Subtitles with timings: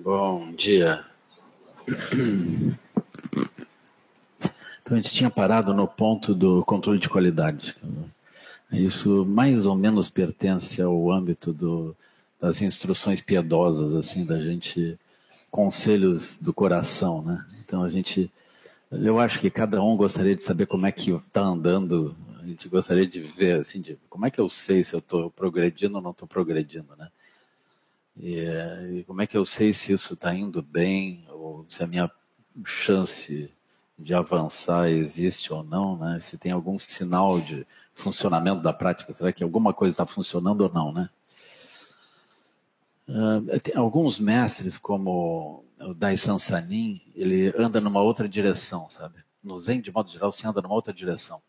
[0.00, 1.04] Bom dia.
[4.80, 7.76] Então a gente tinha parado no ponto do controle de qualidade.
[8.72, 11.94] Isso mais ou menos pertence ao âmbito do,
[12.40, 14.98] das instruções piedosas, assim, da gente,
[15.50, 17.44] conselhos do coração, né?
[17.62, 18.32] Então a gente,
[18.90, 22.66] eu acho que cada um gostaria de saber como é que está andando, a gente
[22.68, 26.02] gostaria de ver, assim, de, como é que eu sei se eu estou progredindo ou
[26.02, 27.08] não estou progredindo, né?
[28.16, 28.44] E,
[28.98, 32.10] e, como é que eu sei se isso está indo bem, ou se a minha
[32.64, 33.50] chance
[33.98, 36.18] de avançar existe ou não, né?
[36.20, 40.72] Se tem algum sinal de funcionamento da prática, será que alguma coisa está funcionando ou
[40.72, 41.08] não, né?
[43.08, 49.22] Uh, tem alguns mestres, como o Dai Sansanin, ele anda numa outra direção, sabe?
[49.42, 51.42] No Zen, de modo geral, você anda numa outra direção.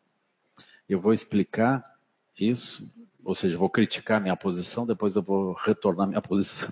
[0.90, 1.98] Eu vou explicar
[2.38, 2.92] isso,
[3.24, 6.72] ou seja, vou criticar minha posição, depois eu vou retornar minha posição.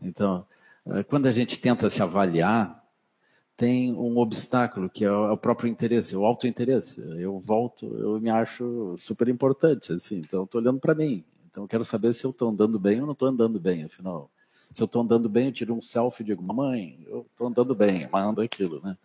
[0.00, 0.46] Então,
[0.84, 2.84] uh, quando a gente tenta se avaliar,
[3.56, 7.00] tem um obstáculo que é o próprio interesse, o autointeresse.
[7.18, 11.24] Eu volto, eu me acho super importante, assim, então estou olhando para mim.
[11.50, 14.30] Então eu quero saber se eu estou andando bem ou não estou andando bem, afinal.
[14.72, 17.74] Se eu estou andando bem, eu tiro um selfie e digo, mamãe, eu estou andando
[17.74, 18.96] bem, manda aquilo, né?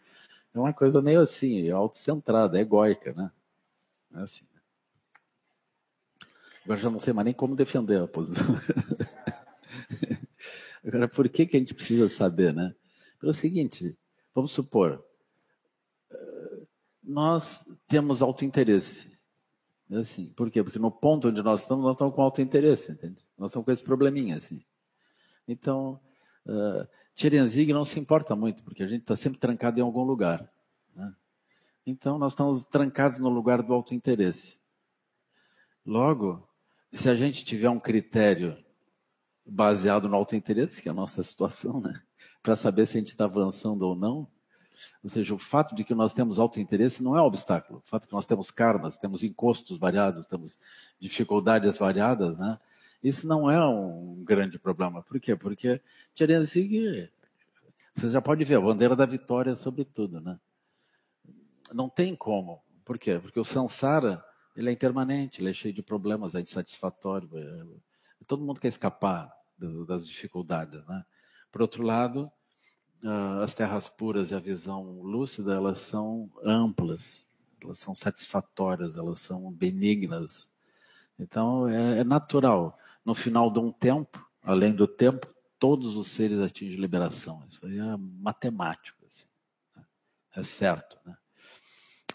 [0.54, 3.32] É uma coisa meio assim, autocentrada, egóica, né?
[4.14, 4.44] É assim.
[6.64, 8.46] Agora já não sei mais nem como defender a posição.
[10.86, 12.74] Agora, por que, que a gente precisa saber, né?
[13.20, 13.96] Pelo seguinte,
[14.34, 15.04] Vamos supor,
[16.10, 16.66] eh,
[17.04, 19.12] nós temos autointeresse.
[19.92, 20.64] Assim, por quê?
[20.64, 23.22] Porque no ponto onde nós estamos, nós estamos com autointeresse, entende?
[23.38, 24.64] Nós estamos com esse probleminha, assim.
[25.46, 26.00] Então,
[26.46, 30.50] uh, não se importa muito, porque a gente está sempre trancado em algum lugar.
[30.96, 31.14] Né?
[31.86, 34.62] Então, nós estamos trancados no lugar do autointeresse.
[35.86, 36.48] Logo,
[36.92, 38.58] se a gente tiver um critério
[39.46, 42.02] baseado no autointeresse, que é a nossa situação, né?
[42.42, 44.28] para saber se a gente está avançando ou não.
[45.04, 47.80] Ou seja, o fato de que nós temos autointeresse não é um obstáculo.
[47.80, 50.58] O fato de que nós temos karmas, temos encostos variados, temos
[51.00, 52.58] dificuldades variadas, né?
[53.04, 55.02] Isso não é um grande problema.
[55.04, 55.36] Por quê?
[55.36, 55.82] Porque
[56.14, 57.10] Tcherenzig,
[57.96, 60.40] você já pode ver, a bandeira da vitória sobre tudo, né?
[61.74, 62.64] Não tem como.
[62.84, 63.20] Por quê?
[63.20, 64.24] Porque o samsara,
[64.56, 67.30] ele é impermanente, ele é cheio de problemas, é insatisfatório.
[67.38, 67.66] É...
[68.28, 69.32] Todo mundo quer escapar
[69.88, 71.06] das dificuldades, né?
[71.52, 72.32] Por outro lado,
[73.42, 77.28] as terras puras e a visão lúcida, elas são amplas,
[77.62, 80.52] elas são satisfatórias, elas são benignas.
[81.20, 82.78] Então, é, é natural.
[83.04, 85.28] No final de um tempo, além do tempo,
[85.60, 87.44] todos os seres atingem liberação.
[87.50, 89.06] Isso aí é matemático.
[89.06, 89.26] Assim,
[89.76, 89.86] né?
[90.36, 90.98] É certo.
[91.06, 91.18] Né?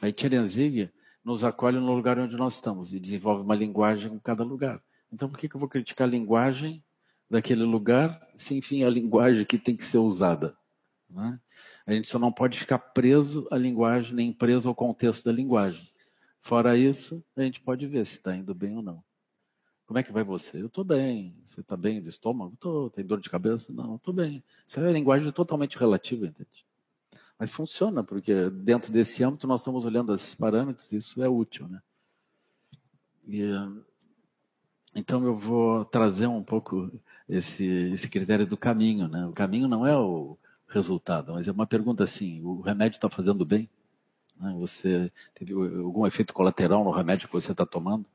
[0.01, 0.91] Aí Tcherenzig
[1.27, 4.81] nos acolhe no lugar onde nós estamos e desenvolve uma linguagem em cada lugar.
[5.13, 6.85] Então, por que, que eu vou criticar a linguagem
[7.29, 10.57] daquele lugar, se enfim a linguagem que tem que ser usada.
[11.11, 11.41] Né?
[11.85, 15.91] A gente só não pode ficar preso à linguagem, nem preso ao contexto da linguagem.
[16.41, 19.03] Fora isso, a gente pode ver se está indo bem ou não.
[19.85, 20.63] Como é que vai você?
[20.63, 21.37] Eu estou bem.
[21.45, 22.55] Você está bem do estômago?
[22.55, 22.89] Estou.
[22.89, 23.73] Tem dor de cabeça?
[23.73, 24.45] Não, estou bem.
[24.65, 26.66] Isso é linguagem totalmente relativa, entende?
[27.39, 31.83] Mas funciona, porque dentro desse âmbito nós estamos olhando esses parâmetros isso é útil, né?
[33.29, 33.43] E,
[34.95, 36.91] então eu vou trazer um pouco
[37.29, 39.09] esse, esse critério do caminho.
[39.09, 39.27] Né?
[39.27, 40.39] O caminho não é o
[40.69, 43.69] resultado, mas é uma pergunta assim: o remédio está fazendo bem?
[44.41, 44.55] Né?
[44.59, 48.07] Você teve algum efeito colateral no remédio que você está tomando?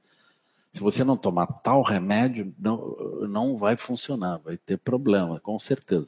[0.73, 2.95] Se você não tomar tal remédio, não,
[3.27, 6.07] não vai funcionar, vai ter problema, com certeza.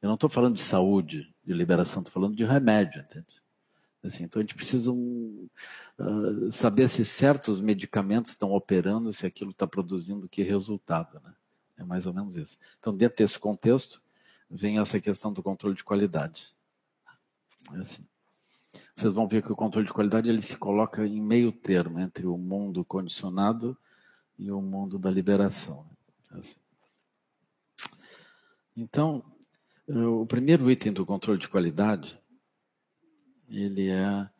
[0.00, 3.42] Eu não estou falando de saúde, de liberação, estou falando de remédio, entende?
[4.02, 5.48] Assim, então a gente precisa um,
[5.98, 11.20] uh, saber se certos medicamentos estão operando, se aquilo está produzindo que resultado.
[11.20, 11.32] Né?
[11.78, 12.58] É mais ou menos isso.
[12.80, 14.02] Então, dentro desse contexto,
[14.50, 16.52] vem essa questão do controle de qualidade.
[17.72, 18.04] É assim.
[18.94, 22.26] Vocês vão ver que o controle de qualidade ele se coloca em meio termo entre
[22.26, 23.76] o mundo condicionado
[24.38, 25.86] e o mundo da liberação.
[26.32, 26.56] É assim.
[28.76, 29.22] Então,
[29.94, 32.18] o primeiro item do controle de qualidade
[33.50, 34.30] ele é,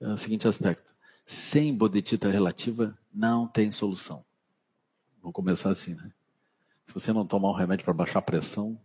[0.00, 0.94] é o seguinte aspecto:
[1.24, 4.24] sem bodhicitta relativa não tem solução.
[5.20, 6.12] Vamos começar assim, né?
[6.86, 8.80] Se você não tomar um remédio para baixar a pressão,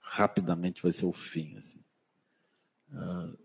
[0.00, 1.56] rapidamente vai ser o fim.
[1.56, 1.80] Assim.
[2.90, 3.38] Uh,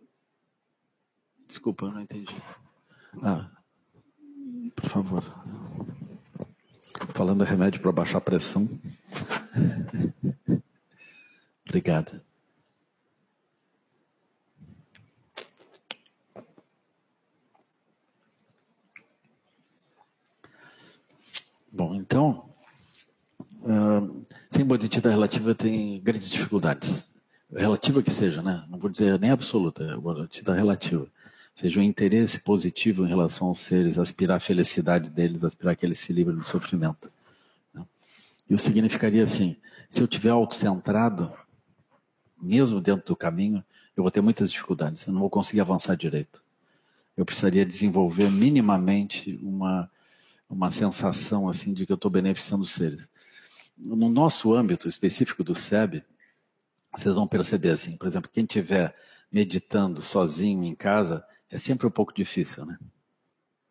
[1.47, 2.35] desculpa, eu não entendi.
[3.21, 3.49] Ah,
[4.75, 5.23] por favor.
[7.13, 8.67] Falando remédio para baixar a pressão.
[11.73, 12.23] Obrigada.
[21.71, 22.47] Bom, então,
[24.49, 27.09] Sem bodhicitta relativa tem grandes dificuldades.
[27.51, 28.63] Relativa que seja, né?
[28.69, 31.01] Não vou dizer nem absoluta, é bodhicitta relativa.
[31.01, 31.09] Ou
[31.55, 35.97] seja, um interesse positivo em relação aos seres, aspirar a felicidade deles, aspirar que eles
[35.97, 37.11] se livrem do sofrimento.
[37.73, 37.83] Né?
[38.47, 39.55] E o significaria assim,
[39.89, 41.31] se eu tiver autocentrado,
[42.43, 43.63] mesmo dentro do caminho,
[43.95, 46.43] eu vou ter muitas dificuldades, eu não vou conseguir avançar direito.
[47.15, 49.89] Eu precisaria desenvolver minimamente uma,
[50.49, 53.07] uma sensação assim de que eu estou beneficiando os seres.
[53.77, 56.03] No nosso âmbito específico do SEB,
[56.95, 58.95] vocês vão perceber assim, por exemplo, quem estiver
[59.31, 62.77] meditando sozinho em casa, é sempre um pouco difícil, né?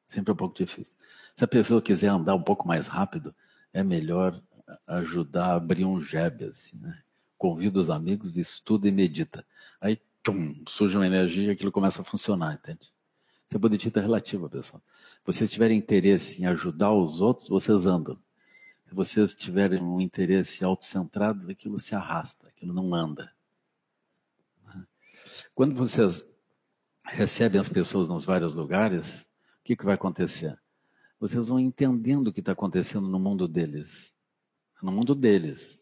[0.09, 0.97] Sempre um pouco difícil.
[1.35, 3.35] Se a pessoa quiser andar um pouco mais rápido,
[3.73, 4.43] é melhor
[4.87, 7.01] ajudar a abrir um jeb, assim, né?
[7.43, 9.45] Convida os amigos, estuda e medita.
[9.81, 12.83] Aí, tchum, surge uma energia e aquilo começa a funcionar, entende?
[13.49, 14.81] Isso é bodhicitta relativa, pessoal.
[15.11, 18.17] Se vocês tiverem interesse em ajudar os outros, vocês andam.
[18.89, 23.33] Se vocês tiverem um interesse autocentrado, aquilo se arrasta, aquilo não anda.
[25.53, 26.25] Quando vocês
[27.03, 30.57] recebem as pessoas nos vários lugares, o que, que vai acontecer?
[31.19, 34.15] Vocês vão entendendo o que está acontecendo no mundo deles.
[34.81, 35.82] No mundo deles.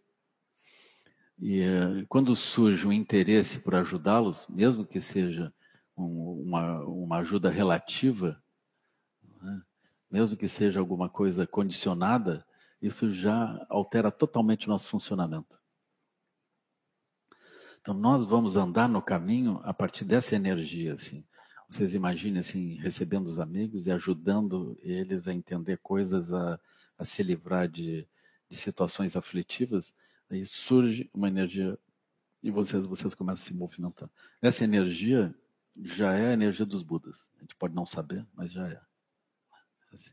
[1.41, 5.53] E uh, quando surge um interesse por ajudá-los, mesmo que seja
[5.97, 8.43] um, uma, uma ajuda relativa,
[9.41, 9.63] né?
[10.11, 12.47] mesmo que seja alguma coisa condicionada,
[12.83, 15.59] isso já altera totalmente o nosso funcionamento.
[17.81, 21.25] Então nós vamos andar no caminho a partir dessa energia, assim.
[21.67, 26.61] Vocês imaginem assim, recebendo os amigos e ajudando eles a entender coisas, a,
[26.99, 28.07] a se livrar de,
[28.49, 29.95] de situações aflitivas,
[30.31, 31.79] aí surge uma energia
[32.43, 34.09] e vocês, vocês começam a se movimentar.
[34.41, 35.35] Essa energia
[35.83, 37.29] já é a energia dos Budas.
[37.37, 38.81] A gente pode não saber, mas já é.
[39.93, 40.13] Assim.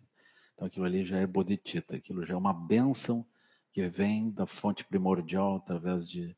[0.53, 3.25] Então aquilo ali já é bodhicitta, aquilo já é uma bênção
[3.71, 6.35] que vem da fonte primordial através de,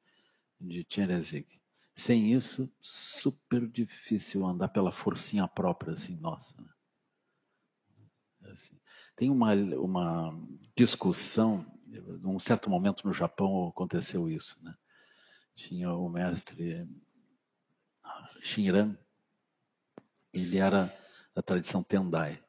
[0.59, 1.59] de Chenrezig.
[1.95, 6.55] Sem isso, super difícil andar pela forcinha própria, assim, nossa.
[6.61, 6.69] Né?
[8.51, 8.77] Assim.
[9.15, 11.65] Tem uma, uma discussão,
[12.21, 14.75] num certo momento no Japão aconteceu isso, né?
[15.55, 16.87] Tinha o mestre
[18.41, 18.97] Shinran,
[20.33, 20.95] ele era
[21.33, 22.41] da tradição Tendai.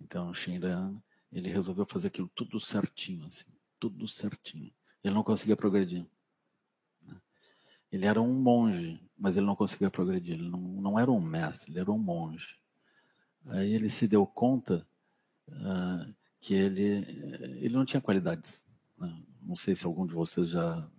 [0.00, 3.46] Então, Shinran, ele resolveu fazer aquilo tudo certinho, assim,
[3.78, 4.72] tudo certinho.
[5.02, 6.06] Ele não conseguia progredir.
[7.02, 7.20] Né?
[7.90, 10.34] Ele era um monge, mas ele não conseguia progredir.
[10.34, 12.58] Ele não, não era um mestre, ele era um monge.
[13.46, 14.86] Aí ele se deu conta
[15.48, 17.06] uh, que ele,
[17.64, 18.66] ele não tinha qualidades.
[18.98, 19.22] Né?
[19.40, 20.90] Não sei se algum de vocês já.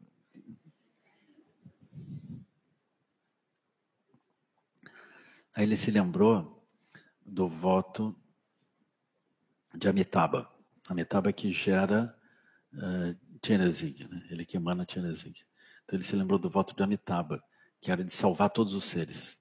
[5.54, 6.66] Aí ele se lembrou
[7.26, 8.16] do voto
[9.76, 10.50] de Amitabha.
[10.90, 12.18] Amitabha que gera
[12.74, 14.28] uh, né?
[14.30, 15.46] ele que emana Chenezig.
[15.84, 17.44] Então ele se lembrou do voto de Amitabha,
[17.82, 19.38] que era de salvar todos os seres.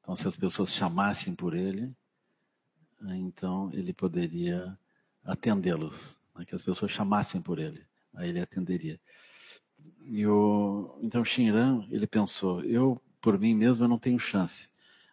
[0.00, 1.96] Então se as pessoas chamassem por ele,
[3.02, 4.78] eh, então ele poderia
[5.24, 6.44] atendê-los, né?
[6.44, 7.84] que as pessoas chamassem por ele,
[8.14, 9.00] aí ele atenderia.
[10.04, 14.68] E o, então Shinran, ele pensou, eu por mim mesmo eu não tenho chance,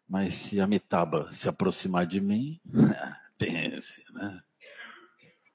[0.07, 2.59] mas se Amitabha se aproximar de mim,
[3.37, 4.41] pense, né?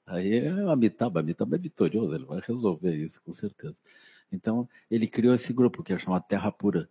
[0.05, 3.75] Aí é Amitabha, Amitabha é vitorioso, ele vai resolver isso, com certeza.
[4.31, 6.89] Então, ele criou esse grupo que é chamado Terra Pura.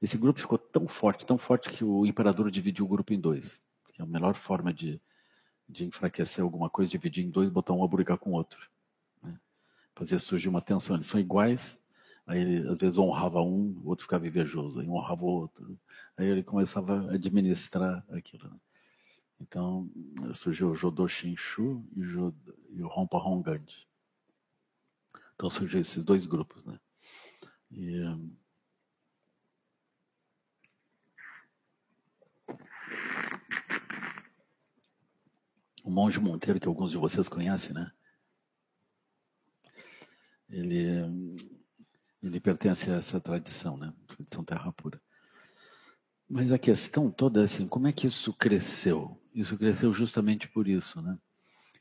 [0.00, 3.62] Esse grupo ficou tão forte, tão forte que o imperador dividiu o grupo em dois.
[3.92, 5.00] Que é a melhor forma de,
[5.68, 8.58] de enfraquecer alguma coisa, dividir em dois, botar um a brigar com o outro.
[9.22, 9.38] Né?
[9.94, 10.96] Fazer surgir uma tensão.
[10.96, 11.78] Eles são iguais,
[12.26, 15.78] aí ele às vezes honrava um, o outro ficava invejoso, aí honrava o outro.
[16.16, 18.48] Aí ele começava a administrar aquilo.
[18.48, 18.56] Né?
[19.40, 19.90] Então,
[20.34, 22.34] surgiu o Jodô Shinshu e o,
[22.70, 23.66] e o Rompa Hongand.
[25.34, 26.80] Então surgiu esses dois grupos, né?
[27.70, 28.00] E,
[35.86, 37.92] o monge Monteiro, que alguns de vocês conhecem, né?
[40.48, 41.48] Ele,
[42.20, 43.94] ele pertence a essa tradição, né?
[44.08, 45.00] Tradição terra pura.
[46.28, 49.16] Mas a questão toda é assim, como é que isso cresceu?
[49.32, 51.16] Isso cresceu justamente por isso, né?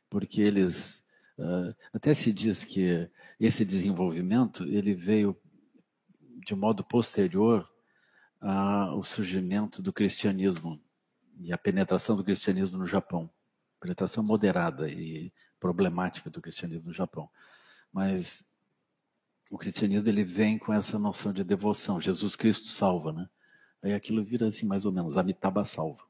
[0.08, 1.04] Porque eles
[1.40, 3.10] uh, até se diz que
[3.40, 5.36] esse desenvolvimento ele veio
[6.46, 7.68] de modo posterior
[8.40, 10.80] ao surgimento do cristianismo
[11.40, 13.28] e a penetração do cristianismo no Japão,
[13.86, 17.30] penetração moderada e problemática do cristianismo no Japão.
[17.94, 18.44] Mas
[19.50, 22.02] o cristianismo ele vem com essa noção de devoção.
[22.02, 23.30] Jesus Cristo salva, né?
[23.84, 26.04] Aí aquilo vira assim mais ou menos, Amitabha salva.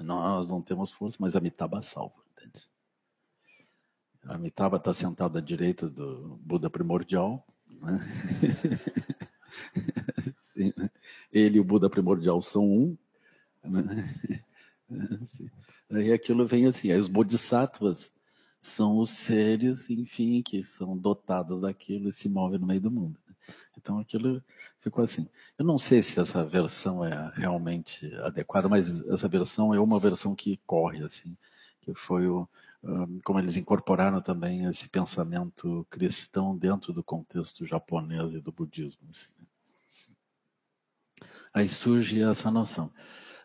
[0.00, 2.68] Nós não temos força, mas Amitabha salva, entende?
[4.24, 7.46] Amitabha está sentado à direita do Buda primordial.
[7.68, 8.00] Né?
[10.52, 10.90] Sim, né?
[11.32, 12.98] Ele e o Buda primordial são um.
[13.62, 14.42] Né?
[15.90, 18.12] Aí aquilo vem assim, aí os bodhisattvas
[18.60, 23.18] são os seres, enfim, que são dotados daquilo e se movem no meio do mundo.
[23.76, 24.42] Então aquilo
[24.80, 25.28] ficou assim.
[25.56, 30.34] Eu não sei se essa versão é realmente adequada, mas essa versão é uma versão
[30.34, 31.36] que corre assim,
[31.80, 32.48] que foi o
[33.24, 39.00] como eles incorporaram também esse pensamento cristão dentro do contexto japonês e do budismo.
[39.10, 39.30] Assim.
[39.38, 39.46] Né?
[41.52, 42.92] Aí surge essa noção.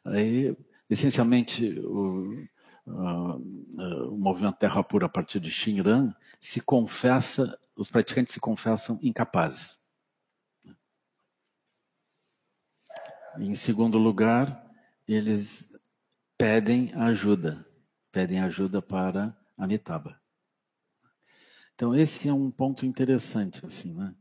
[0.06, 0.56] Aí,
[0.94, 2.48] essencialmente, o,
[2.88, 8.40] uh, uh, o movimento Terra Pura a partir de Shinran se confessa, os praticantes se
[8.40, 9.82] confessam incapazes.
[13.38, 14.64] Em segundo lugar,
[15.08, 15.72] eles
[16.38, 17.66] pedem ajuda,
[18.12, 20.20] pedem ajuda para Amitabha.
[21.76, 24.14] Então esse é um ponto interessante, assim, né?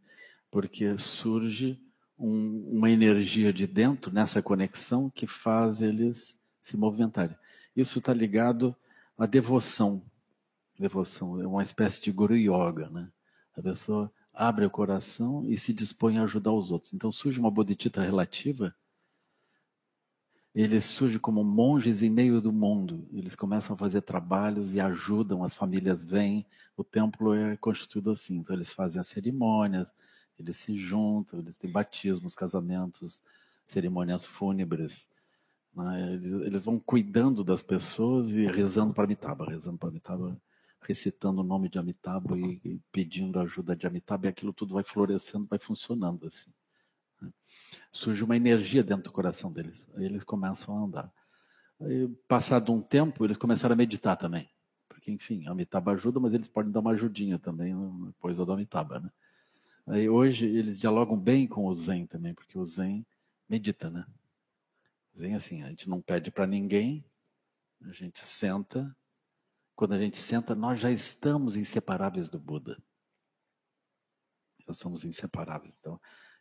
[0.50, 1.78] Porque surge
[2.18, 7.36] um, uma energia de dentro nessa conexão que faz eles se movimentarem.
[7.74, 8.74] Isso está ligado
[9.18, 10.02] à devoção.
[10.78, 13.10] Devoção é uma espécie de guru yoga, né?
[13.56, 16.92] A pessoa abre o coração e se dispõe a ajudar os outros.
[16.94, 18.74] Então surge uma bodhicitta relativa.
[20.54, 23.06] Eles surgem como monges em meio do mundo.
[23.12, 26.46] Eles começam a fazer trabalhos e ajudam, as famílias vêm.
[26.76, 28.38] O templo é constituído assim.
[28.38, 29.90] Então eles fazem as cerimônias,
[30.38, 33.22] eles se juntam, eles têm batismos, casamentos,
[33.64, 35.08] cerimônias fúnebres.
[35.74, 36.12] Né?
[36.12, 40.36] Eles, eles, vão cuidando das pessoas e rezando para Amitabha, rezando para Amitabha,
[40.80, 44.82] recitando o nome de Amitabha e, e pedindo ajuda de Amitabha, e aquilo tudo vai
[44.82, 46.50] florescendo, vai funcionando assim.
[47.20, 47.30] Né?
[47.90, 51.12] Surge uma energia dentro do coração deles, aí eles começam a andar.
[51.80, 54.50] Aí, passado um tempo, eles começaram a meditar também,
[54.88, 59.00] porque enfim, Amitabha ajuda, mas eles podem dar uma ajudinha também na coisa do Amitabha,
[59.00, 59.10] né?
[59.84, 63.04] Aí hoje eles dialogam bem com o Zen também, porque o Zen
[63.48, 64.06] medita, né?
[65.12, 67.04] Dizem assim, a gente não pede para ninguém,
[67.82, 68.96] a gente senta.
[69.74, 72.82] Quando a gente senta, nós já estamos inseparáveis do Buda.
[74.66, 75.76] Já somos inseparáveis.
[75.78, 76.00] Então,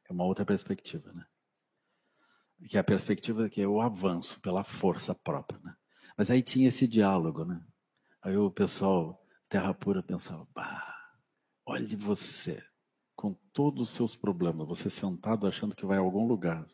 [0.10, 1.26] é uma outra perspectiva, né?
[2.70, 5.76] Que é a perspectiva que é o avanço pela força própria, né?
[6.18, 7.66] Mas aí tinha esse diálogo, né?
[8.22, 11.16] Aí o pessoal, terra pura, pensava, bah,
[11.66, 12.64] olhe você,
[13.16, 16.68] com todos os seus problemas, você sentado achando que vai a algum lugar.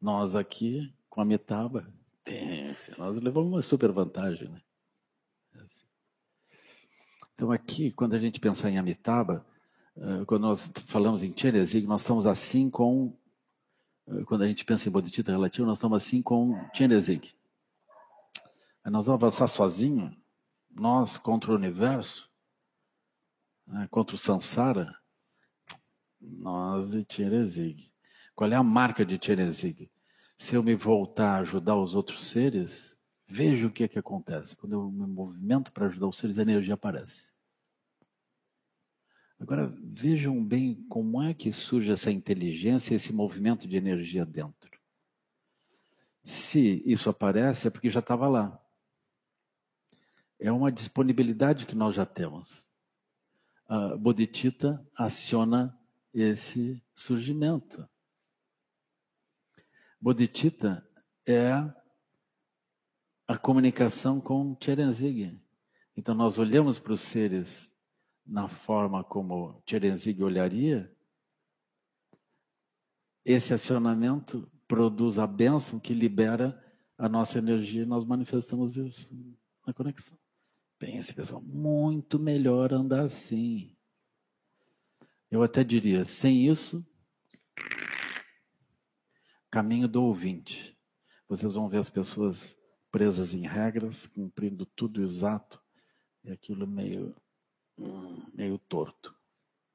[0.00, 1.92] Nós aqui, com a Metaba,
[2.96, 4.48] nós levamos uma super vantagem.
[4.48, 4.62] Né?
[7.34, 9.44] Então, aqui, quando a gente pensar em Amitabha,
[9.96, 13.16] eh, quando nós falamos em Chenezig, nós estamos assim com.
[14.06, 17.34] Eh, quando a gente pensa em Bodhicitta relativo, nós estamos assim com Chenezig.
[18.84, 20.16] Nós vamos avançar sozinho,
[20.70, 22.30] nós contra o universo,
[23.66, 24.96] né, contra o Sansara,
[26.20, 27.89] nós e Chenezig.
[28.40, 29.90] Qual é a marca de Tcherezig?
[30.38, 32.96] Se eu me voltar a ajudar os outros seres,
[33.28, 34.56] veja o que é que acontece.
[34.56, 37.34] Quando eu me movimento para ajudar os seres, a energia aparece.
[39.38, 44.80] Agora, vejam bem como é que surge essa inteligência, esse movimento de energia dentro.
[46.22, 48.58] Se isso aparece, é porque já estava lá.
[50.38, 52.66] É uma disponibilidade que nós já temos.
[53.68, 55.78] A Bodhicitta aciona
[56.14, 57.86] esse surgimento.
[60.00, 60.86] Bodhicitta
[61.26, 61.52] é
[63.28, 65.38] a comunicação com Cherenzig.
[65.96, 67.70] Então nós olhamos para os seres
[68.24, 70.90] na forma como Cherenzig olharia.
[73.24, 76.58] Esse acionamento produz a bênção que libera
[76.96, 79.14] a nossa energia e nós manifestamos isso
[79.66, 80.18] na conexão.
[80.78, 83.76] Pense, pessoal, muito melhor andar assim.
[85.30, 86.84] Eu até diria, sem isso,
[89.50, 90.78] Caminho do ouvinte.
[91.28, 92.56] Vocês vão ver as pessoas
[92.90, 95.60] presas em regras, cumprindo tudo exato,
[96.22, 97.16] e aquilo meio,
[97.76, 99.12] hum, meio torto,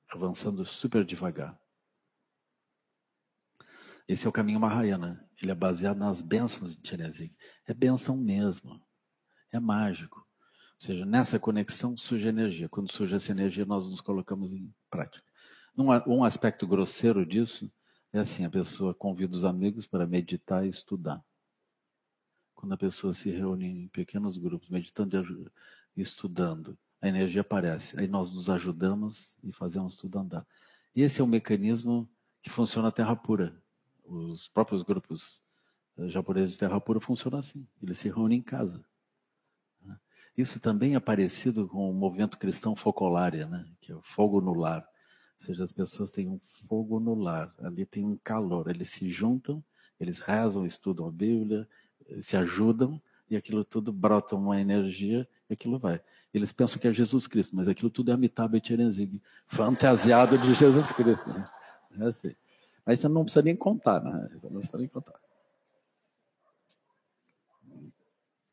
[0.09, 1.59] avançando super devagar.
[4.07, 5.27] Esse é o caminho Mahayana.
[5.41, 7.35] Ele é baseado nas bênçãos de Chenezig.
[7.65, 8.81] É bênção mesmo.
[9.51, 10.19] É mágico.
[10.19, 12.69] Ou seja, nessa conexão surge energia.
[12.69, 15.25] Quando surge essa energia, nós nos colocamos em prática.
[15.75, 17.69] Um aspecto grosseiro disso
[18.17, 21.23] é assim, a pessoa convida os amigos para meditar e estudar.
[22.53, 25.51] Quando a pessoa se reúne em pequenos grupos, meditando
[25.95, 27.99] e estudando, a energia aparece.
[27.99, 30.47] Aí nós nos ajudamos e fazemos tudo andar.
[30.95, 32.09] E esse é o mecanismo
[32.41, 33.61] que funciona a Terra Pura.
[34.05, 35.41] Os próprios grupos
[35.97, 37.67] eh, japoneses de Terra Pura funcionam assim.
[37.81, 38.85] Eles se reúnem em casa.
[40.37, 43.65] Isso também é parecido com o movimento cristão focolária, né?
[43.79, 44.85] que é o fogo no lar.
[45.39, 49.09] Ou seja, as pessoas têm um fogo no lar, ali tem um calor, eles se
[49.09, 49.63] juntam,
[49.99, 51.67] eles rezam, estudam a Bíblia,
[52.21, 56.01] se ajudam, e aquilo tudo brota uma energia e aquilo vai.
[56.33, 60.91] Eles pensam que é Jesus Cristo, mas aquilo tudo é Amitabha Tirenzig, fantasiado de Jesus
[60.91, 61.27] Cristo.
[61.29, 61.49] Né?
[61.99, 62.35] É assim.
[62.85, 64.29] Mas você não precisa nem contar, né?
[64.33, 65.19] Você não precisa nem contar.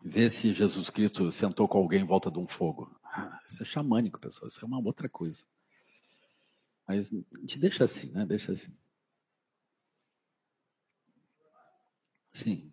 [0.02, 2.90] Ver se Jesus Cristo sentou com alguém em volta de um fogo.
[3.04, 4.48] Ah, isso é xamânico, pessoal.
[4.48, 5.44] Isso é uma outra coisa.
[6.86, 7.10] Mas
[7.40, 8.26] gente deixa assim, né?
[8.26, 8.72] Deixa assim.
[12.32, 12.72] Sim.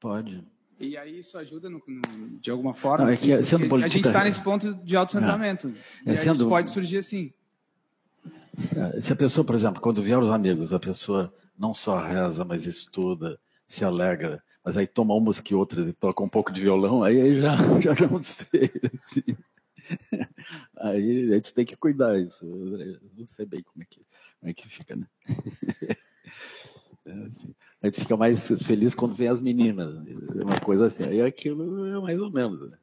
[0.00, 0.46] Pode.
[0.78, 3.06] E aí isso ajuda no, no, de alguma forma.
[3.06, 3.36] Não, é que,
[3.68, 5.74] política, a gente está nesse ponto de autocentramento.
[6.06, 7.32] É, é sendo, isso pode surgir assim.
[8.76, 12.44] É, se a pessoa, por exemplo, quando vier os amigos, a pessoa não só reza,
[12.44, 16.60] mas estuda, se alegra, mas aí toma umas que outras e toca um pouco de
[16.60, 17.56] violão, aí já,
[17.96, 18.70] já não sei.
[18.94, 19.36] Assim.
[20.76, 22.44] Aí a gente tem que cuidar isso.
[23.16, 24.04] Não sei bem como é que,
[24.40, 25.06] como é que fica, né?
[27.06, 27.54] É assim.
[27.80, 29.94] A gente fica mais feliz quando vem as meninas.
[30.36, 31.04] É uma coisa assim.
[31.04, 32.70] Aí aquilo é mais ou menos.
[32.70, 32.76] Né?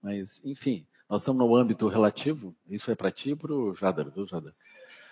[0.00, 2.56] Mas, enfim, nós estamos no âmbito relativo.
[2.66, 4.54] Isso é para ti e para o Jadar, viu, Jadar?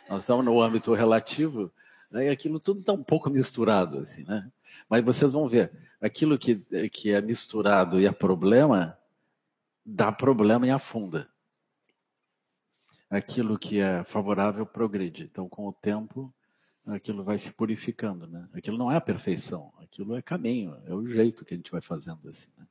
[0.08, 1.70] Nós estamos no âmbito relativo.
[2.12, 4.50] Aí aquilo tudo está um pouco misturado, assim, né?
[4.88, 6.56] Mas vocês vão ver, aquilo que,
[6.90, 8.98] que é misturado e é problema,
[9.84, 11.28] dá problema e afunda.
[13.08, 15.24] Aquilo que é favorável progride.
[15.24, 16.34] Então, com o tempo,
[16.86, 18.48] aquilo vai se purificando, né?
[18.52, 21.80] Aquilo não é a perfeição, aquilo é caminho, é o jeito que a gente vai
[21.80, 22.66] fazendo assim, né?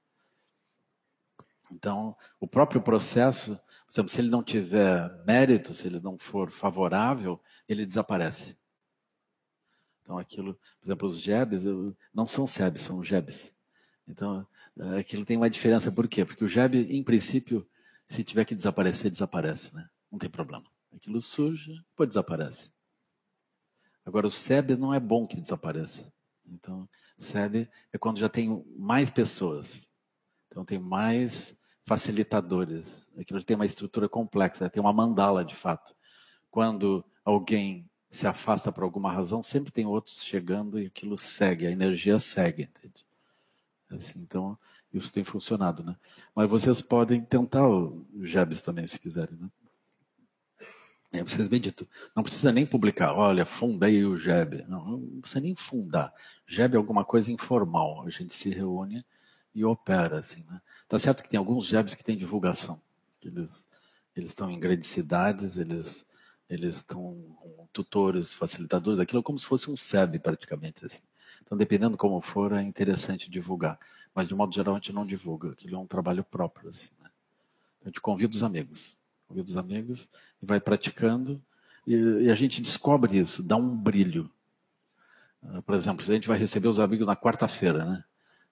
[1.72, 3.60] Então, o próprio processo,
[3.90, 8.58] se ele não tiver mérito, se ele não for favorável, ele desaparece.
[10.06, 11.64] Então, aquilo, por exemplo, os jebes
[12.14, 13.52] não são sebes, são jebes.
[14.08, 14.46] Então,
[15.00, 15.92] aquilo tem uma diferença.
[15.92, 16.24] Por quê?
[16.24, 17.68] Porque o jebe, em princípio,
[18.08, 19.90] se tiver que desaparecer, desaparece, né?
[20.12, 20.64] Não tem problema.
[20.94, 22.70] Aquilo surge, depois desaparece.
[24.06, 26.14] Agora, o SEB não é bom que desapareça.
[26.46, 26.88] Então,
[27.18, 29.90] SEB é quando já tem mais pessoas.
[30.48, 33.08] Então, tem mais facilitadores.
[33.18, 35.96] Aquilo tem uma estrutura complexa, tem uma mandala de fato.
[36.52, 41.72] Quando alguém se afasta por alguma razão, sempre tem outros chegando e aquilo segue, a
[41.72, 42.64] energia segue.
[42.64, 43.06] Entende?
[43.92, 44.58] Assim, então,
[44.94, 45.84] isso tem funcionado.
[45.84, 45.96] Né?
[46.34, 49.36] Mas vocês podem tentar o Jebs também, se quiserem.
[49.38, 49.50] Né?
[51.14, 54.66] É, vocês bem dito, não precisa nem publicar, olha, fundei o JEB.
[54.68, 56.14] Não, não precisa nem fundar.
[56.46, 58.06] JEB é alguma coisa informal.
[58.06, 59.06] A gente se reúne
[59.54, 60.62] e opera, assim, né?
[60.90, 62.82] Tá certo que tem alguns JEBs que têm divulgação.
[63.24, 63.68] Eles,
[64.16, 66.06] eles estão em grandes cidades, eles,
[66.50, 71.02] eles estão com tutores, facilitadores, aquilo é como se fosse um SEB, praticamente, assim.
[71.42, 73.80] Então, dependendo como for, é interessante divulgar.
[74.14, 75.52] Mas, de modo geral, a gente não divulga.
[75.52, 77.10] Aquilo é um trabalho próprio, assim, né?
[77.80, 80.08] Então, a gente convida os amigos convida os amigos
[80.42, 81.42] e vai praticando.
[81.86, 84.30] E, e, a gente descobre isso, dá um brilho.
[85.44, 88.04] Uh, por exemplo, a gente vai receber os amigos na quarta-feira, né?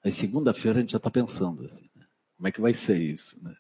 [0.04, 2.06] Aí segunda-feira a gente já está pensando assim, né?
[2.36, 3.56] como é que vai ser isso, né?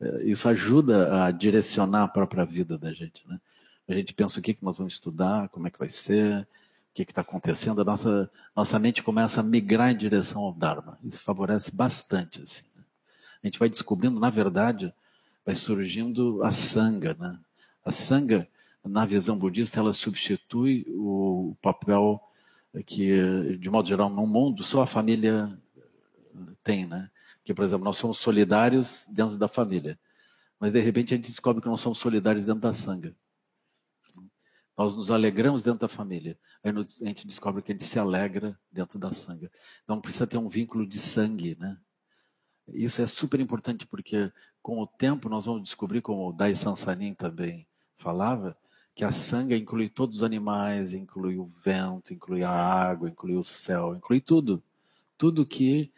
[0.00, 3.40] Uh, isso ajuda a direcionar a própria vida da gente, né?
[3.88, 6.94] A gente pensa o que, que nós vamos estudar, como é que vai ser, o
[6.94, 10.98] que está acontecendo, a nossa, nossa mente começa a migrar em direção ao Dharma.
[11.02, 12.42] Isso favorece bastante.
[12.42, 12.84] Assim, né?
[13.42, 14.92] A gente vai descobrindo, na verdade,
[15.44, 17.16] vai surgindo a sanga.
[17.18, 17.38] Né?
[17.82, 18.46] A sanga,
[18.84, 22.20] na visão budista, ela substitui o papel
[22.84, 25.58] que, de modo geral, no mundo, só a família
[26.62, 26.84] tem.
[26.84, 27.10] Né?
[27.42, 29.98] Que, por exemplo, nós somos solidários dentro da família.
[30.60, 33.14] Mas, de repente, a gente descobre que nós somos solidários dentro da sanga.
[34.78, 36.38] Nós nos alegramos dentro da família.
[36.62, 39.50] Aí a gente descobre que a gente se alegra dentro da sanga.
[39.82, 41.76] Então precisa ter um vínculo de sangue, né?
[42.68, 47.12] Isso é super importante porque com o tempo nós vamos descobrir, como o Dai Sansanin
[47.12, 48.56] também falava,
[48.94, 53.42] que a sanga inclui todos os animais, inclui o vento, inclui a água, inclui o
[53.42, 54.62] céu, inclui tudo.
[55.16, 55.92] Tudo que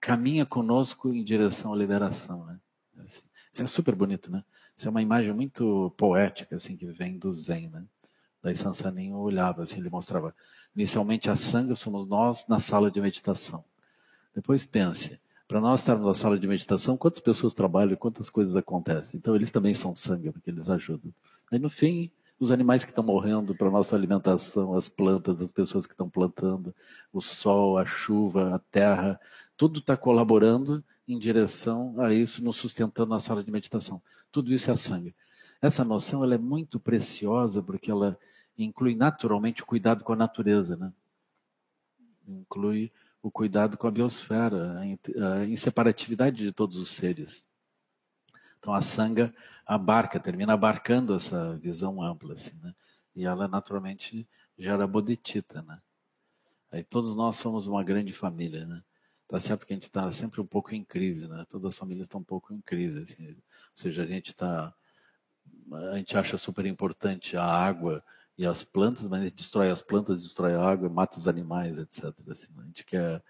[0.00, 2.44] caminha conosco em direção à liberação.
[2.46, 2.60] Né?
[2.98, 4.42] Assim, isso é super bonito, né?
[4.76, 7.84] Isso é uma imagem muito poética, assim, que vem do Zen, né?
[8.44, 10.34] Daí Sansanin olhava, assim, ele mostrava.
[10.76, 13.64] Inicialmente a sanga somos nós na sala de meditação.
[14.34, 19.16] Depois pense, para nós estarmos na sala de meditação, quantas pessoas trabalham, quantas coisas acontecem.
[19.16, 21.10] Então, eles também são sangue, porque eles ajudam.
[21.50, 25.86] Aí, no fim, os animais que estão morrendo para nossa alimentação, as plantas, as pessoas
[25.86, 26.74] que estão plantando,
[27.14, 29.18] o sol, a chuva, a terra,
[29.56, 34.02] tudo está colaborando em direção a isso, nos sustentando na sala de meditação.
[34.30, 35.14] Tudo isso é sangue.
[35.62, 38.18] Essa noção ela é muito preciosa porque ela,
[38.56, 40.92] inclui naturalmente o cuidado com a natureza, né?
[42.26, 47.46] Inclui o cuidado com a biosfera, a inseparatividade de todos os seres.
[48.58, 49.34] Então a sanga
[49.66, 52.74] abarca, termina abarcando essa visão ampla, assim, né?
[53.14, 55.80] E ela naturalmente gera bodhicitta, né?
[56.70, 58.82] Aí todos nós somos uma grande família, né?
[59.28, 61.44] Tá certo que a gente está sempre um pouco em crise, né?
[61.48, 63.28] Todas as famílias estão um pouco em crise, assim.
[63.28, 63.36] Ou
[63.74, 64.74] seja, a gente está,
[65.72, 68.04] a gente acha super importante a água
[68.36, 71.78] e as plantas, mas a gente destrói as plantas, destrói a água, mata os animais,
[71.78, 72.04] etc.
[72.28, 72.62] Assim, né?
[72.62, 73.22] a gente quer,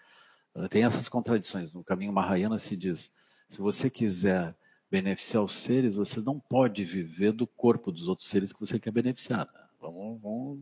[0.70, 1.72] tem essas contradições.
[1.72, 3.12] No caminho Mahayana se diz,
[3.50, 4.56] se você quiser
[4.90, 8.92] beneficiar os seres, você não pode viver do corpo dos outros seres que você quer
[8.92, 9.46] beneficiar.
[9.52, 9.64] Né?
[9.80, 10.60] Vamos, vamos,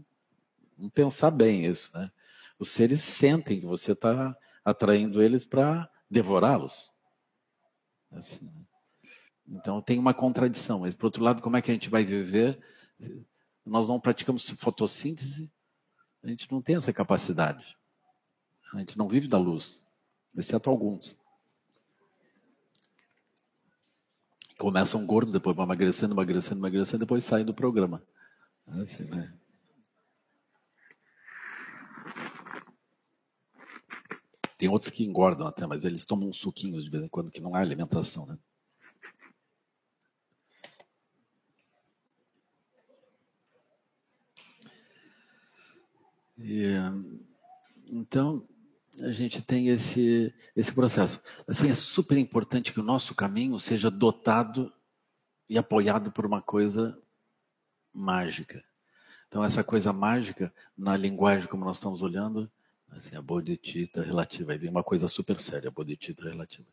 [0.77, 2.11] vamos pensar bem isso, né?
[2.59, 6.93] os seres sentem que você está atraindo eles para devorá-los.
[8.11, 8.63] Assim, né?
[9.49, 12.59] Então tem uma contradição, mas por outro lado, como é que a gente vai viver?
[13.65, 15.51] Nós não praticamos fotossíntese,
[16.23, 17.77] a gente não tem essa capacidade.
[18.73, 19.85] A gente não vive da luz,
[20.37, 21.19] exceto alguns.
[24.59, 28.03] Começam gordos, depois vão emagrecendo, emagrecendo, emagrecendo, depois saem do programa.
[28.67, 29.37] Assim, né?
[34.57, 37.55] Tem outros que engordam até, mas eles tomam suquinhos de vez em quando, que não
[37.55, 38.39] há alimentação, né?
[46.43, 46.75] E,
[47.87, 48.47] então,
[49.01, 51.21] a gente tem esse, esse processo.
[51.47, 54.73] Assim, é super importante que o nosso caminho seja dotado
[55.49, 56.99] e apoiado por uma coisa
[57.93, 58.63] mágica.
[59.29, 62.51] Então, essa coisa mágica, na linguagem como nós estamos olhando,
[62.97, 64.53] Assim, a bodhicitta relativa.
[64.53, 66.69] Aí vem uma coisa super séria, a bodhicitta relativa.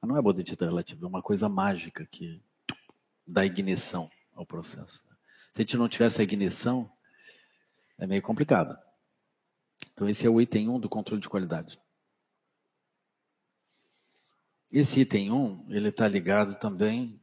[0.00, 2.40] Mas não é bodhicitta relativa, é uma coisa mágica que
[3.26, 5.04] dá ignição ao processo.
[5.52, 6.90] Se a gente não tivesse a ignição,
[7.98, 8.76] é meio complicado.
[10.00, 11.78] Então esse é o item 1 um do controle de qualidade.
[14.72, 17.20] Esse item 1, um, ele está ligado também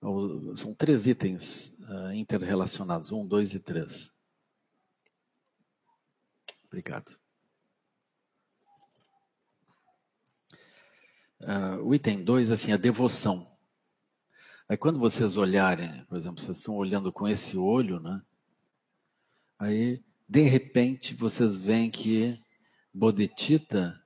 [0.00, 4.14] ao, são três itens uh, interrelacionados, 1, um, 2 e 3.
[6.66, 7.18] Obrigado.
[11.40, 13.58] Uh, o item 2, assim, a devoção.
[14.68, 18.22] Aí quando vocês olharem, por exemplo, vocês estão olhando com esse olho, né?
[19.58, 22.40] Aí, de repente, vocês veem que
[22.92, 24.02] Bodhicitta,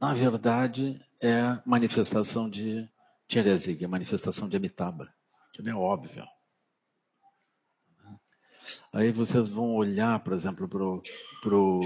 [0.00, 2.88] na verdade, é manifestação de
[3.26, 5.12] Tiresiga, é manifestação de Amitabha,
[5.52, 6.24] que não é óbvio.
[8.92, 11.82] Aí vocês vão olhar, por exemplo, para o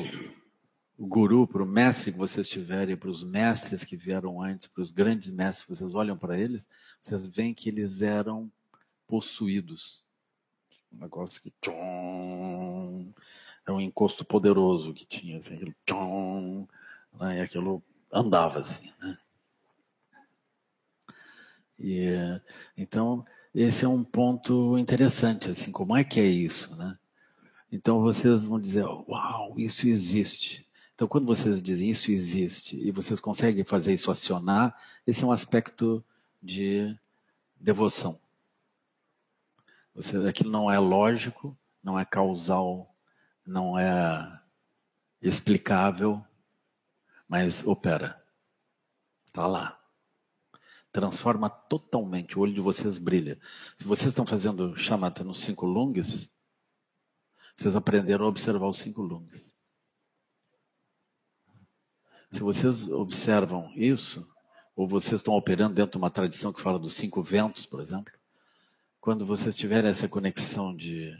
[0.98, 4.92] guru, para o mestre que vocês tiverem, para os mestres que vieram antes, para os
[4.92, 6.68] grandes mestres, vocês olham para eles,
[7.00, 8.52] vocês veem que eles eram
[9.06, 10.03] possuídos.
[10.94, 11.52] Um negócio que
[13.66, 15.74] é um encosto poderoso que tinha, assim, aquilo
[17.18, 19.18] né, e aquilo andava assim, né?
[21.78, 22.08] E,
[22.76, 26.96] então, esse é um ponto interessante, assim, como é que é isso, né?
[27.70, 30.64] Então vocês vão dizer, uau, isso existe.
[30.94, 35.32] Então, quando vocês dizem isso existe e vocês conseguem fazer isso acionar, esse é um
[35.32, 36.04] aspecto
[36.40, 36.96] de
[37.58, 38.20] devoção.
[39.94, 42.94] Você, aquilo não é lógico, não é causal,
[43.46, 44.42] não é
[45.22, 46.24] explicável,
[47.28, 48.22] mas opera.
[49.26, 49.80] Está lá.
[50.90, 53.38] Transforma totalmente, o olho de vocês brilha.
[53.78, 56.30] Se vocês estão fazendo chamata nos cinco lungs,
[57.56, 59.54] vocês aprenderam a observar os cinco lungs.
[62.32, 64.28] Se vocês observam isso,
[64.74, 68.12] ou vocês estão operando dentro de uma tradição que fala dos cinco ventos, por exemplo,
[69.04, 71.14] quando vocês tiverem essa conexão de,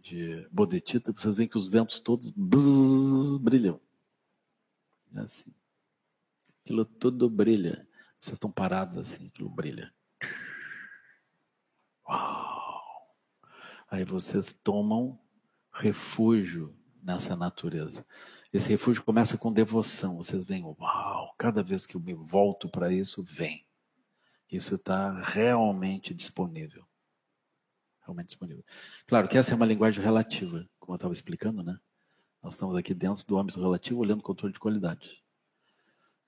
[0.00, 3.78] de bodhicitta, vocês veem que os ventos todos brilham.
[5.14, 5.54] É assim.
[6.64, 7.86] Aquilo tudo brilha.
[8.18, 9.94] Vocês estão parados assim, aquilo brilha.
[12.08, 13.14] Uau!
[13.90, 15.20] Aí vocês tomam
[15.70, 18.02] refúgio nessa natureza.
[18.50, 20.16] Esse refúgio começa com devoção.
[20.16, 23.67] Vocês veem, uau, cada vez que eu me volto para isso, vem.
[24.50, 26.86] Isso está realmente disponível.
[28.00, 28.64] Realmente disponível.
[29.06, 31.78] Claro que essa é uma linguagem relativa, como eu estava explicando, né?
[32.42, 35.22] Nós estamos aqui dentro do âmbito relativo, olhando o controle de qualidade.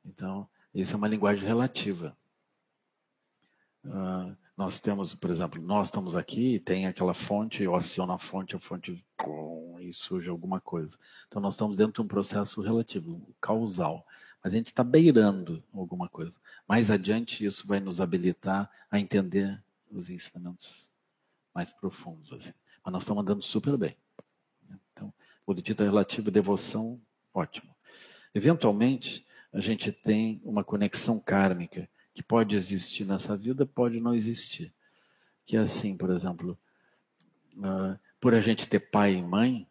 [0.05, 2.17] Então, isso é uma linguagem relativa.
[3.85, 8.19] Uh, nós temos, por exemplo, nós estamos aqui e tem aquela fonte, eu aciono a
[8.19, 9.03] fonte, a fonte
[9.81, 10.97] e surge alguma coisa.
[11.27, 14.07] Então nós estamos dentro de um processo relativo, causal.
[14.43, 16.35] Mas a gente está beirando alguma coisa.
[16.67, 20.91] Mais adiante, isso vai nos habilitar a entender os ensinamentos
[21.55, 22.33] mais profundos.
[22.33, 22.53] Assim.
[22.85, 23.97] Mas nós estamos andando super bem.
[24.93, 25.13] Então,
[25.47, 27.01] Bodhicitta relativo, devoção,
[27.35, 27.75] ótimo.
[28.35, 34.73] Eventualmente, a gente tem uma conexão kármica que pode existir nessa vida, pode não existir.
[35.45, 36.59] Que é assim, por exemplo,
[37.57, 39.67] uh, por a gente ter pai e mãe,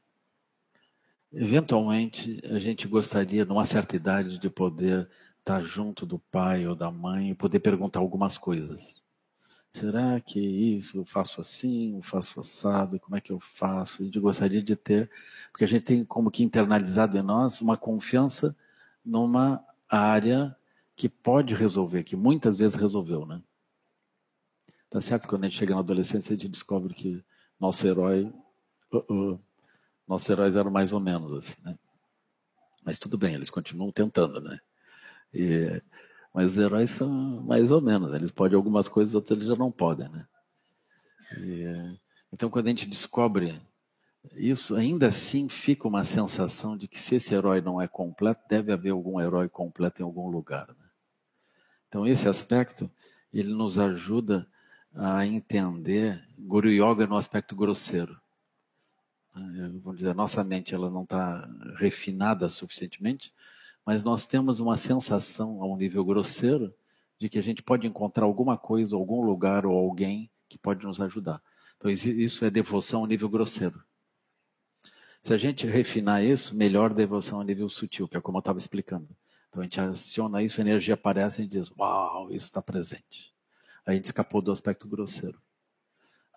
[1.32, 6.92] eventualmente a gente gostaria, numa certa idade, de poder estar junto do pai ou da
[6.92, 9.02] mãe e poder perguntar algumas coisas.
[9.72, 14.02] Será que isso eu faço assim, eu faço assado, como é que eu faço?
[14.02, 15.10] A gente gostaria de ter,
[15.52, 18.56] porque a gente tem como que internalizado em nós uma confiança
[19.06, 20.56] numa área
[20.96, 23.42] que pode resolver, que muitas vezes resolveu, né?
[24.90, 27.24] Tá certo quando a gente chega na adolescência a gente descobre que
[27.60, 28.34] nosso herói,
[28.92, 29.40] uh -uh,
[30.10, 31.78] nossos heróis eram mais ou menos assim, né?
[32.84, 34.60] Mas tudo bem, eles continuam tentando, né?
[35.32, 35.82] E,
[36.34, 37.10] mas os heróis são
[37.44, 40.28] mais ou menos, eles podem algumas coisas, outras eles já não podem, né?
[41.38, 42.00] E,
[42.34, 43.62] então, quando a gente descobre
[44.34, 48.72] isso, ainda assim fica uma sensação de que se esse herói não é completo, deve
[48.72, 50.68] haver algum herói completo em algum lugar.
[50.70, 50.90] Né?
[51.88, 52.90] Então, esse aspecto,
[53.32, 54.48] ele nos ajuda
[54.96, 58.20] a entender Guru Yoga no aspecto grosseiro.
[59.82, 61.48] Vamos dizer, a nossa mente ela não está
[61.78, 63.34] refinada suficientemente
[63.90, 66.72] mas nós temos uma sensação a um nível grosseiro
[67.18, 71.02] de que a gente pode encontrar alguma coisa, algum lugar ou alguém que pode nos
[71.02, 71.42] ajudar.
[71.76, 73.84] Então, isso é devoção a nível grosseiro.
[75.24, 78.60] Se a gente refinar isso, melhor devoção a nível sutil, que é como eu estava
[78.60, 79.10] explicando.
[79.50, 83.34] Então, a gente aciona isso, a energia aparece e diz: Uau, isso está presente.
[83.84, 85.42] A gente escapou do aspecto grosseiro.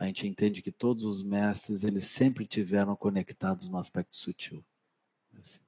[0.03, 4.65] A gente entende que todos os mestres, eles sempre tiveram conectados no aspecto sutil.
[5.39, 5.61] Assim.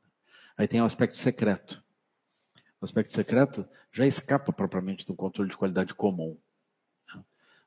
[0.59, 1.81] Aí tem o aspecto secreto.
[2.81, 6.37] O aspecto secreto já escapa propriamente do controle de qualidade comum.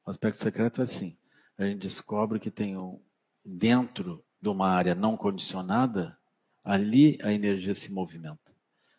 [0.05, 1.15] O aspecto secreto é assim:
[1.57, 2.99] a gente descobre que tem um,
[3.45, 6.19] dentro de uma área não condicionada,
[6.65, 8.53] ali a energia se movimenta.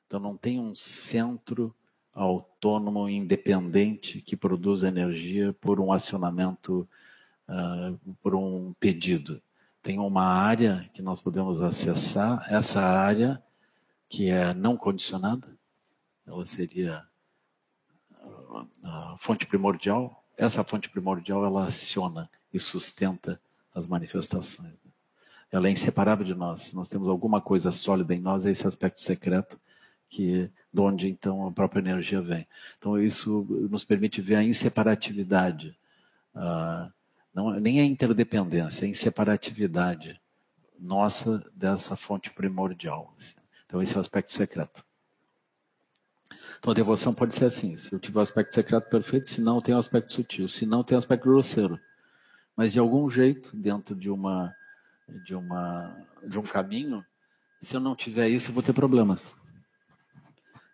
[0.06, 1.76] Então não tem um centro
[2.14, 6.88] autônomo, independente, que produz energia por um acionamento,
[7.48, 9.40] uh, por um pedido.
[9.82, 13.42] Tem uma área que nós podemos acessar, essa área
[14.08, 15.48] que é não condicionada,
[16.26, 17.06] ela seria
[18.82, 20.24] a fonte primordial.
[20.36, 23.40] Essa fonte primordial ela aciona e sustenta
[23.74, 24.74] as manifestações.
[25.50, 26.72] Ela é inseparável de nós.
[26.72, 29.58] Nós temos alguma coisa sólida em nós, é esse aspecto secreto
[30.08, 32.46] que de onde então a própria energia vem.
[32.78, 35.76] Então isso nos permite ver a inseparatividade,
[36.34, 36.90] uh,
[37.34, 40.20] não, nem a interdependência, a inseparatividade
[40.78, 43.14] nossa dessa fonte primordial.
[43.18, 43.34] Assim.
[43.66, 44.84] Então, esse é o aspecto secreto.
[46.58, 49.60] Então, a devoção pode ser assim: se eu tiver o aspecto secreto perfeito, se não,
[49.60, 51.78] tem o aspecto sutil, se não, tem o aspecto grosseiro.
[52.56, 54.52] Mas, de algum jeito, dentro de, uma,
[55.24, 57.04] de, uma, de um caminho,
[57.60, 59.34] se eu não tiver isso, eu vou ter problemas.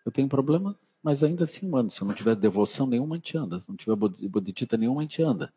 [0.03, 1.89] Eu tenho problemas, mas ainda assim mano.
[1.89, 3.59] Se eu não tiver devoção nenhuma, a gente anda.
[3.59, 5.51] Se não tiver bodhicitta nenhuma, a gente anda.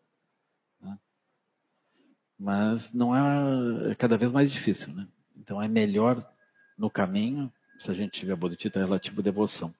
[2.39, 5.09] Mas não é, é cada vez mais difícil, né?
[5.37, 6.25] Então é melhor
[6.77, 9.75] no caminho, se a gente tiver bodhicitta, relativo devoção.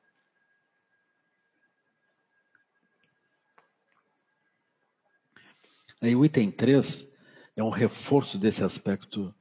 [6.01, 7.09] Aí o item 3
[7.57, 9.35] é um reforço desse aspecto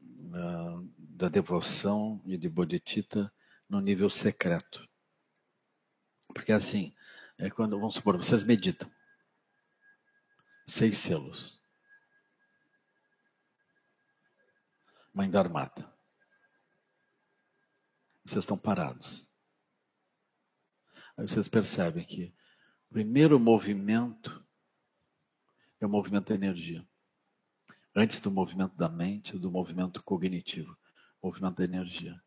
[0.00, 3.32] uh, da devoção e de bodhicitta
[3.68, 4.88] no nível secreto.
[6.28, 6.94] Porque assim,
[7.36, 8.90] é quando, vamos supor, vocês meditam.
[10.66, 11.61] Seis selos.
[15.14, 15.92] Mãe da armada
[18.24, 19.28] vocês estão parados.
[21.16, 22.34] Aí vocês percebem que
[22.90, 24.46] o primeiro movimento
[25.80, 26.86] é o movimento da energia.
[27.94, 30.76] Antes do movimento da mente, do movimento cognitivo,
[31.22, 32.22] movimento da energia.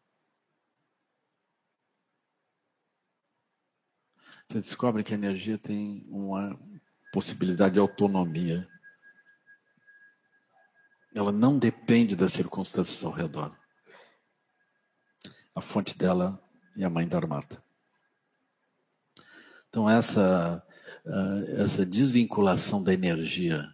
[4.48, 6.60] Você descobre que a energia tem uma
[7.12, 8.70] possibilidade de autonomia.
[11.16, 13.56] Ela não depende das circunstâncias ao redor
[15.56, 16.38] a fonte dela
[16.78, 17.64] é a mãe da armata.
[19.70, 20.62] Então essa
[21.06, 23.74] uh, essa desvinculação da energia,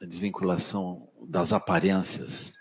[0.00, 2.54] a desvinculação das aparências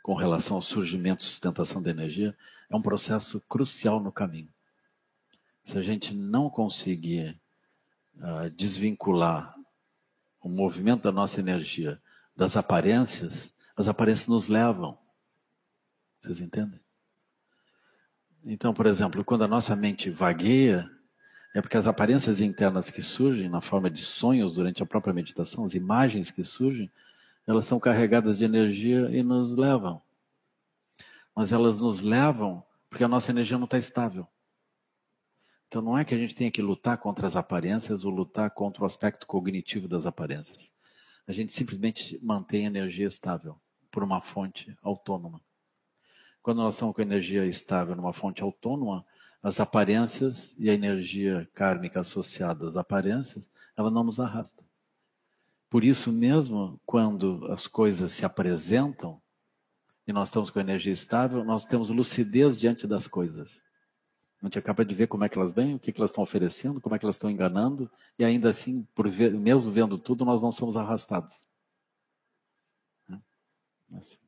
[0.00, 2.36] com relação ao surgimento e sustentação da energia
[2.70, 4.52] é um processo crucial no caminho.
[5.64, 7.38] Se a gente não conseguir
[8.16, 9.56] uh, desvincular
[10.40, 12.00] o movimento da nossa energia
[12.36, 14.98] das aparências, as aparências nos levam
[16.20, 16.78] vocês entendem?
[18.44, 20.90] Então, por exemplo, quando a nossa mente vagueia,
[21.52, 25.64] É porque as aparências internas que surgem na forma de sonhos durante a própria meditação,
[25.64, 26.88] as imagens que surgem,
[27.44, 30.00] elas são carregadas de energia e nos levam.
[31.34, 34.28] Mas elas nos levam porque a nossa energia não está estável.
[35.66, 38.84] Então não é que a gente tenha que lutar contra as aparências ou lutar contra
[38.84, 40.70] o aspecto cognitivo das aparências.
[41.26, 45.40] A gente simplesmente mantém a energia estável por uma fonte autônoma.
[46.42, 49.04] Quando nós estamos com energia estável numa fonte autônoma,
[49.42, 54.64] as aparências e a energia kármica associada às aparências, ela não nos arrasta.
[55.68, 59.20] Por isso mesmo, quando as coisas se apresentam
[60.06, 63.62] e nós estamos com energia estável, nós temos lucidez diante das coisas.
[64.42, 66.24] A gente acaba de ver como é que elas vêm, o que, que elas estão
[66.24, 70.24] oferecendo, como é que elas estão enganando, e ainda assim, por ver, mesmo vendo tudo,
[70.24, 71.46] nós não somos arrastados.
[73.06, 73.20] Né?
[73.92, 74.18] Assim.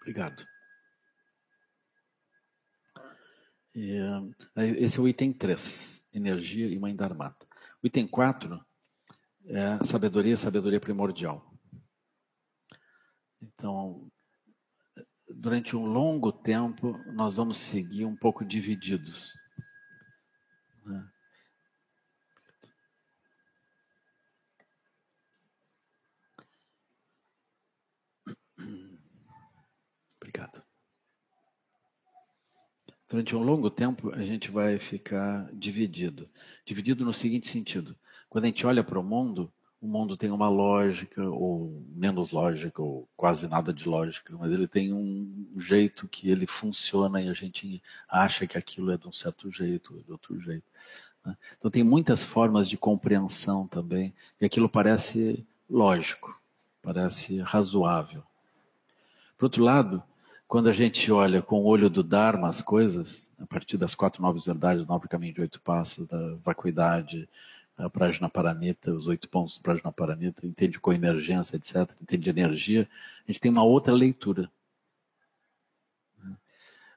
[0.00, 0.46] Obrigado.
[3.74, 3.98] E,
[4.78, 7.36] esse é o item 3, energia e mãe da armada.
[7.82, 8.66] O item 4
[9.48, 11.52] é sabedoria, sabedoria primordial.
[13.40, 14.10] Então,
[15.28, 19.32] durante um longo tempo, nós vamos seguir um pouco divididos.
[20.84, 21.10] Né?
[30.20, 30.62] Obrigado.
[33.08, 36.30] Durante um longo tempo, a gente vai ficar dividido.
[36.66, 40.48] Dividido no seguinte sentido: quando a gente olha para o mundo, o mundo tem uma
[40.48, 46.30] lógica, ou menos lógica, ou quase nada de lógica, mas ele tem um jeito que
[46.30, 50.40] ele funciona e a gente acha que aquilo é de um certo jeito, de outro
[50.40, 50.64] jeito.
[51.24, 51.36] Né?
[51.56, 56.40] Então, tem muitas formas de compreensão também, e aquilo parece lógico,
[56.82, 58.24] parece razoável.
[59.36, 60.02] Por outro lado,
[60.48, 64.20] quando a gente olha com o olho do Dharma as coisas, a partir das quatro
[64.20, 67.28] novas verdades, o nobre caminho de oito passos, da vacuidade,
[67.78, 72.88] a Prajnaparamita, os oito pontos do Prajnaparamita, entende coemergência, etc., entende energia,
[73.24, 74.50] a gente tem uma outra leitura.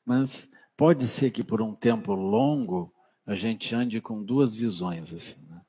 [0.03, 2.91] Mas pode ser que por um tempo longo
[3.25, 5.13] a gente ande com duas visões.
[5.13, 5.61] Assim, né?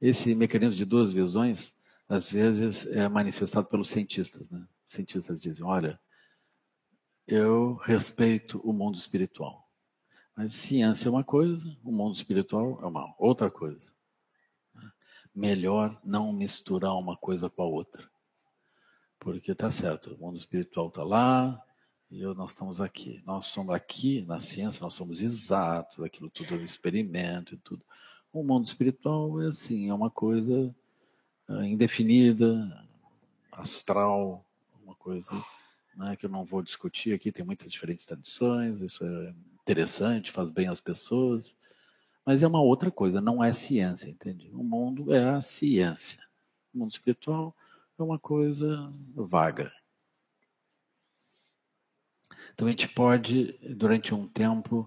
[0.00, 1.72] Esse mecanismo de duas visões,
[2.08, 4.50] às vezes, é manifestado pelos cientistas.
[4.50, 4.66] Né?
[4.88, 5.98] Os cientistas dizem, olha,
[7.24, 9.68] eu respeito o mundo espiritual.
[10.36, 13.92] Mas ciência é uma coisa, o mundo espiritual é uma outra coisa.
[15.38, 18.10] Melhor não misturar uma coisa com a outra.
[19.20, 21.62] Porque tá certo, o mundo espiritual está lá
[22.10, 23.22] e eu, nós estamos aqui.
[23.24, 27.84] Nós somos aqui na ciência, nós somos exatos, aquilo tudo é um experimento e tudo.
[28.32, 30.74] O mundo espiritual é assim, é uma coisa
[31.48, 32.84] uh, indefinida,
[33.52, 34.44] astral,
[34.82, 35.30] uma coisa
[35.94, 40.50] né, que eu não vou discutir aqui, tem muitas diferentes tradições, isso é interessante, faz
[40.50, 41.54] bem às pessoas,
[42.28, 44.50] mas é uma outra coisa, não é ciência, entende?
[44.52, 46.22] O mundo é a ciência.
[46.74, 47.56] O mundo espiritual
[47.98, 49.72] é uma coisa vaga.
[52.52, 54.86] Então a gente pode, durante um tempo,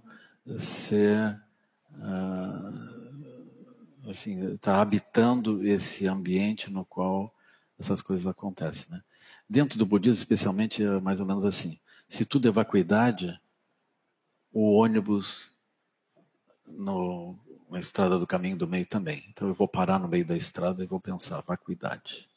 [0.59, 1.41] ser
[1.95, 2.77] uh,
[4.07, 7.33] assim, estar tá habitando esse ambiente no qual
[7.79, 9.01] essas coisas acontecem, né?
[9.49, 11.79] Dentro do budismo, especialmente, é mais ou menos assim.
[12.07, 13.41] Se tudo é vacuidade,
[14.53, 15.50] o ônibus
[16.77, 17.37] no,
[17.69, 19.25] na estrada do caminho do meio também.
[19.29, 22.29] Então eu vou parar no meio da estrada e vou pensar, vacuidade.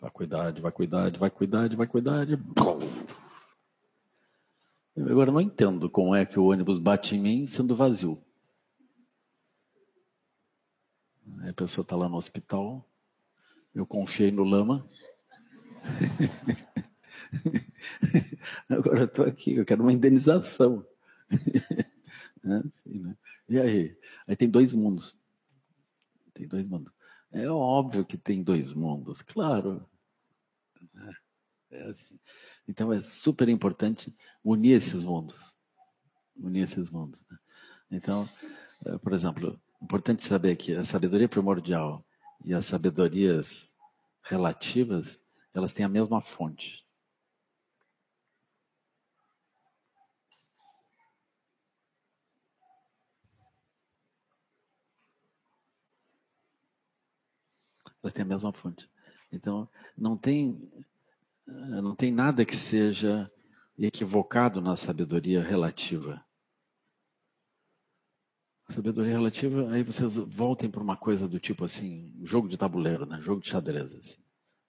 [0.00, 2.38] Vacuidade, vacuidade, vacuidade, vacuidade.
[4.96, 8.22] Eu agora não entendo como é que o ônibus bate em mim sendo vazio.
[11.48, 12.84] A pessoa está lá no hospital,
[13.74, 14.86] eu confiei no lama.
[18.68, 20.84] Agora eu estou aqui, eu quero uma indenização.
[22.42, 22.62] Né?
[22.64, 23.16] Assim, né?
[23.48, 23.98] E aí?
[24.26, 25.18] Aí tem dois mundos.
[26.32, 26.92] Tem dois mundos.
[27.30, 29.84] É óbvio que tem dois mundos, claro.
[31.70, 32.18] É assim.
[32.66, 35.52] Então é super importante unir esses mundos.
[36.36, 37.20] Unir esses mundos.
[37.28, 37.38] Né?
[37.90, 38.28] Então,
[38.86, 42.06] eh, por exemplo, importante saber que a sabedoria primordial
[42.44, 43.76] e as sabedorias
[44.22, 45.20] relativas,
[45.52, 46.86] elas têm a mesma fonte.
[58.12, 58.88] Têm a mesma fonte.
[59.32, 60.70] Então, não tem,
[61.46, 63.30] não tem nada que seja
[63.78, 66.24] equivocado na sabedoria relativa.
[68.70, 73.18] Sabedoria relativa, aí vocês voltem para uma coisa do tipo assim, jogo de tabuleiro, né?
[73.22, 73.94] Jogo de xadrez.
[73.94, 74.18] Assim.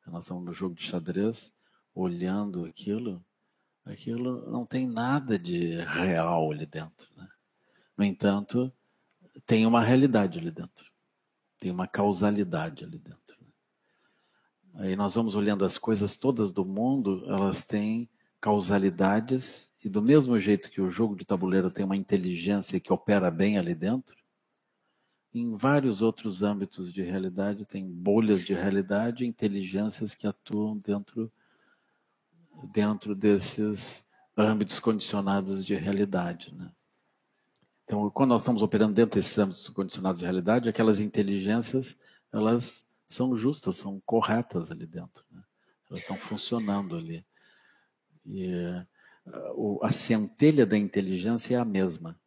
[0.07, 1.51] Nós estamos no jogo de xadrez,
[1.93, 3.23] olhando aquilo,
[3.85, 7.07] aquilo não tem nada de real ali dentro.
[7.17, 7.27] Né?
[7.97, 8.71] No entanto,
[9.45, 10.85] tem uma realidade ali dentro,
[11.59, 13.28] tem uma causalidade ali dentro.
[14.75, 18.09] Aí nós vamos olhando as coisas todas do mundo, elas têm
[18.39, 23.29] causalidades, e do mesmo jeito que o jogo de tabuleiro tem uma inteligência que opera
[23.29, 24.15] bem ali dentro,
[25.33, 31.31] em vários outros âmbitos de realidade tem bolhas de realidade, inteligências que atuam dentro
[32.73, 34.03] dentro desses
[34.35, 36.71] âmbitos condicionados de realidade, né?
[37.83, 41.97] Então, quando nós estamos operando dentro desses âmbitos condicionados de realidade, aquelas inteligências,
[42.31, 45.43] elas são justas, são corretas ali dentro, né?
[45.89, 47.25] Elas estão funcionando ali.
[48.23, 48.53] E
[49.25, 52.19] uh, a centelha da inteligência é a mesma.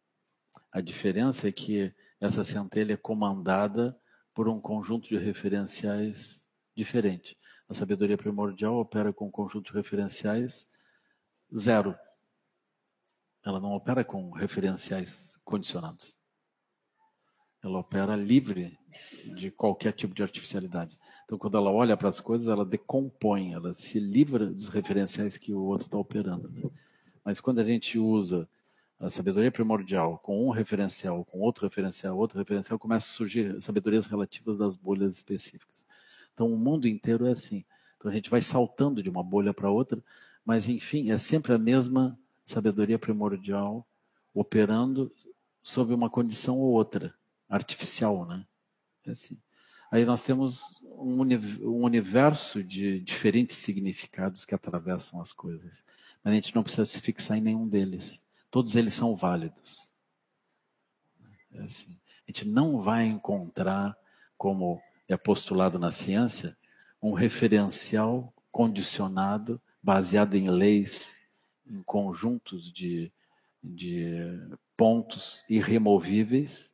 [0.69, 3.97] A diferença é que essa centelha é comandada
[4.33, 7.37] por um conjunto de referenciais diferente.
[7.69, 10.67] A sabedoria primordial opera com um conjunto de referenciais
[11.55, 11.97] zero.
[13.45, 16.22] Ela não opera com referenciais condicionados.
[17.63, 18.77] Ela opera livre
[19.35, 20.97] de qualquer tipo de artificialidade.
[21.23, 25.53] Então, quando ela olha para as coisas, ela decompõe, ela se livra dos referenciais que
[25.53, 26.49] o outro está operando.
[26.49, 26.69] Né?
[27.23, 28.47] Mas quando a gente usa
[28.99, 34.05] a sabedoria primordial com um referencial, com outro referencial, outro referencial, começa a surgir sabedorias
[34.07, 35.85] relativas das bolhas específicas.
[36.33, 37.65] Então o mundo inteiro é assim.
[37.97, 40.03] Então a gente vai saltando de uma bolha para outra,
[40.45, 43.87] mas enfim, é sempre a mesma sabedoria primordial
[44.33, 45.11] operando
[45.61, 47.13] sob uma condição ou outra,
[47.53, 48.45] artificial, né?
[49.07, 49.37] Assim.
[49.91, 51.19] Aí nós temos um,
[51.83, 55.83] universo de diferentes significados que atravessam as coisas.
[56.23, 58.19] Mas a gente não precisa se fixar em nenhum deles.
[58.49, 59.91] Todos eles são válidos.
[61.53, 61.91] É assim.
[62.27, 63.95] A gente não vai encontrar,
[64.35, 66.57] como é postulado na ciência,
[67.01, 71.19] um referencial condicionado, baseado em leis,
[71.67, 73.11] em conjuntos de,
[73.63, 74.39] de
[74.75, 76.72] pontos irremovíveis,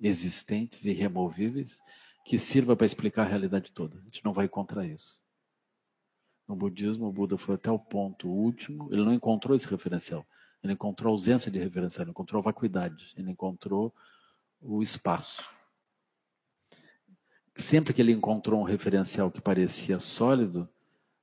[0.00, 1.78] existentes e irremovíveis,
[2.24, 3.98] que sirva para explicar a realidade toda.
[3.98, 5.18] A gente não vai encontrar isso.
[6.46, 10.26] No budismo, o Buda foi até o ponto último, ele não encontrou esse referencial.
[10.62, 13.94] Ele encontrou ausência de referência, ele encontrou vacuidade, ele encontrou
[14.60, 15.42] o espaço.
[17.56, 20.68] Sempre que ele encontrou um referencial que parecia sólido,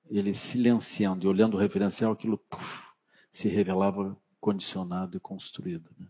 [0.10, 2.84] ele silenciando e olhando o referencial, aquilo puff,
[3.32, 5.90] se revelava condicionado e construído.
[6.00, 6.08] Né?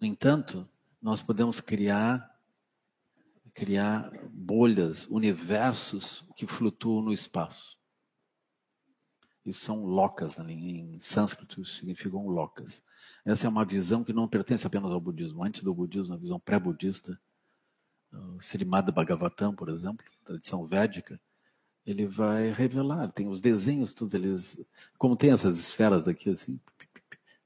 [0.00, 0.68] No entanto,
[1.00, 2.34] nós podemos criar
[3.54, 7.78] criar bolhas, universos que flutuam no espaço.
[9.46, 10.52] Isso são lokas, né?
[10.52, 12.82] em sânscrito significam lokas.
[13.24, 15.44] Essa é uma visão que não pertence apenas ao budismo.
[15.44, 17.18] Antes do budismo, a visão pré-budista,
[18.12, 21.20] o Srimad Bhagavatam, por exemplo, tradição védica,
[21.86, 24.64] ele vai revelar, tem os desenhos todos eles,
[24.96, 26.58] como tem essas esferas aqui assim,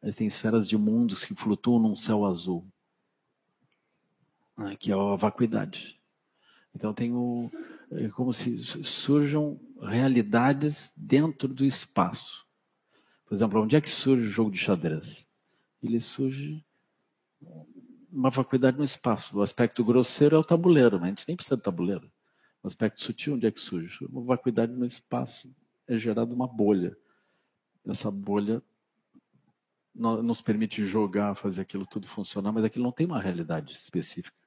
[0.03, 2.67] eles têm esferas de mundos que flutuam num céu azul,
[4.57, 6.01] né, que é a vacuidade.
[6.75, 7.51] Então tem o,
[7.91, 12.47] é como se surjam realidades dentro do espaço.
[13.25, 15.27] Por exemplo, onde é que surge o jogo de xadrez?
[15.83, 16.65] Ele surge
[18.11, 19.37] uma vacuidade no espaço.
[19.37, 22.11] O aspecto grosseiro é o tabuleiro, mas a gente nem precisa de tabuleiro.
[22.63, 24.05] O aspecto sutil, onde é que surge?
[24.07, 25.55] Uma vacuidade no espaço.
[25.87, 26.97] É gerada uma bolha.
[27.87, 28.63] Essa bolha
[29.99, 34.39] nos permite jogar, fazer aquilo tudo funcionar, mas aquilo não tem uma realidade específica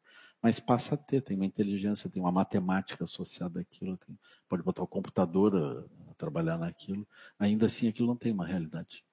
[0.42, 4.18] mas passa a ter, tem uma inteligência, tem uma matemática associada àquilo, tem,
[4.50, 9.06] pode botar o computador a, a, trabalhar naquilo, ainda assim aquilo não tem uma realidade,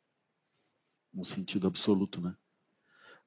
[1.12, 2.34] um sentido absoluto, né?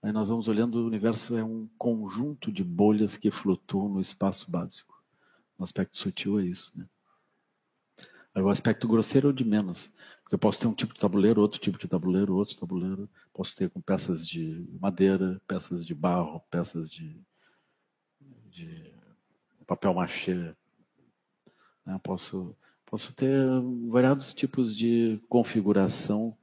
[0.02, 4.50] Aí nós vamos olhando, o universo é um conjunto de bolhas que flutuam no espaço
[4.50, 5.00] básico.
[5.60, 6.90] O aspecto sutil é isso, né?
[8.34, 9.92] Aí o aspecto grosseiro é o de menos.
[10.32, 13.10] Porque eu posso ter um tipo de tabuleiro, outro tipo de tabuleiro, outro tabuleiro.
[13.34, 17.22] Posso ter com peças de madeira, peças de barro, peças de
[18.50, 18.94] de
[19.68, 20.56] papel machê.
[21.86, 22.00] Né?
[22.02, 22.56] Posso,
[22.86, 23.46] posso ter
[23.90, 26.38] variados tipos de configuração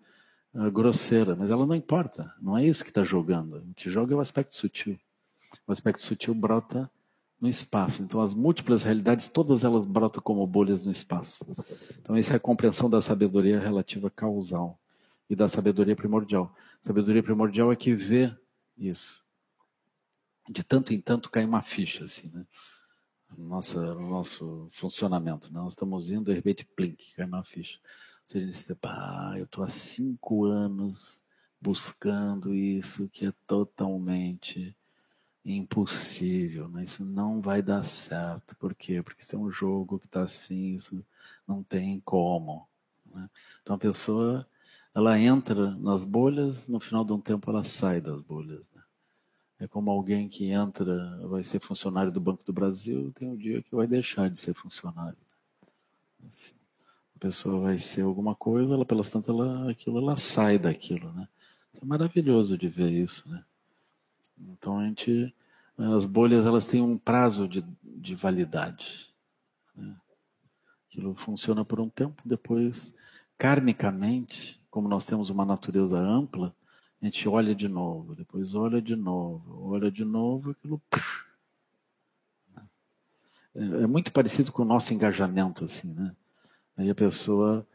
[0.53, 2.35] uh, grosseira, mas ela não importa.
[2.43, 3.57] Não é isso que está jogando.
[3.71, 5.01] O que joga é o aspecto sutil.
[5.67, 6.91] O aspecto sutil brota
[7.41, 8.03] no espaço.
[8.03, 11.45] Então, as múltiplas realidades, todas elas brotam como bolhas no espaço.
[12.01, 14.79] Então, essa é a compreensão da sabedoria relativa causal
[15.31, 16.55] e da sabedoria primordial.
[16.85, 18.35] Sabedoria primordial é que vê
[18.77, 19.23] isso
[20.49, 22.47] de tanto em tanto cai uma ficha, assim, né?
[23.37, 25.53] Nossa, no nosso funcionamento.
[25.53, 25.61] Né?
[25.61, 27.79] Nós estamos indo, de repente, plink, cai uma ficha.
[28.27, 31.23] Você diz, ah, eu estou há cinco anos
[31.61, 34.75] buscando isso que é totalmente
[35.57, 36.85] impossível, né?
[36.85, 38.57] isso não vai dar certo.
[38.57, 39.03] Por quê?
[39.03, 41.05] Porque isso é um jogo que está assim, isso
[41.47, 42.69] não tem como.
[43.15, 43.29] Né?
[43.63, 44.47] Então a pessoa,
[44.95, 48.65] ela entra nas bolhas, no final de um tempo ela sai das bolhas.
[48.75, 48.83] Né?
[49.61, 53.63] É como alguém que entra, vai ser funcionário do Banco do Brasil, tem um dia
[53.63, 55.19] que vai deixar de ser funcionário.
[56.21, 56.29] Né?
[56.31, 56.55] Assim,
[57.17, 61.29] a pessoa vai ser alguma coisa, ela pelas tantas, ela, aquilo, ela sai daquilo, né?
[61.75, 63.45] É maravilhoso de ver isso, né?
[64.41, 65.35] Então a gente,
[65.79, 69.09] as bolhas elas têm um prazo de, de validade.
[69.77, 69.95] Né?
[70.87, 72.95] Aquilo funciona por um tempo, depois,
[73.37, 76.55] karmicamente, como nós temos uma natureza ampla,
[77.01, 80.83] a gente olha de novo, depois olha de novo, olha de novo, aquilo.
[83.55, 86.15] É, é muito parecido com o nosso engajamento, assim, né?
[86.77, 87.67] Aí a pessoa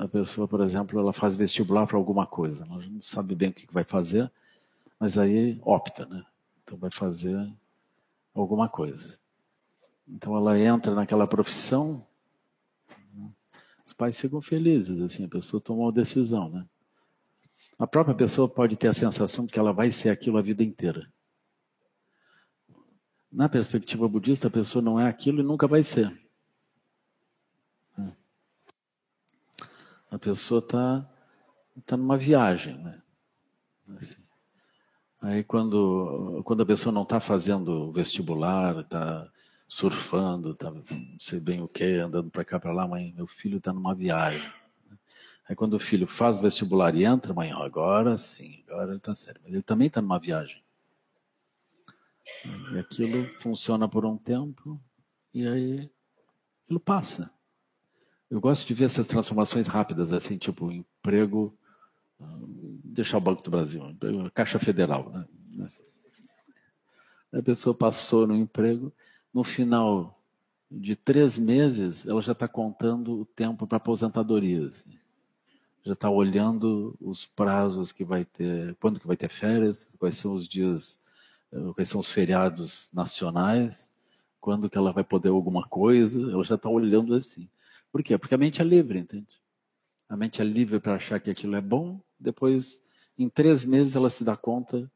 [0.00, 3.52] a pessoa, por exemplo, ela faz vestibular para alguma coisa, ela não sabe bem o
[3.52, 4.30] que vai fazer,
[4.98, 6.24] mas aí opta, né?
[6.68, 7.50] Então vai fazer
[8.34, 9.18] alguma coisa.
[10.06, 12.06] Então ela entra naquela profissão,
[13.14, 13.32] né?
[13.86, 16.68] os pais ficam felizes, assim, a pessoa tomou uma decisão, né?
[17.78, 20.62] A própria pessoa pode ter a sensação de que ela vai ser aquilo a vida
[20.62, 21.10] inteira.
[23.32, 26.14] Na perspectiva budista, a pessoa não é aquilo e nunca vai ser.
[30.10, 31.10] A pessoa está
[31.86, 33.02] tá numa viagem, né?
[33.96, 34.27] Assim.
[35.20, 39.28] Aí quando, quando a pessoa não está fazendo vestibular, está
[39.66, 40.84] surfando, está não
[41.18, 44.50] sei bem o que, andando para cá para lá, mãe, meu filho está numa viagem.
[45.48, 49.40] Aí quando o filho faz vestibular e entra, mãe, agora sim, agora ele está sério.
[49.42, 50.62] Mas ele também está numa viagem.
[52.72, 54.80] E aquilo funciona por um tempo
[55.34, 55.90] e aí
[56.64, 57.30] aquilo passa.
[58.30, 61.58] Eu gosto de ver essas transformações rápidas, assim, tipo emprego,
[62.84, 65.10] deixar o Banco do Brasil, emprego, Caixa Federal.
[65.10, 65.68] Né?
[67.32, 68.92] A pessoa passou no emprego,
[69.32, 70.20] no final
[70.70, 74.66] de três meses, ela já está contando o tempo para aposentadoria.
[74.66, 74.98] Assim.
[75.84, 80.34] Já está olhando os prazos que vai ter, quando que vai ter férias, quais são
[80.34, 80.98] os dias,
[81.52, 83.92] eh, quais são os feriados nacionais,
[84.40, 87.48] quando que ela vai poder alguma coisa, ela já está olhando assim.
[87.90, 88.18] Por quê?
[88.18, 89.40] Porque a mente é livre, entende?
[90.08, 92.82] A mente é livre para achar que aquilo é bom, depois,
[93.18, 94.90] em três meses, ela se dá conta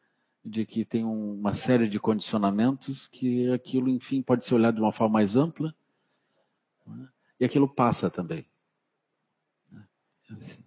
[0.44, 4.92] de que tem uma série de condicionamentos que aquilo, enfim, pode ser olhado de uma
[4.92, 5.74] forma mais ampla
[6.86, 7.08] né?
[7.38, 8.44] e aquilo passa também.
[9.70, 9.86] Né?
[10.30, 10.64] É assim.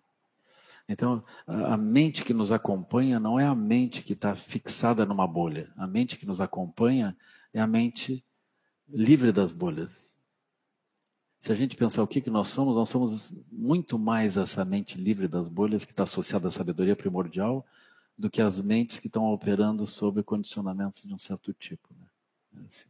[0.88, 5.72] Então, a mente que nos acompanha não é a mente que está fixada numa bolha.
[5.78, 7.18] A mente que nos acompanha
[7.52, 8.24] é a mente
[8.88, 10.05] livre das bolhas
[11.46, 14.98] se a gente pensar o que, que nós somos, nós somos muito mais essa mente
[14.98, 17.64] livre das bolhas que está associada à sabedoria primordial
[18.18, 21.88] do que as mentes que estão operando sob condicionamentos de um certo tipo.
[21.94, 22.08] Né?
[22.58, 22.88] É assim.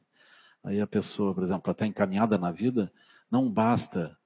[0.63, 2.89] Aí a pessoa, por exemplo, estar encaminhada na vida,
[3.29, 4.17] não basta,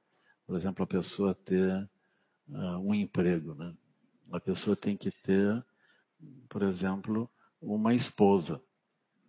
[0.45, 1.89] por exemplo, a pessoa ter
[2.49, 3.55] uh, um emprego.
[3.55, 3.73] Né?
[4.31, 5.65] A pessoa tem que ter,
[6.47, 7.27] por exemplo,
[7.59, 8.61] uma esposa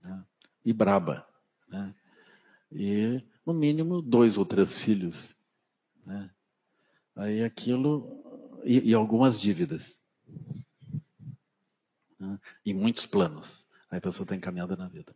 [0.03, 0.23] né?
[0.63, 1.27] e braba.
[1.71, 1.95] Né?
[2.71, 5.37] E no mínimo dois ou três filhos.
[6.07, 6.31] Né?
[7.17, 8.23] Aí aquilo.
[8.65, 10.01] E, e algumas dívidas.
[12.19, 12.39] Né?
[12.65, 13.67] E muitos planos.
[13.91, 15.13] Aí a pessoa está encaminhada na vida.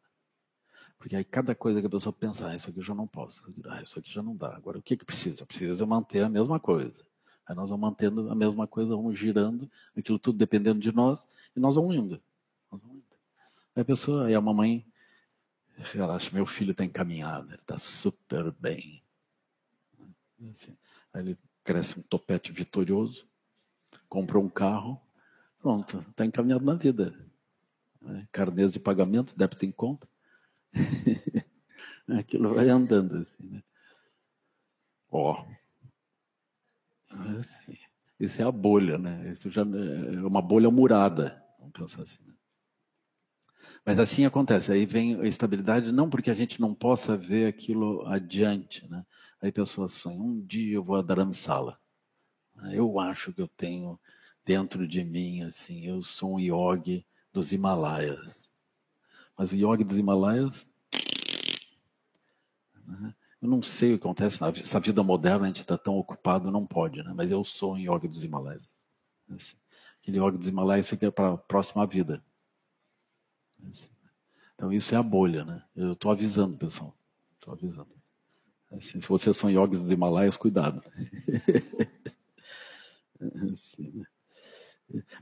[0.98, 3.44] Porque aí cada coisa que a pessoa pensa, ah, isso aqui eu já não posso,
[3.66, 4.56] ah, isso aqui já não dá.
[4.56, 5.44] Agora o que, que precisa?
[5.44, 7.04] Precisa manter a mesma coisa.
[7.46, 11.60] Aí nós vamos mantendo a mesma coisa, vamos girando, aquilo tudo dependendo de nós, e
[11.60, 12.22] nós vamos indo.
[12.72, 13.04] Nós vamos indo.
[13.76, 14.86] Aí a pessoa, aí a mamãe
[15.76, 19.02] Relaxa, meu filho está encaminhado, ele está super bem.
[20.50, 20.76] Assim,
[21.12, 23.26] aí ele cresce um topete vitorioso,
[24.08, 25.00] comprou um carro,
[25.58, 27.14] pronto, está encaminhado na vida.
[28.06, 30.06] É, carnês de pagamento, débito em conta.
[32.06, 33.62] Aquilo vai andando assim, né?
[35.10, 35.46] Ó.
[37.38, 37.78] Assim,
[38.20, 39.32] isso é a bolha, né?
[39.32, 41.42] Isso já é uma bolha murada.
[41.58, 42.22] Vamos pensar assim.
[42.26, 42.33] Né?
[43.84, 48.06] Mas assim acontece, aí vem a estabilidade, não porque a gente não possa ver aquilo
[48.06, 49.04] adiante, né?
[49.42, 51.78] Aí pessoas sonham, um dia eu vou a Dharamsala.
[52.72, 54.00] Eu acho que eu tenho
[54.44, 58.48] dentro de mim, assim, eu sou um yogi dos Himalaias.
[59.36, 60.72] Mas o yogi dos Himalaias,
[62.86, 63.14] né?
[63.42, 66.66] eu não sei o que acontece, nessa vida moderna a gente está tão ocupado, não
[66.66, 67.12] pode, né?
[67.14, 68.66] Mas eu sou um yogi dos Himalaias.
[69.28, 69.56] Assim,
[70.00, 72.24] aquele yogi dos Himalaias fica para a próxima vida.
[74.54, 75.62] Então isso é a bolha, né?
[75.74, 76.96] Eu estou avisando, pessoal.
[77.34, 77.92] Estou avisando.
[78.70, 80.80] Assim, se vocês são yogis dos Himalaias, cuidado.
[83.52, 84.04] assim, né?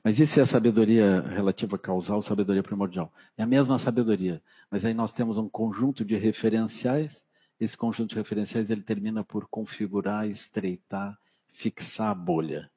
[0.03, 3.13] Mas isso é a sabedoria relativa causal, sabedoria primordial.
[3.37, 7.25] É a mesma sabedoria, mas aí nós temos um conjunto de referenciais.
[7.61, 11.17] Esse conjunto de referenciais ele termina por configurar, estreitar,
[11.47, 12.71] fixar a bolha.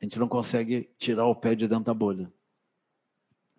[0.00, 2.32] A gente não consegue tirar o pé de dentro da bolha.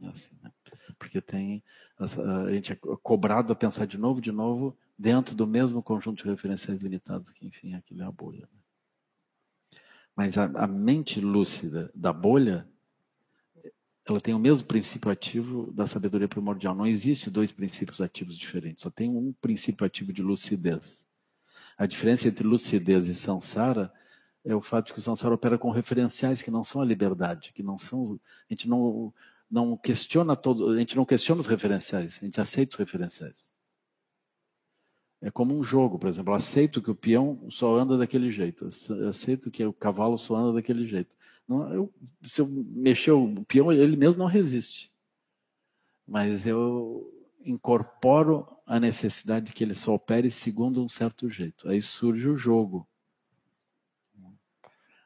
[0.01, 0.51] É assim, né?
[0.97, 1.63] Porque tem
[1.97, 6.29] a gente é cobrado a pensar de novo, de novo, dentro do mesmo conjunto de
[6.29, 8.47] referenciais limitados que, enfim, aquilo é a bolha.
[8.51, 8.59] Né?
[10.15, 12.67] Mas a, a mente lúcida da bolha,
[14.07, 16.75] ela tem o mesmo princípio ativo da sabedoria primordial.
[16.75, 21.03] Não existe dois princípios ativos diferentes, só tem um princípio ativo de lucidez.
[21.77, 23.91] A diferença entre lucidez e samsara
[24.45, 27.53] é o fato de que o samsara opera com referenciais que não são a liberdade,
[27.53, 28.19] que não são.
[28.49, 29.11] A gente não,
[29.49, 33.53] não questiona todo, a gente não questiona os referenciais, a gente aceita os referenciais.
[35.23, 36.33] É como um jogo, por exemplo.
[36.33, 38.67] Eu aceito que o peão só anda daquele jeito.
[38.89, 41.15] Eu aceito que o cavalo só anda daquele jeito.
[41.47, 44.91] Não, eu, se eu mexer o peão, ele mesmo não resiste.
[46.05, 47.09] Mas eu
[47.45, 51.69] incorporo a necessidade de que ele só opere segundo um certo jeito.
[51.69, 52.85] Aí surge o jogo.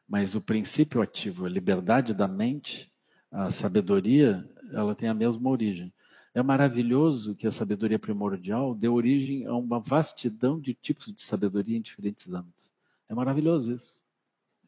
[0.08, 2.90] Mas o princípio ativo, a liberdade da mente,
[3.30, 5.92] a sabedoria, ela tem a mesma origem.
[6.34, 11.76] É maravilhoso que a sabedoria primordial dê origem a uma vastidão de tipos de sabedoria
[11.76, 12.70] em diferentes âmbitos.
[13.08, 14.02] É maravilhoso isso.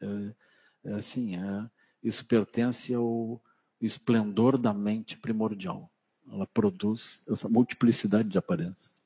[0.01, 1.69] É, é assim, é,
[2.03, 3.41] isso pertence ao
[3.79, 5.89] esplendor da mente primordial.
[6.31, 9.01] Ela produz essa multiplicidade de aparências.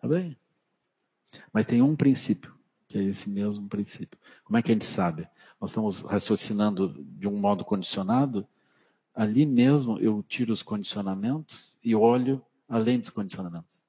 [0.00, 0.36] Tá bem?
[1.52, 2.54] Mas tem um princípio,
[2.88, 4.18] que é esse mesmo princípio.
[4.44, 5.28] Como é que a gente sabe?
[5.60, 8.46] Nós estamos raciocinando de um modo condicionado
[9.20, 13.86] ali mesmo eu tiro os condicionamentos e olho além dos condicionamentos.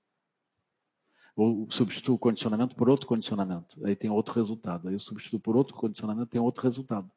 [1.34, 4.90] Ou substituo o condicionamento por outro condicionamento, aí tem outro resultado.
[4.90, 7.10] Aí eu substituo por outro condicionamento, tem outro resultado.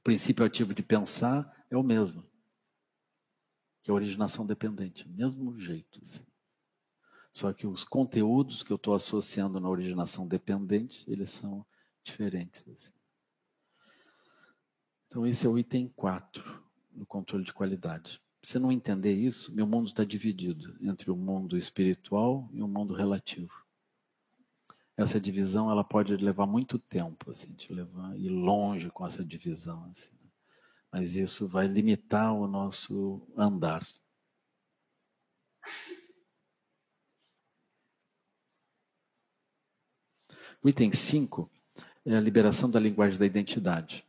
[0.00, 2.22] O princípio ativo de pensar é o mesmo,
[3.82, 5.98] que é a originação dependente, mesmo jeito.
[6.02, 6.26] Assim.
[7.32, 11.64] Só que os conteúdos que eu estou associando na originação dependente, eles são
[12.02, 12.68] diferentes.
[12.68, 12.92] Assim.
[15.14, 16.42] Então, esse é o item 4
[16.92, 18.20] no controle de qualidade.
[18.42, 22.92] Se não entender isso, meu mundo está dividido entre o mundo espiritual e o mundo
[22.94, 23.64] relativo.
[24.96, 29.84] Essa divisão ela pode levar muito tempo, assim, te levar ir longe com essa divisão,
[29.84, 30.30] assim, né?
[30.90, 33.86] mas isso vai limitar o nosso andar.
[40.60, 41.48] O item 5
[42.04, 44.04] é a liberação da linguagem da identidade.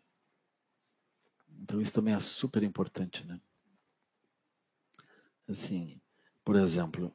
[1.65, 3.41] Então isso também é super importante, né?
[5.49, 5.99] Assim,
[6.43, 7.11] por exemplo,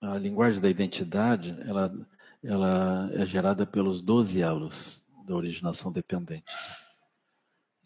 [0.00, 1.94] a linguagem da identidade, ela,
[2.42, 6.50] ela é gerada pelos 12 elos da originação dependente.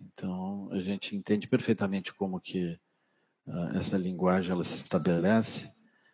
[0.00, 2.78] Então, a gente entende perfeitamente como que
[3.48, 5.68] uh, essa linguagem ela se estabelece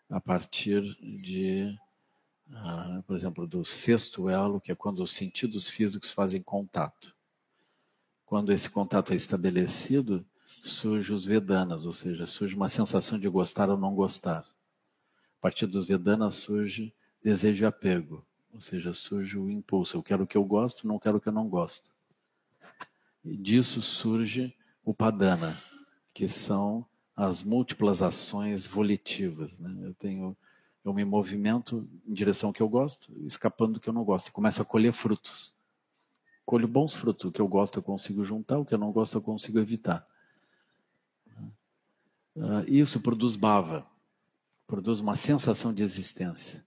[0.09, 0.83] a partir
[1.23, 1.79] de,
[2.49, 7.14] uh, por exemplo, do sexto elo, que é quando os sentidos físicos fazem contato.
[8.35, 10.27] Quando esse contato é estabelecido,
[10.65, 14.41] surge os Vedanas, ou seja, surge uma sensação de gostar ou não gostar.
[14.41, 19.97] A partir dos Vedanas surge desejo e apego, ou seja, surge o impulso.
[19.97, 21.93] Eu quero o que eu gosto, não quero o que eu não gosto.
[23.25, 24.53] E disso surge
[24.85, 25.57] o Padana,
[26.13, 29.57] que são as múltiplas ações volitivas.
[29.61, 29.87] Né?
[29.87, 30.37] Eu tenho,
[30.85, 34.33] eu me movimento em direção ao que eu gosto, escapando do que eu não gosto.
[34.33, 35.55] Começo a colher frutos
[36.45, 37.27] colho bons frutos.
[37.27, 40.07] O que eu gosto eu consigo juntar, o que eu não gosto eu consigo evitar.
[42.37, 43.87] Uh, isso produz bava,
[44.67, 46.65] produz uma sensação de existência.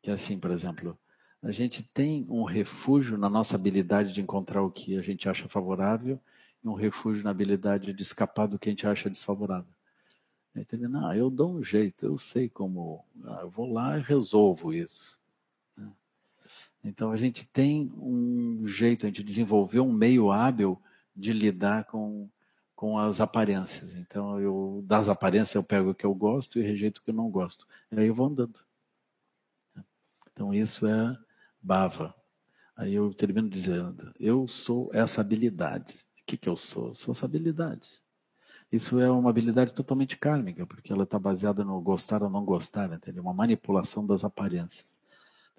[0.00, 0.98] Que é assim, por exemplo,
[1.42, 5.48] a gente tem um refúgio na nossa habilidade de encontrar o que a gente acha
[5.48, 6.18] favorável
[6.64, 9.72] e um refúgio na habilidade de escapar do que a gente acha desfavorável.
[10.54, 10.88] Entendeu?
[10.88, 13.04] Não, eu dou um jeito, eu sei como.
[13.24, 15.21] Ah, eu vou lá e resolvo isso.
[16.84, 20.80] Então a gente tem um jeito, a gente desenvolveu um meio hábil
[21.14, 22.28] de lidar com,
[22.74, 23.94] com as aparências.
[23.96, 27.14] Então eu das aparências eu pego o que eu gosto e rejeito o que eu
[27.14, 27.66] não gosto.
[27.90, 28.58] E aí eu vou andando.
[30.32, 31.16] Então isso é
[31.60, 32.14] bava.
[32.76, 36.04] Aí eu termino dizendo, eu sou essa habilidade.
[36.20, 36.94] O que, que eu sou?
[36.94, 38.02] Sou essa habilidade.
[38.72, 42.90] Isso é uma habilidade totalmente kármica, porque ela está baseada no gostar ou não gostar,
[42.90, 43.22] entendeu?
[43.22, 44.98] Uma manipulação das aparências.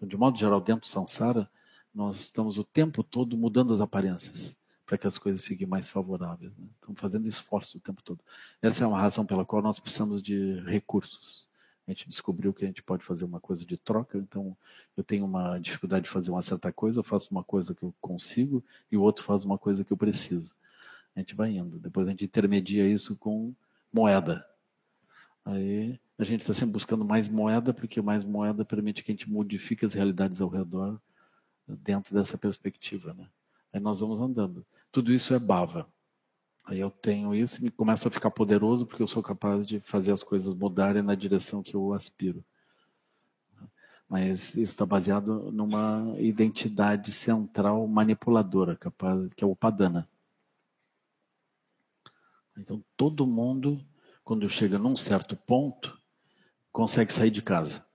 [0.04, 1.50] Então, de modo geral, dentro do samsara,
[1.96, 6.52] nós estamos o tempo todo mudando as aparências para que as coisas fiquem mais favoráveis.
[6.58, 6.68] Né?
[6.76, 8.20] Estamos fazendo esforço o tempo todo.
[8.62, 11.48] Essa é uma razão pela qual nós precisamos de recursos.
[11.88, 14.58] A gente descobriu que a gente pode fazer uma coisa de troca, então
[14.98, 17.96] eu tenho uma dificuldade de fazer uma certa coisa, eu faço uma coisa que eu
[18.02, 20.54] consigo e o outro faz uma coisa que eu preciso.
[21.16, 21.80] A gente vai indo.
[21.80, 23.56] Depois a gente intermedia isso com
[23.92, 24.46] moeda.
[25.46, 29.30] Aí a gente está sempre buscando mais moeda, porque mais moeda permite que a gente
[29.30, 31.02] modifique as realidades ao redor
[31.68, 33.14] dentro dessa perspectiva.
[33.14, 33.28] Né?
[33.72, 34.66] Aí nós vamos andando.
[34.92, 35.88] Tudo isso é bava.
[36.66, 39.80] Aí eu tenho isso e me começa a ficar poderoso porque eu sou capaz de
[39.82, 42.44] fazer as coisas mudarem na direção que eu aspiro.
[44.08, 50.08] Mas isso está baseado numa identidade central manipuladora, capaz, que é o Padana.
[52.56, 53.84] Então todo mundo,
[54.24, 56.00] quando chega num certo ponto,
[56.74, 57.86] consegue sair de casa.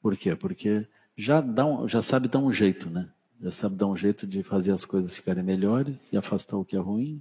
[0.00, 0.34] Por quê?
[0.34, 0.86] Porque
[1.16, 3.10] já, dá um, já sabe dar um jeito, né?
[3.42, 6.76] Já sabe dar um jeito de fazer as coisas ficarem melhores e afastar o que
[6.76, 7.20] é ruim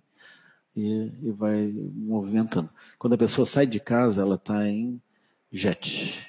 [0.75, 2.69] e, e vai movimentando.
[2.97, 5.01] Quando a pessoa sai de casa, ela está em
[5.51, 6.25] jet,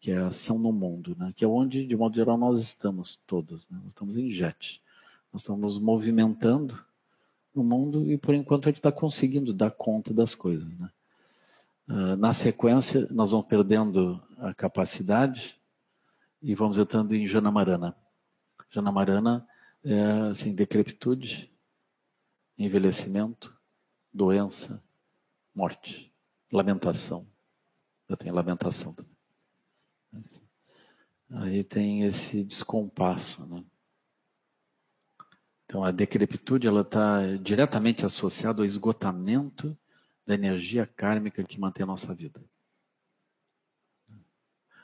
[0.00, 1.32] que é ação no mundo, né?
[1.36, 3.68] que é onde, de modo geral, nós estamos todos.
[3.68, 3.78] Né?
[3.82, 4.80] Nós estamos em jet.
[5.32, 6.78] Nós estamos nos movimentando
[7.54, 10.68] no mundo e, por enquanto, a gente está conseguindo dar conta das coisas.
[10.78, 10.88] Né?
[11.88, 15.58] Uh, na sequência, nós vamos perdendo a capacidade
[16.42, 17.96] e vamos entrando em Janamarana.
[18.70, 19.48] Janamarana
[19.82, 21.50] é assim, decrepitude,
[22.58, 23.56] envelhecimento,
[24.12, 24.84] doença,
[25.54, 26.12] morte,
[26.52, 27.26] lamentação.
[28.06, 29.16] Eu tenho lamentação também.
[31.30, 33.64] Aí tem esse descompasso, né?
[35.64, 39.74] Então a decrepitude ela está diretamente associada ao esgotamento
[40.28, 42.38] da energia kármica que mantém a nossa vida.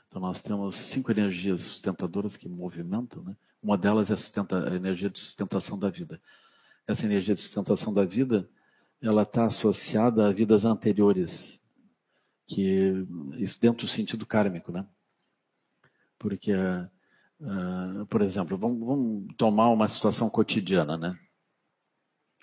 [0.08, 3.36] Então nós temos cinco energias sustentadoras que movimentam, né?
[3.62, 6.18] Uma delas é a, a energia de sustentação da vida.
[6.86, 8.48] Essa energia de sustentação da vida,
[9.02, 11.60] ela está associada a vidas anteriores,
[12.46, 14.86] que isso dentro do sentido kármico, né?
[16.18, 21.14] Porque, uh, por exemplo, vamos, vamos, tomar uma situação cotidiana, né?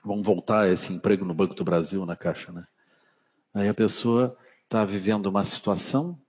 [0.04, 2.68] Vamos voltar a esse emprego no Banco do Brasil, na Caixa, né?
[3.54, 6.20] Aí a pessoa está vivendo uma situação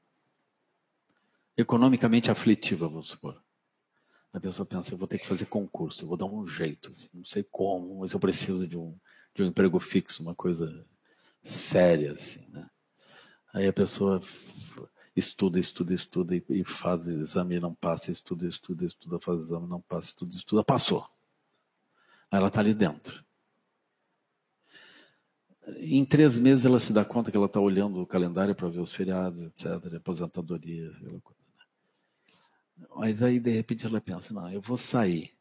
[1.57, 3.41] economicamente aflitiva, vamos supor.
[4.33, 7.09] A pessoa pensa, eu vou ter que fazer concurso, eu vou dar um jeito, assim,
[7.13, 8.99] não sei como, mas eu preciso de um,
[9.35, 10.87] de um emprego fixo, uma coisa
[11.43, 12.69] séria, assim, né?
[13.53, 14.21] Aí a pessoa
[15.15, 19.69] estuda, estuda, estuda e, e faz exame e não passa, estuda, estuda, estuda, faz exame,
[19.69, 21.07] não passa, estuda, estuda, passou.
[22.31, 23.23] Aí ela está ali dentro.
[25.79, 28.81] Em três meses ela se dá conta que ela está olhando o calendário para ver
[28.81, 31.41] os feriados, etc., aposentadoria, aquela coisa.
[32.97, 35.33] Mas aí, de repente, ela pensa: não, eu vou sair.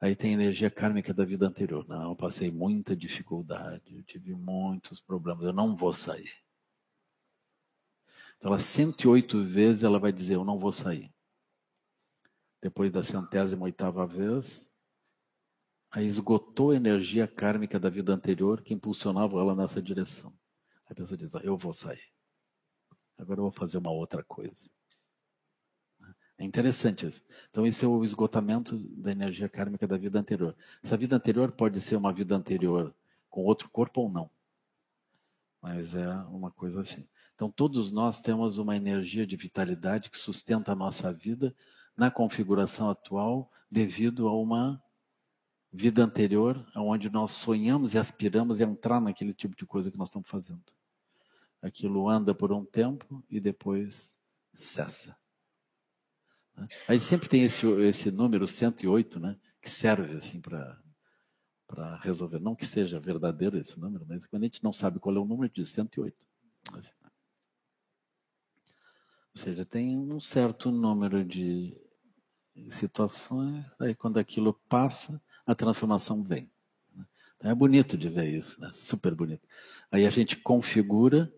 [0.00, 1.86] Aí tem energia kármica da vida anterior.
[1.88, 6.32] Não, eu passei muita dificuldade, eu tive muitos problemas, eu não vou sair.
[8.36, 11.12] Então, ela 108 vezes ela vai dizer: eu não vou sair.
[12.60, 14.68] Depois da centésima oitava vez,
[16.02, 20.32] esgotou a energia kármica da vida anterior que impulsionava ela nessa direção.
[20.86, 22.12] A pessoa diz: ah, eu vou sair.
[23.18, 24.68] Agora eu vou fazer uma outra coisa.
[26.38, 27.22] É interessante isso.
[27.50, 30.54] Então, esse é o esgotamento da energia kármica da vida anterior.
[30.82, 32.94] Essa vida anterior pode ser uma vida anterior
[33.30, 34.30] com outro corpo ou não.
[35.62, 37.08] Mas é uma coisa assim.
[37.34, 41.54] Então, todos nós temos uma energia de vitalidade que sustenta a nossa vida
[41.96, 44.82] na configuração atual devido a uma
[45.72, 50.28] vida anterior, onde nós sonhamos e aspiramos entrar naquele tipo de coisa que nós estamos
[50.28, 50.64] fazendo.
[51.60, 54.18] Aquilo anda por um tempo e depois
[54.54, 55.16] cessa.
[56.88, 59.38] A gente sempre tem esse, esse número 108, né?
[59.60, 60.80] Que serve assim para
[62.00, 62.38] resolver.
[62.38, 65.26] Não que seja verdadeiro esse número, mas quando a gente não sabe qual é o
[65.26, 66.26] número, diz 108.
[66.72, 67.10] Assim, né?
[69.34, 71.76] Ou seja, tem um certo número de
[72.70, 76.50] situações, aí quando aquilo passa, a transformação vem.
[76.94, 77.04] Né?
[77.36, 78.70] Então é bonito de ver isso, né?
[78.72, 79.46] super bonito.
[79.90, 81.32] Aí a gente configura,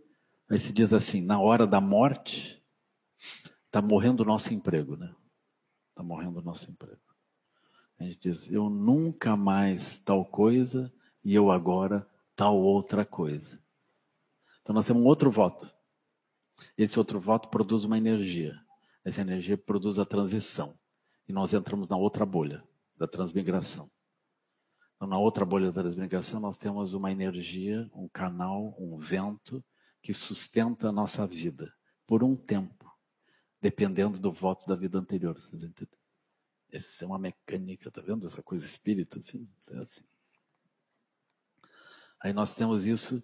[0.49, 2.59] aí se diz assim, na hora da morte,
[3.69, 5.15] Está morrendo o nosso emprego, né?
[5.91, 7.01] Está morrendo o nosso emprego.
[7.99, 10.93] A gente diz, eu nunca mais tal coisa
[11.23, 13.61] e eu agora tal outra coisa.
[14.63, 15.71] Então nós temos um outro voto.
[16.77, 18.59] Esse outro voto produz uma energia.
[19.05, 20.79] Essa energia produz a transição.
[21.29, 22.65] E nós entramos na outra bolha
[22.97, 23.91] da transmigração.
[24.99, 29.64] Então, na outra bolha da transmigração, nós temos uma energia, um canal, um vento
[30.03, 31.72] que sustenta a nossa vida
[32.05, 32.78] por um tempo
[33.61, 35.34] dependendo do voto da vida anterior.
[35.34, 35.99] Vocês entendem?
[36.70, 38.26] Essa é uma mecânica, tá vendo?
[38.26, 40.05] Essa coisa espírita, assim, é assim.
[42.20, 43.22] Aí nós temos isso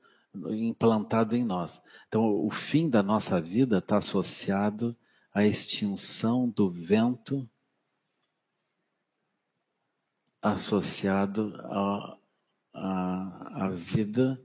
[0.51, 1.81] implantado em nós.
[2.09, 4.97] Então, o fim da nossa vida está associado
[5.33, 7.49] à extinção do vento,
[10.45, 12.19] associado a
[12.75, 14.43] a, a vida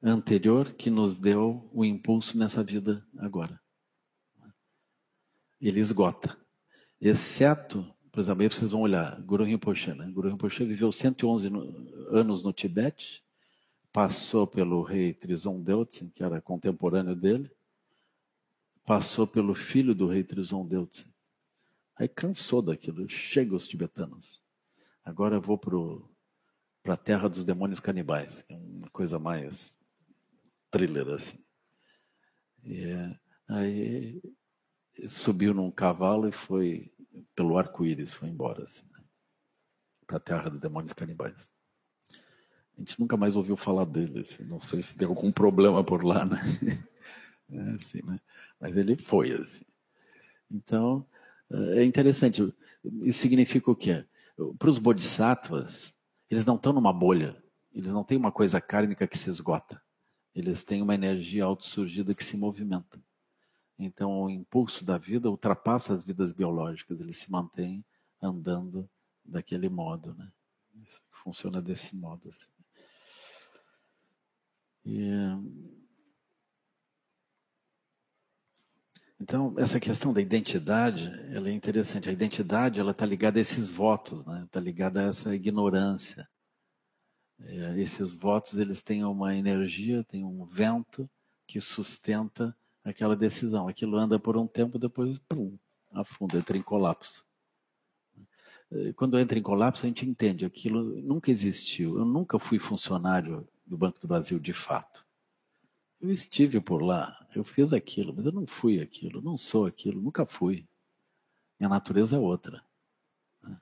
[0.00, 3.60] anterior que nos deu o impulso nessa vida agora.
[5.60, 6.38] Ele esgota.
[7.00, 9.92] Exceto, por exemplo, aí vocês vão olhar, Guru Rinpoche.
[9.92, 10.08] Né?
[10.12, 11.48] Guru Rinpoche viveu 111
[12.10, 13.24] anos no Tibete,
[13.92, 17.50] passou pelo rei Trison Deltsin, que era contemporâneo dele,
[18.84, 21.12] passou pelo filho do rei Trison Deltsin.
[21.96, 24.40] Aí cansou daquilo, chega os tibetanos.
[25.08, 25.56] Agora eu vou
[26.82, 29.74] para a terra dos demônios canibais, é uma coisa mais
[30.70, 31.42] thriller assim.
[32.62, 32.84] E,
[33.48, 34.20] aí
[35.08, 36.92] subiu num cavalo e foi
[37.34, 39.02] pelo arco-íris, foi embora assim, né?
[40.06, 41.50] para a terra dos demônios canibais.
[42.76, 46.04] A gente nunca mais ouviu falar dele, assim, não sei se tem algum problema por
[46.04, 46.38] lá, né?
[47.50, 48.20] É assim, né?
[48.60, 49.64] Mas ele foi assim.
[50.50, 51.06] Então,
[51.50, 52.54] é interessante.
[53.00, 54.04] Isso significa o quê?
[54.58, 55.92] Para os bodhisattvas,
[56.30, 57.42] eles não estão numa bolha.
[57.72, 59.82] Eles não têm uma coisa kármica que se esgota.
[60.34, 63.02] Eles têm uma energia autossurgida que se movimenta.
[63.76, 67.00] Então, o impulso da vida ultrapassa as vidas biológicas.
[67.00, 67.84] Ele se mantém
[68.22, 68.88] andando
[69.24, 70.30] daquele modo, né?
[70.86, 72.28] Isso funciona desse modo.
[72.28, 72.50] Assim.
[74.84, 75.10] E,
[79.20, 82.08] Então, essa questão da identidade, ela é interessante.
[82.08, 84.44] A identidade, ela está ligada a esses votos, né?
[84.44, 86.28] Está ligada a essa ignorância.
[87.40, 91.10] É, esses votos, eles têm uma energia, têm um vento
[91.46, 93.66] que sustenta aquela decisão.
[93.66, 95.58] Aquilo anda por um tempo, depois, pum,
[95.92, 97.24] afunda, entra em colapso.
[98.70, 101.98] É, quando entra em colapso, a gente entende, aquilo nunca existiu.
[101.98, 105.04] Eu nunca fui funcionário do Banco do Brasil de fato.
[106.00, 110.00] Eu estive por lá, eu fiz aquilo, mas eu não fui aquilo, não sou aquilo,
[110.00, 110.66] nunca fui.
[111.58, 112.62] Minha natureza é outra.
[113.42, 113.60] Né?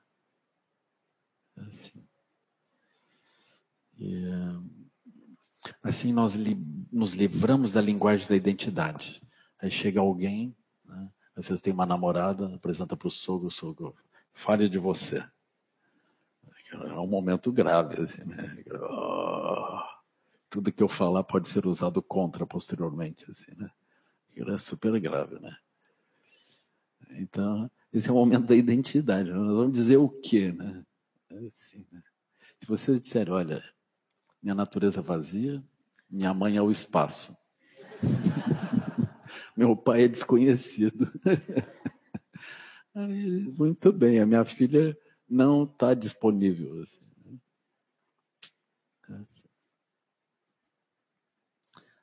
[1.57, 2.07] É assim.
[3.99, 4.23] E,
[5.81, 6.55] assim nós li,
[6.91, 9.21] nos livramos da linguagem da identidade.
[9.59, 10.55] Aí chega alguém,
[10.85, 11.11] né?
[11.35, 13.95] Aí vocês têm uma namorada, apresenta para o sogro, o sogro,
[14.33, 15.23] fale de você.
[16.71, 18.63] É um momento grave, assim, né?
[18.81, 19.96] Oh
[20.49, 23.69] tudo que eu falar pode ser usado contra posteriormente, assim, né?
[24.29, 25.55] Aquilo é super grave, né?
[27.11, 29.31] Então, esse é o momento da identidade.
[29.31, 30.83] Nós vamos dizer o quê, né?
[31.55, 32.01] Assim, né?
[32.59, 33.63] Se vocês disserem, olha,
[34.41, 35.63] minha natureza é vazia,
[36.09, 37.35] minha mãe é o espaço.
[39.55, 41.11] Meu pai é desconhecido.
[43.57, 44.97] Muito bem, a minha filha
[45.29, 46.81] não está disponível.
[46.81, 47.06] Assim.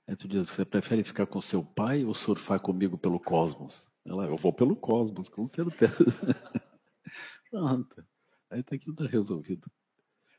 [0.06, 3.88] Aí tu diz, você prefere ficar com seu pai ou surfar comigo pelo cosmos?
[4.04, 6.04] Ela, eu vou pelo cosmos, com certeza.
[7.50, 8.04] Pronto.
[8.50, 9.70] Aí tá aquilo tá resolvido.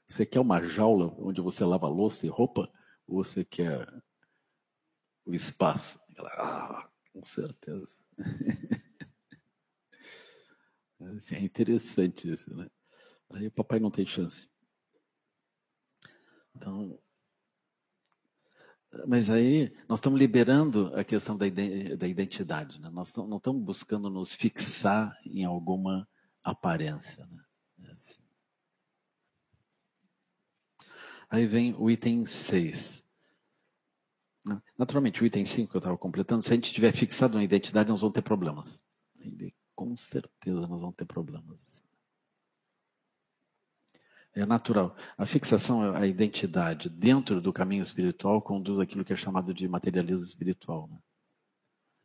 [0.08, 2.72] Você quer uma jaula onde você lava louça e roupa?
[3.08, 3.88] Ou você quer
[5.26, 6.00] o espaço?
[6.16, 7.96] Ela, ah, com certeza.
[11.18, 12.70] Assim, é interessante isso, né?
[13.32, 14.50] Aí o papai não tem chance.
[16.56, 17.00] Então,
[19.08, 21.46] mas aí nós estamos liberando a questão da
[22.08, 22.80] identidade.
[22.80, 22.90] Né?
[22.90, 26.08] Nós não estamos buscando nos fixar em alguma
[26.44, 27.26] aparência.
[27.26, 27.44] Né?
[27.84, 28.22] É assim.
[31.30, 33.04] Aí vem o item 6.
[34.78, 37.90] Naturalmente, o item 5 que eu estava completando, se a gente estiver fixado na identidade,
[37.90, 38.80] nós vamos ter problemas.
[39.74, 41.60] Com certeza nós vamos ter problemas.
[44.36, 44.94] É natural.
[45.18, 50.26] A fixação, a identidade dentro do caminho espiritual conduz aquilo que é chamado de materialismo
[50.26, 50.90] espiritual.
[50.90, 51.00] Né?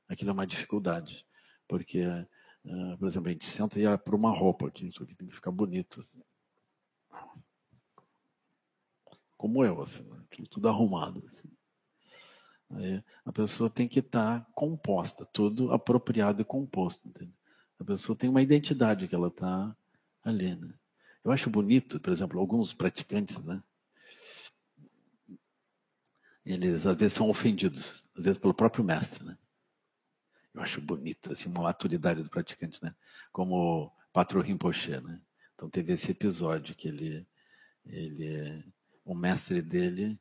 [0.08, 1.26] Aquilo é uma dificuldade,
[1.66, 5.12] porque, uh, por exemplo, a gente senta e é por uma roupa, que isso aqui
[5.16, 6.00] tem que ficar bonito.
[6.00, 6.22] Assim.
[9.36, 10.22] Como eu, assim, né?
[10.48, 11.26] tudo arrumado.
[11.26, 11.50] Assim.
[12.70, 17.08] Aí, a pessoa tem que estar tá composta, tudo apropriado e composto.
[17.08, 17.34] Entendeu?
[17.80, 19.76] A pessoa tem uma identidade que ela está
[20.22, 20.54] ali.
[20.54, 20.72] Né?
[21.24, 23.62] Eu acho bonito, por exemplo, alguns praticantes, né?
[26.44, 29.36] Eles às vezes são ofendidos, às vezes pelo próprio mestre, né?
[30.54, 32.94] Eu acho bonito, assim, uma maturidade do praticante, né?
[33.30, 35.20] Como o Patro Rinpoche, né?
[35.54, 37.26] Então teve esse episódio que ele,
[37.84, 38.64] ele,
[39.04, 40.18] o mestre dele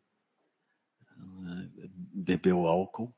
[1.17, 1.71] né,
[2.13, 3.13] bebeu álcool.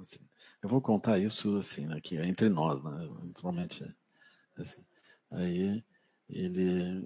[0.00, 0.20] Assim,
[0.62, 3.08] eu vou contar isso assim aqui entre nós, né?
[3.24, 3.94] Naturalmente,
[4.56, 4.82] assim.
[5.30, 5.84] Aí
[6.32, 7.04] ele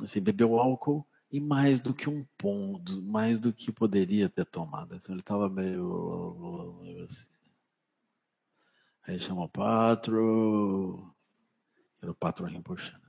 [0.00, 4.94] assim, bebeu álcool e mais do que um ponto, mais do que poderia ter tomado.
[4.94, 7.26] Então, ele estava meio assim.
[9.06, 11.14] Aí chamou o Patro,
[12.00, 12.92] era o Patro Rinpoche.
[12.92, 13.00] Né?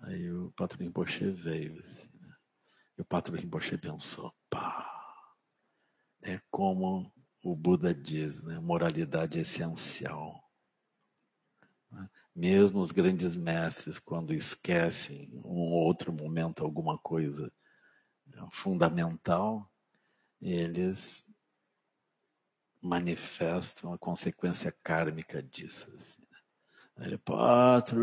[0.00, 1.78] Aí o Patro Rinpoche veio.
[1.80, 2.34] Assim, né?
[3.08, 5.34] Patrão Rinpoche pensou, pá,
[6.22, 8.58] é como o Buda diz, né?
[8.58, 10.39] moralidade essencial.
[12.34, 17.52] Mesmo os grandes mestres, quando esquecem um outro momento, alguma coisa
[18.52, 19.70] fundamental,
[20.40, 21.24] eles
[22.80, 25.92] manifestam a consequência kármica disso.
[25.96, 26.38] Assim, né?
[26.96, 28.00] Aí Patro!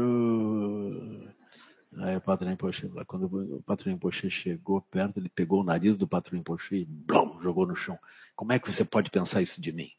[2.00, 6.08] Aí o patrão Rinpoche, quando o patrão Rinpoche chegou perto, ele pegou o nariz do
[6.08, 7.98] patrão Rinpoche e blum, jogou no chão.
[8.36, 9.90] Como é que você pode pensar isso de mim?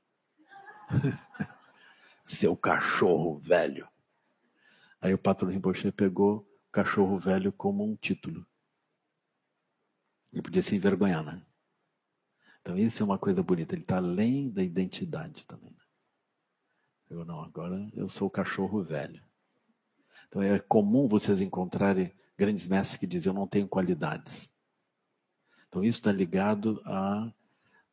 [2.25, 3.89] Seu cachorro velho.
[5.01, 8.47] Aí o patrão Rinpoche pegou o cachorro velho como um título.
[10.33, 11.43] Ele podia se envergonhar, né?
[12.61, 13.75] Então isso é uma coisa bonita.
[13.75, 15.71] Ele está além da identidade também.
[15.71, 15.85] Né?
[17.11, 19.23] Eu não, agora eu sou o cachorro velho.
[20.29, 24.51] Então é comum vocês encontrarem grandes mestres que dizem eu não tenho qualidades.
[25.69, 27.33] Então isso está ligado à,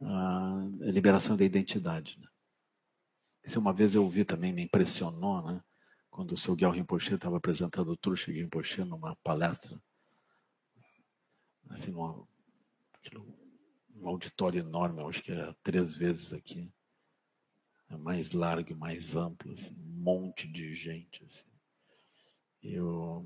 [0.01, 2.20] à, liberação da identidade.
[2.20, 2.28] Né?
[3.45, 5.64] Isso uma vez eu ouvi também, me impressionou, né?
[6.16, 9.78] Quando o seu Gyal Rinpoche estava apresentando o Truxa Rinpoche numa palestra,
[11.70, 12.26] assim, numa,
[13.97, 16.72] um auditório enorme, acho que era três vezes aqui,
[17.89, 21.22] é mais largo e mais amplo, assim, um monte de gente.
[21.26, 21.49] Assim.
[22.63, 23.26] E o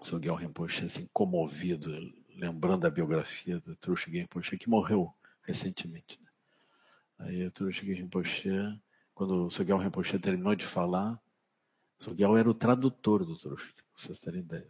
[0.00, 1.90] Sogyal Rinpoche, assim, comovido,
[2.30, 6.18] lembrando a biografia do Truxa Rinpoche, que morreu recentemente.
[6.18, 6.30] Né?
[7.18, 8.48] Aí o Truxa Rinpoche,
[9.14, 11.21] quando o Sogyal Rinpoche terminou de falar,
[12.02, 14.68] Sogyal era o tradutor do Truxa, para vocês terem ideia.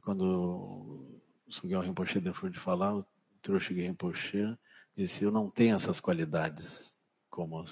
[0.00, 3.06] Quando o Sogyal Rinpoche deixou de falar, o
[3.42, 4.56] Truxa Rinpoche
[4.96, 6.96] disse, eu não tenho essas qualidades
[7.28, 7.62] como,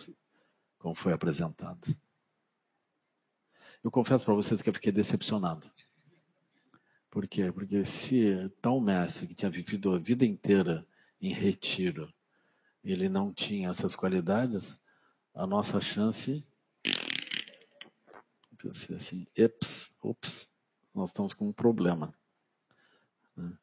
[0.78, 1.96] como foi apresentado.
[3.82, 5.70] Eu confesso para vocês que eu fiquei decepcionado.
[7.10, 7.50] Por quê?
[7.50, 10.86] Porque se tal mestre que tinha vivido a vida inteira
[11.18, 12.12] em retiro,
[12.82, 14.78] ele não tinha essas qualidades,
[15.32, 16.46] a nossa chance
[18.64, 20.50] pensei assim, eps, ops,
[20.94, 22.16] nós estamos com um problema.
[23.36, 23.58] Né?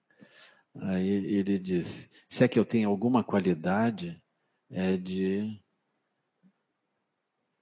[0.75, 4.21] Aí ele disse, se é que eu tenho alguma qualidade,
[4.69, 5.59] é de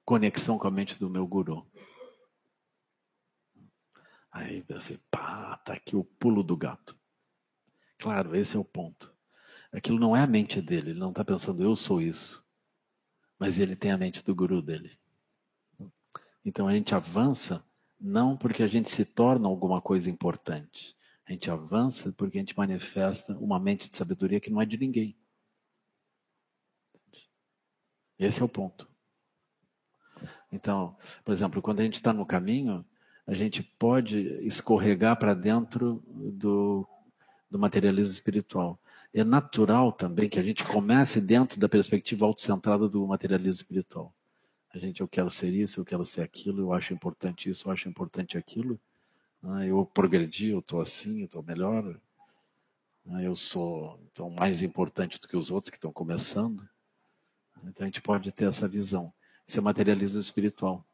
[0.04, 1.66] conexão com a mente do meu guru.
[4.32, 7.00] Aí pensei, pá, tá aqui o pulo do gato.
[7.98, 9.14] Claro, esse é o ponto.
[9.72, 12.46] Aquilo não é a mente dele, ele não está pensando, eu sou isso.
[13.40, 15.00] Mas ele tem a mente do guru dele.
[16.44, 17.64] Então a gente avança
[18.00, 20.96] não porque a gente se torna alguma coisa importante.
[21.28, 24.78] A gente avança porque a gente manifesta uma mente de sabedoria que não é de
[24.78, 25.16] ninguém.
[28.18, 28.90] Esse é o ponto.
[30.52, 32.86] Então, por exemplo, quando a gente está no caminho,
[33.28, 36.88] a gente pode escorregar para dentro do,
[37.50, 38.80] do materialismo espiritual.
[39.14, 44.14] É natural também que a gente comece dentro da perspectiva autocentrada do materialismo espiritual.
[44.72, 47.72] A gente, eu quero ser isso, eu quero ser aquilo, eu acho importante isso, eu
[47.72, 48.80] acho importante aquilo.
[49.42, 49.68] Né?
[49.68, 52.00] Eu progredi, eu estou assim, eu estou melhor.
[53.04, 53.26] Né?
[53.26, 56.68] Eu sou então, mais importante do que os outros que estão começando.
[57.64, 59.12] Então a gente pode ter essa visão.
[59.48, 60.86] Isso é materialismo espiritual.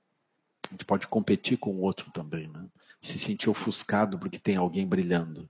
[0.68, 2.68] A gente pode competir com o outro também, né?
[3.02, 5.50] Se sentir ofuscado porque tem alguém brilhando.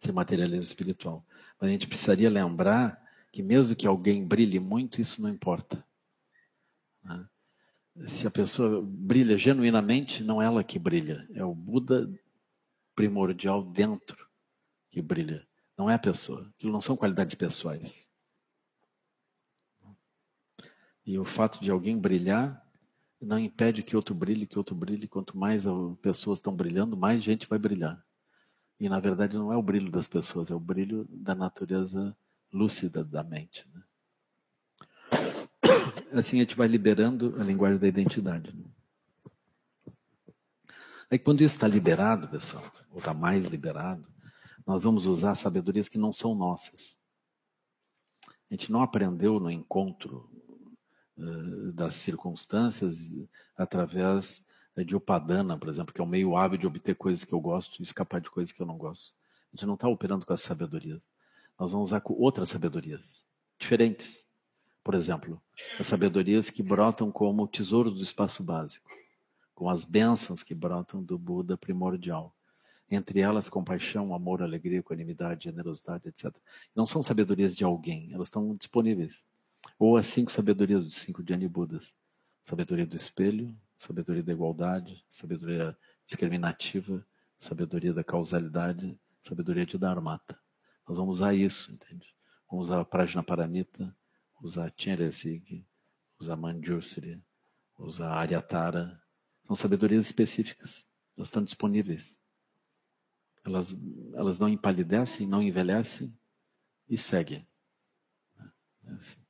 [0.00, 1.24] Isso é materialismo espiritual.
[1.58, 3.00] Mas a gente precisaria lembrar
[3.36, 5.86] que mesmo que alguém brilhe muito, isso não importa.
[7.04, 7.28] Né?
[8.06, 12.10] Se a pessoa brilha genuinamente, não é ela que brilha, é o Buda
[12.94, 14.26] primordial dentro
[14.90, 15.46] que brilha.
[15.76, 16.50] Não é a pessoa.
[16.56, 18.08] Aquilo não são qualidades pessoais.
[21.04, 22.66] E o fato de alguém brilhar
[23.20, 25.06] não impede que outro brilhe, que outro brilhe.
[25.06, 25.64] Quanto mais
[26.00, 28.02] pessoas estão brilhando, mais gente vai brilhar.
[28.80, 32.16] E na verdade não é o brilho das pessoas, é o brilho da natureza
[32.52, 33.68] lúcida da mente.
[33.72, 33.82] Né?
[36.12, 38.54] Assim a gente vai liberando a linguagem da identidade.
[38.54, 38.64] Né?
[41.10, 44.06] Aí quando isso está liberado, pessoal, ou está mais liberado,
[44.66, 46.98] nós vamos usar sabedorias que não são nossas.
[48.28, 50.28] A gente não aprendeu no encontro
[51.16, 52.96] uh, das circunstâncias
[53.56, 54.44] através
[54.84, 57.80] de upadana, por exemplo, que é um meio hábil de obter coisas que eu gosto
[57.80, 59.14] e escapar de coisas que eu não gosto.
[59.52, 61.00] A gente não está operando com essa sabedoria.
[61.58, 63.26] Nós vamos usar outras sabedorias
[63.58, 64.26] diferentes.
[64.84, 65.42] Por exemplo,
[65.80, 68.88] as sabedorias que brotam como tesouros do espaço básico,
[69.54, 72.34] com as bênçãos que brotam do Buda primordial.
[72.88, 76.32] Entre elas, compaixão, amor, alegria, equanimidade, generosidade, etc.
[76.74, 79.24] Não são sabedorias de alguém, elas estão disponíveis.
[79.76, 81.92] Ou as cinco sabedorias dos cinco Jnani Budas.
[82.44, 87.04] Sabedoria do espelho, sabedoria da igualdade, sabedoria discriminativa,
[87.40, 90.38] sabedoria da causalidade, sabedoria de Dharmata.
[90.86, 92.14] Nós vamos usar isso, entende?
[92.48, 93.94] Vamos usar a Prajna Paramita,
[94.40, 95.66] usar Chenresig,
[96.18, 97.22] usar Manjushri,
[97.78, 99.02] usar Aryatara.
[99.46, 100.86] São sabedorias específicas.
[101.16, 102.20] Elas estão disponíveis.
[103.44, 103.76] Elas,
[104.14, 106.16] elas não empalidecem, não envelhecem
[106.88, 107.46] e seguem.
[108.84, 109.26] É assim.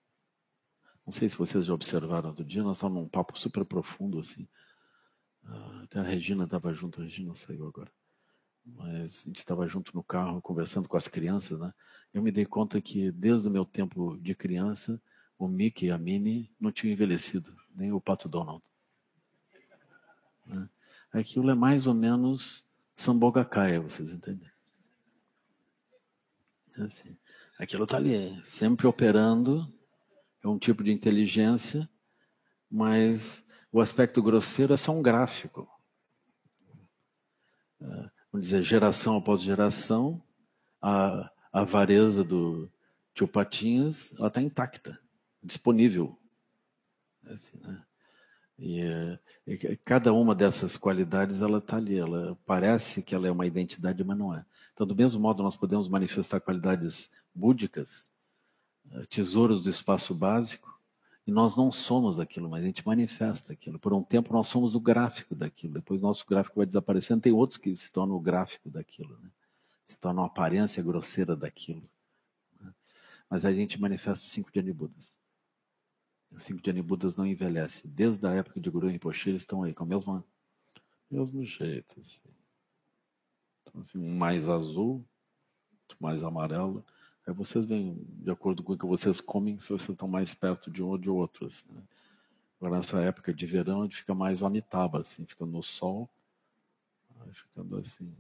[1.06, 4.48] Não sei se vocês já observaram outro dia, nós estávamos num papo super profundo, assim.
[5.44, 7.92] Ah, até a Regina estava junto, a Regina saiu agora.
[8.66, 11.72] Mas a gente estava junto no carro, conversando com as crianças, né?
[12.12, 15.00] Eu me dei conta que desde o meu tempo de criança,
[15.38, 18.64] o Mickey e a Minnie não tinham envelhecido, nem o Pato Donald.
[20.46, 20.68] Né?
[21.12, 22.64] Aquilo é mais ou menos
[22.96, 24.50] Sambogacaia, vocês entendem?
[26.78, 27.16] É assim.
[27.58, 29.72] Aquilo está ali, sempre operando,
[30.42, 31.88] é um tipo de inteligência,
[32.70, 35.68] mas o aspecto grosseiro é só um gráfico.
[37.80, 40.22] É, vamos dizer, geração após geração,
[40.80, 42.70] a, a vareza do
[43.14, 44.98] tio Patinhas está intacta,
[45.42, 46.18] disponível.
[47.24, 47.82] É assim, né?
[48.58, 51.98] E, e, cada uma dessas qualidades ela está ali.
[51.98, 54.44] Ela parece que ela é uma identidade, mas não é.
[54.72, 58.08] Então, do mesmo modo, nós podemos manifestar qualidades búdicas,
[58.90, 60.75] eh, tesouros do espaço básico,
[61.26, 63.78] e nós não somos aquilo, mas a gente manifesta aquilo.
[63.80, 67.58] Por um tempo nós somos o gráfico daquilo, depois nosso gráfico vai desaparecendo, tem outros
[67.58, 69.30] que se tornam o gráfico daquilo, né?
[69.86, 71.88] se tornam a aparência grosseira daquilo.
[72.60, 72.72] Né?
[73.28, 75.18] Mas a gente manifesta os cinco Janibudas.
[76.30, 77.90] Os cinco Janibudas não envelhecem.
[77.90, 80.24] Desde a época de Guru Rinpoche, eles estão aí com o mesmo,
[81.10, 82.00] mesmo jeito.
[82.00, 82.20] Assim.
[83.62, 85.04] Então, assim, um mais azul,
[85.82, 86.84] outro mais amarelo,
[87.26, 90.70] Aí vocês veem, de acordo com o que vocês comem, se vocês estão mais perto
[90.70, 91.46] de um ou de outro.
[91.46, 91.82] Assim, né?
[92.60, 96.08] Agora, nessa época de verão, a gente fica mais omitaba, assim, fica no sol,
[97.32, 98.14] ficando assim,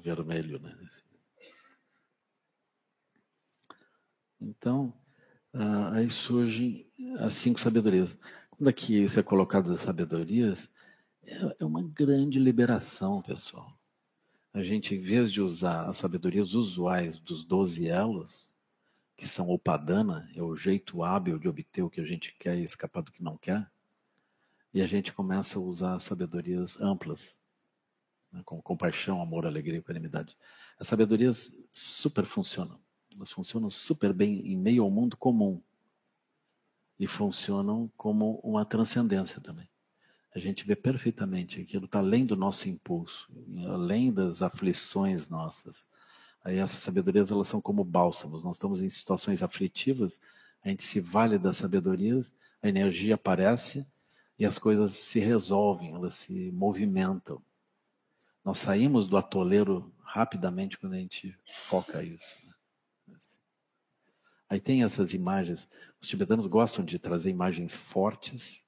[0.00, 0.78] vermelho, né?
[4.40, 4.94] Então,
[5.52, 6.86] ah, aí surgem
[7.18, 8.16] as cinco sabedorias.
[8.50, 10.70] Quando aqui isso é colocado as sabedorias,
[11.24, 13.79] é, é uma grande liberação, pessoal
[14.52, 18.52] a gente, em vez de usar as sabedorias usuais dos doze elos,
[19.16, 22.58] que são o padana, é o jeito hábil de obter o que a gente quer
[22.58, 23.70] e escapar do que não quer,
[24.72, 27.38] e a gente começa a usar sabedorias amplas,
[28.32, 30.36] né, como compaixão, amor, alegria e equanimidade.
[30.78, 32.80] As sabedorias super funcionam.
[33.14, 35.60] Elas funcionam super bem em meio ao mundo comum.
[36.98, 39.68] E funcionam como uma transcendência também
[40.34, 43.28] a gente vê perfeitamente aquilo está além do nosso impulso,
[43.68, 45.84] além das aflições nossas.
[46.44, 48.44] Aí essas sabedorias elas são como bálsamos.
[48.44, 50.20] Nós estamos em situações aflitivas,
[50.62, 53.86] a gente se vale das sabedorias, a energia aparece
[54.38, 57.42] e as coisas se resolvem, elas se movimentam.
[58.44, 62.36] Nós saímos do atoleiro rapidamente quando a gente foca isso.
[63.06, 63.16] Né?
[64.48, 65.68] Aí tem essas imagens.
[66.00, 68.62] Os tibetanos gostam de trazer imagens fortes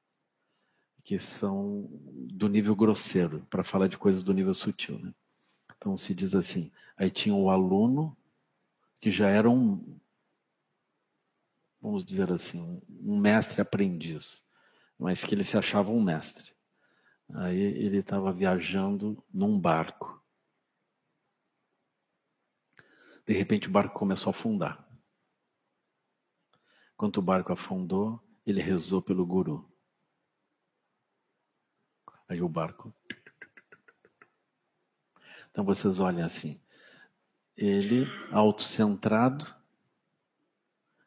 [1.05, 1.89] que são
[2.31, 4.99] do nível grosseiro, para falar de coisas do nível sutil.
[4.99, 5.13] Né?
[5.77, 8.17] Então se diz assim: aí tinha o aluno
[9.01, 9.99] que já era um,
[11.81, 14.45] vamos dizer assim, um mestre aprendiz,
[14.97, 16.53] mas que ele se achava um mestre.
[17.35, 20.23] Aí ele estava viajando num barco.
[23.27, 24.89] De repente o barco começou a afundar.
[26.97, 29.72] Quando o barco afundou, ele rezou pelo guru.
[32.33, 32.91] Aí o barco.
[35.51, 36.59] Então vocês olhem assim.
[37.55, 39.47] Ele, autocentrado,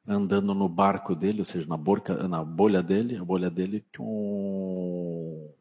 [0.05, 5.51] andando no barco dele, ou seja, na, borca, na bolha dele, a bolha dele, tchum,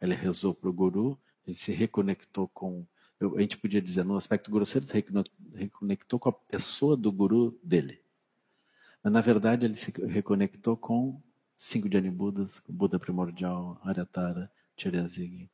[0.00, 2.86] ele rezou para o guru, ele se reconectou com.
[3.20, 5.04] A gente podia dizer, no aspecto grosseiro, se
[5.52, 8.00] reconectou com a pessoa do guru dele.
[9.02, 11.20] Mas, na verdade, ele se reconectou com
[11.58, 14.48] cinco Janibudas, o Buda primordial, Aryatara,
[14.78, 15.50] Tcherezig.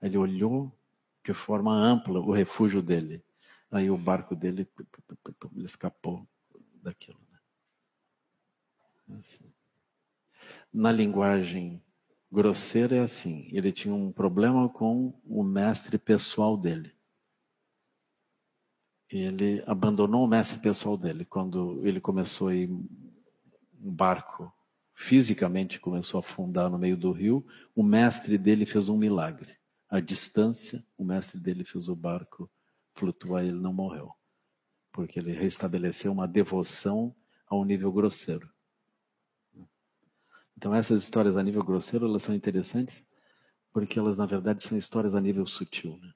[0.00, 0.72] Ele olhou
[1.24, 3.22] de forma ampla o refúgio dele.
[3.70, 4.66] Aí o barco dele
[5.56, 6.26] ele escapou
[6.82, 7.20] daquilo.
[9.06, 9.18] Né?
[9.18, 9.52] Assim.
[10.72, 11.82] Na linguagem
[12.30, 16.96] grosseira é assim: ele tinha um problema com o mestre pessoal dele.
[19.10, 24.52] Ele abandonou o mestre pessoal dele quando ele começou a ir um barco
[25.00, 29.56] fisicamente começou a afundar no meio do rio, o mestre dele fez um milagre.
[29.88, 32.50] À distância, o mestre dele fez o barco
[32.94, 34.12] flutuar e ele não morreu.
[34.90, 37.14] Porque ele restabeleceu uma devoção
[37.46, 38.50] ao nível grosseiro.
[40.56, 43.06] Então essas histórias a nível grosseiro, elas são interessantes
[43.72, 45.96] porque elas na verdade são histórias a nível sutil.
[45.98, 46.12] Né?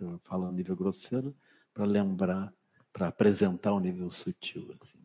[0.00, 1.32] Eu falo a nível grosseiro
[1.72, 2.52] para lembrar,
[2.92, 4.76] para apresentar o nível sutil.
[4.82, 4.98] Assim.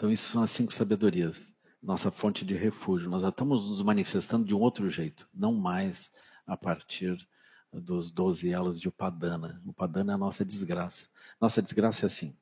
[0.00, 1.52] Então, isso são as cinco sabedorias,
[1.82, 3.10] nossa fonte de refúgio.
[3.10, 6.10] Nós já estamos nos manifestando de um outro jeito, não mais
[6.46, 7.28] a partir
[7.70, 9.62] dos doze elos de Upadana.
[9.62, 11.06] Upadana é a nossa desgraça.
[11.38, 12.34] Nossa desgraça é assim.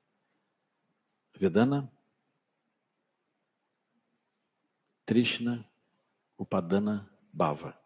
[1.37, 1.91] Vedana,
[5.05, 5.69] Trishna,
[6.39, 7.77] Upadana, Bhava.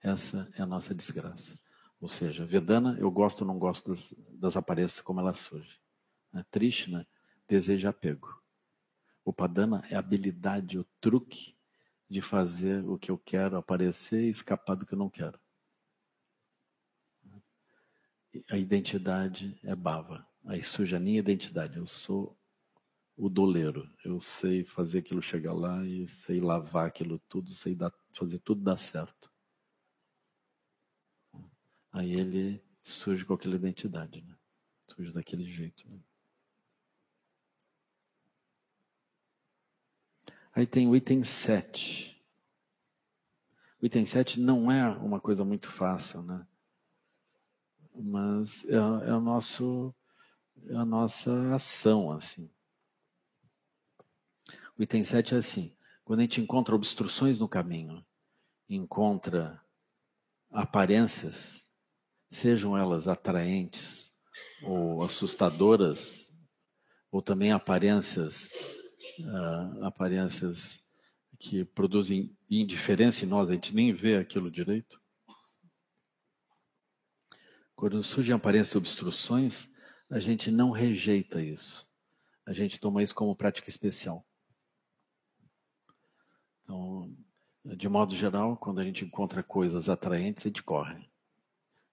[0.00, 1.58] Essa é a nossa desgraça.
[2.00, 5.76] Ou seja, Vedana, eu gosto ou não gosto das, das aparências como elas surgem.
[6.52, 7.04] Trishna,
[7.48, 8.45] deseja apego.
[9.26, 11.56] O padana é a habilidade, o truque
[12.08, 15.36] de fazer o que eu quero aparecer e escapar do que eu não quero.
[18.48, 20.24] A identidade é bava.
[20.44, 21.76] Aí surge a minha identidade.
[21.76, 22.38] Eu sou
[23.16, 23.92] o doleiro.
[24.04, 28.62] Eu sei fazer aquilo chegar lá e sei lavar aquilo tudo, sei dar, fazer tudo
[28.62, 29.28] dar certo.
[31.90, 34.36] Aí ele surge com aquela identidade, né?
[34.86, 35.88] Surge daquele jeito.
[35.90, 35.98] Né?
[40.56, 42.18] Aí tem o item 7.
[43.78, 46.46] O item 7 não é uma coisa muito fácil, né?
[47.94, 49.94] Mas é, é, o nosso,
[50.66, 52.50] é a nossa ação, assim.
[54.78, 58.02] O item 7 é assim: quando a gente encontra obstruções no caminho,
[58.66, 59.62] encontra
[60.50, 61.66] aparências,
[62.30, 64.10] sejam elas atraentes
[64.62, 66.26] ou assustadoras,
[67.12, 68.48] ou também aparências
[69.20, 70.84] uh, aparências
[71.38, 75.00] que produzem indiferença em nós, a gente nem vê aquilo direito.
[77.74, 79.68] Quando surgem aparências e obstruções,
[80.10, 81.86] a gente não rejeita isso.
[82.46, 84.24] A gente toma isso como prática especial.
[86.62, 87.14] Então,
[87.64, 91.08] de modo geral, quando a gente encontra coisas atraentes, a gente corre.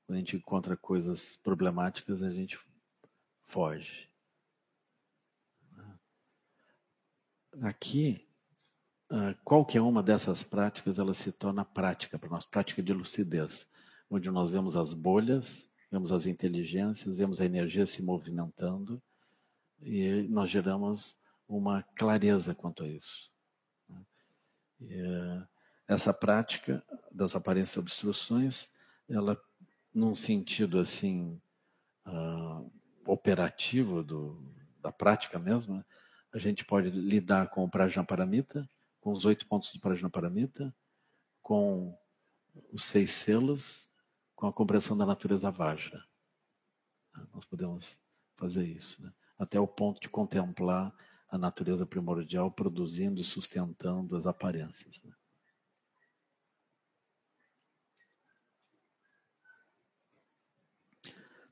[0.06, 2.58] Quando a gente encontra coisas problemáticas, a gente
[3.48, 4.10] foge.
[7.62, 8.28] Aqui,
[9.10, 13.68] ah, qualquer uma dessas práticas, ela se torna prática para nós, prática de lucidez,
[14.10, 19.02] onde nós vemos as bolhas, vemos as inteligências, vemos a energia se movimentando
[19.82, 21.16] e nós geramos
[21.48, 23.32] uma clareza quanto a isso.
[24.82, 25.48] Eh,
[25.88, 28.70] essa prática das aparências e obstruções,
[29.08, 29.40] ela,
[29.94, 31.40] num sentido assim
[32.08, 32.72] uh,
[33.06, 34.42] operativo do,
[34.82, 35.84] da prática mesmo,
[36.34, 38.68] a gente pode lidar com o Prajnaparamita,
[39.00, 40.76] com os oito pontos do Prajnaparamita,
[41.42, 41.96] com
[42.72, 43.90] os seis selos,
[44.36, 46.04] com a compreensão da natureza Vajra.
[47.32, 47.88] Nós podemos
[48.36, 49.14] fazer isso, né?
[49.38, 50.92] até o ponto de contemplar
[51.30, 55.04] a natureza primordial produzindo e sustentando as aparências.
[55.04, 55.14] Né?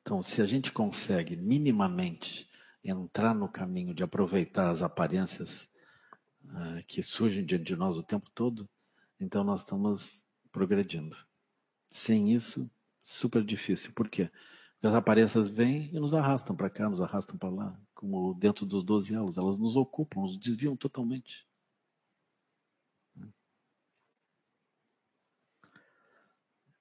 [0.01, 2.50] Então, se a gente consegue minimamente
[2.83, 5.69] entrar no caminho de aproveitar as aparências
[6.45, 8.69] uh, que surgem diante de nós o tempo todo,
[9.19, 11.15] então nós estamos progredindo.
[11.91, 12.69] Sem isso,
[13.03, 13.93] super difícil.
[13.93, 14.29] Por quê?
[14.81, 18.65] Porque as aparências vêm e nos arrastam para cá, nos arrastam para lá, como dentro
[18.65, 19.37] dos 12 elos.
[19.37, 21.45] Elas nos ocupam, nos desviam totalmente.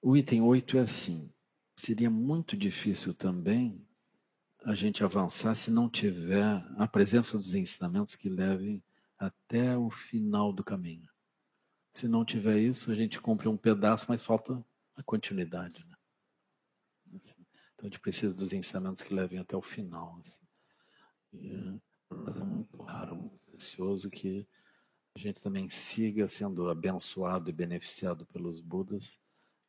[0.01, 1.31] O item 8 é assim.
[1.75, 3.87] Seria muito difícil também
[4.63, 8.83] a gente avançar se não tiver a presença dos ensinamentos que levem
[9.17, 11.09] até o final do caminho.
[11.93, 14.63] Se não tiver isso, a gente cumpre um pedaço, mas falta
[14.95, 15.83] a continuidade.
[15.85, 15.95] Né?
[17.15, 20.19] Assim, então a gente precisa dos ensinamentos que levem até o final.
[20.19, 20.45] Assim.
[21.33, 21.79] E
[22.11, 24.47] é muito raro, muito precioso que
[25.15, 29.19] a gente também siga sendo abençoado e beneficiado pelos Budas.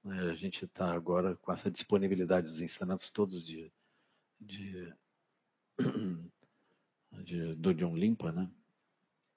[0.04, 0.30] Né?
[0.30, 3.81] A gente está agora com essa disponibilidade dos ensinamentos todos os dias
[4.46, 4.92] de,
[7.24, 8.50] de, do John Limpa, né?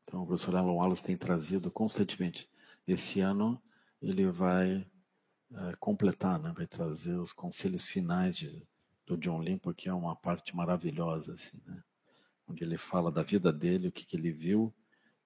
[0.03, 2.49] Então, o professor Alan Wallace tem trazido constantemente.
[2.87, 3.61] Esse ano
[4.01, 4.85] ele vai
[5.51, 6.53] é, completar, né?
[6.55, 8.65] vai trazer os conselhos finais de,
[9.05, 11.83] do John Limpa, que é uma parte maravilhosa, assim, né?
[12.47, 14.73] onde ele fala da vida dele, o que, que ele viu,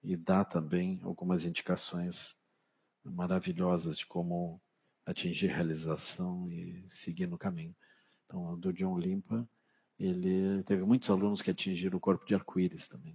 [0.02, 2.34] e dá também algumas indicações
[3.04, 4.60] maravilhosas de como
[5.04, 7.76] atingir realização e seguir no caminho.
[8.24, 9.48] Então, do John Limpa,
[10.00, 13.14] ele teve muitos alunos que atingiram o corpo de arco-íris também.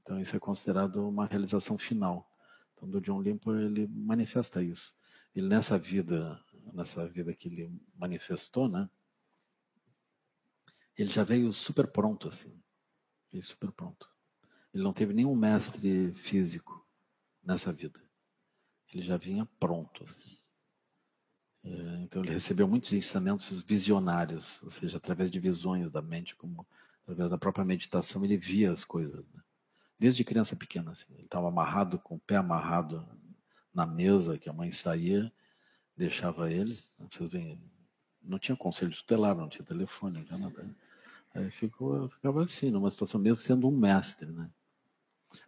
[0.00, 2.32] Então isso é considerado uma realização final.
[2.72, 4.96] Então do John Limpo ele manifesta isso.
[5.34, 6.42] Ele nessa vida,
[6.72, 8.88] nessa vida que ele manifestou, né?
[10.96, 12.58] Ele já veio super pronto assim.
[13.30, 14.10] Veio super pronto.
[14.72, 16.86] Ele não teve nenhum mestre físico
[17.44, 18.00] nessa vida.
[18.90, 20.04] Ele já vinha pronto.
[20.04, 20.38] Assim.
[21.66, 26.66] É, então ele recebeu muitos ensinamentos visionários, ou seja, através de visões da mente, como
[27.02, 29.28] através da própria meditação ele via as coisas.
[29.32, 29.42] Né?
[29.98, 33.06] Desde criança pequena, assim, ele estava amarrado, com o pé amarrado
[33.74, 35.32] na mesa que a mãe saía,
[35.96, 36.78] deixava ele.
[37.10, 37.60] Vocês veem,
[38.22, 40.76] não tinha conselho tutelar, não tinha telefone, não tinha nada.
[41.34, 44.48] Aí ficou, ficava assim, numa situação, mesmo sendo um mestre, né?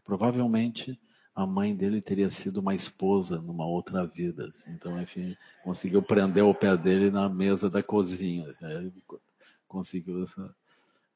[0.05, 1.01] Provavelmente
[1.39, 4.49] a mãe dele teria sido uma esposa numa outra vida.
[4.49, 4.73] Assim.
[4.73, 8.53] Então, enfim, conseguiu prender o pé dele na mesa da cozinha.
[8.61, 8.93] Aí
[9.69, 10.53] conseguiu essa.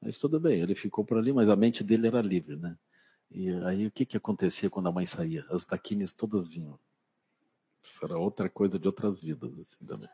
[0.01, 2.79] Mas tudo bem, ele ficou por ali, mas a mente dele era livre, né?
[3.33, 5.45] E aí o que, que acontecia quando a mãe saía?
[5.51, 6.79] As taquines todas vinham.
[7.83, 10.09] Isso era outra coisa de outras vidas, assim, também.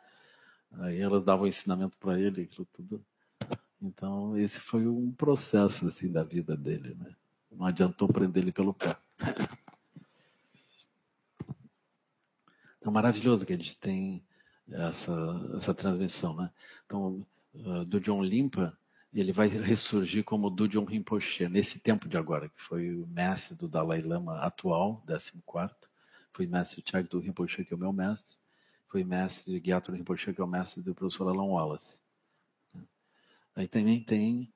[0.72, 3.04] Aí elas davam ensinamento para ele, aquilo tudo.
[3.80, 7.14] Então, esse foi um processo, assim, da vida dele, né?
[7.52, 8.96] Não adiantou prender ele pelo pé.
[12.88, 14.24] É maravilhoso que a gente tem
[14.70, 15.12] essa,
[15.56, 16.50] essa transmissão, né?
[16.86, 18.76] Então, uh, do John Limpa,
[19.12, 23.54] ele vai ressurgir como do John Rinpoche, nesse tempo de agora, que foi o mestre
[23.54, 25.32] do Dalai Lama atual, 14
[26.32, 28.36] foi mestre Chag do Rinpoche, que é o meu mestre,
[28.86, 31.98] foi mestre de Gyatro Rinpoche, que é o mestre do professor Alan Wallace.
[33.54, 34.52] Aí também tem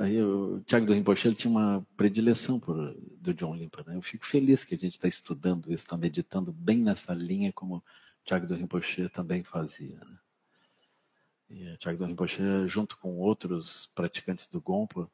[0.00, 3.84] Aí o Tiago do Rinpoche tinha uma predileção por do John Limpa.
[3.86, 3.94] Né?
[3.94, 7.76] Eu fico feliz que a gente está estudando isso, está meditando bem nessa linha como
[7.76, 7.82] o
[8.24, 9.98] Tiago do Rinpoche também fazia.
[9.98, 10.18] Né?
[11.50, 15.08] E o Tiago do Rinpoche, junto com outros praticantes do Gompa,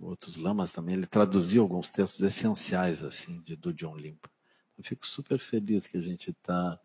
[0.00, 4.28] outros lamas também, ele traduziu alguns textos essenciais assim de, do John Limpa.
[4.76, 6.80] Eu fico super feliz que a gente está...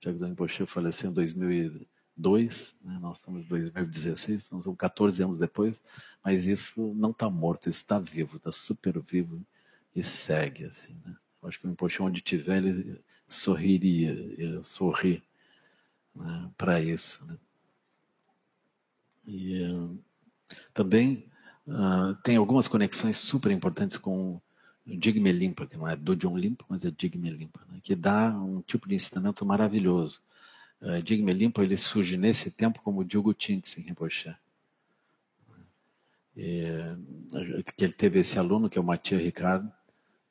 [0.00, 1.86] Tiago do Rinpoche faleceu em 2000
[2.16, 2.98] 2, né?
[3.00, 5.82] nós estamos em 2016, nós somos 14 anos depois,
[6.24, 9.44] mas isso não está morto, isso está vivo, está super vivo
[9.94, 10.96] e segue assim.
[11.04, 11.14] Né?
[11.42, 15.22] Acho que o Imposto, onde tiver, ele sorriria, ia sorrir
[16.14, 16.50] né?
[16.56, 17.24] para isso.
[17.26, 17.36] Né?
[19.26, 19.98] E uh,
[20.72, 21.28] também
[21.66, 24.40] uh, tem algumas conexões super importantes com
[24.86, 27.80] Digme Limpa, que não é do John Limpa, mas é Digme Limpa, né?
[27.82, 30.20] que dá um tipo de ensinamento maravilhoso
[30.80, 34.34] uh, Digme Limpo ele surge nesse tempo como Diogo Tintsin Rinpoche.
[36.36, 36.62] E,
[37.76, 39.72] que ele teve esse aluno que é o Mathieu Ricardo,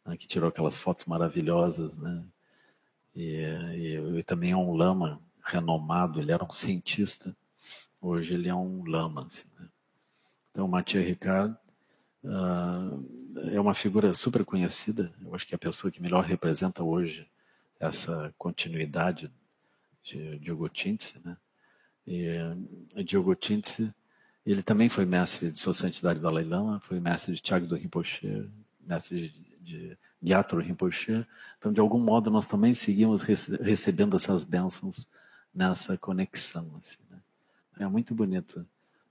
[0.05, 2.23] né, que tirou aquelas fotos maravilhosas, né?
[3.15, 3.38] E,
[3.76, 7.35] e, e, também é um lama renomado, ele era um cientista,
[8.01, 9.26] hoje ele é um lama.
[9.26, 9.69] Assim, né?
[10.51, 11.57] Então, o Mathieu Ricardo
[12.23, 16.84] uh, é uma figura super conhecida, eu acho que é a pessoa que melhor representa
[16.84, 17.27] hoje
[17.80, 19.31] essa continuidade
[20.06, 21.36] de Diogo Tintse, né?
[22.07, 23.94] E Diogo Tintse,
[24.45, 28.48] ele também foi mestre de Sua Santidade Dalai Lama, foi mestre de Tiago do Rinpoche,
[28.80, 31.26] mestre de, de Gyatro Rinpoche.
[31.57, 35.10] Então, de algum modo, nós também seguimos rece recebendo essas bênçãos
[35.53, 36.72] nessa conexão.
[36.77, 37.19] Assim, né?
[37.80, 38.65] É muito bonito.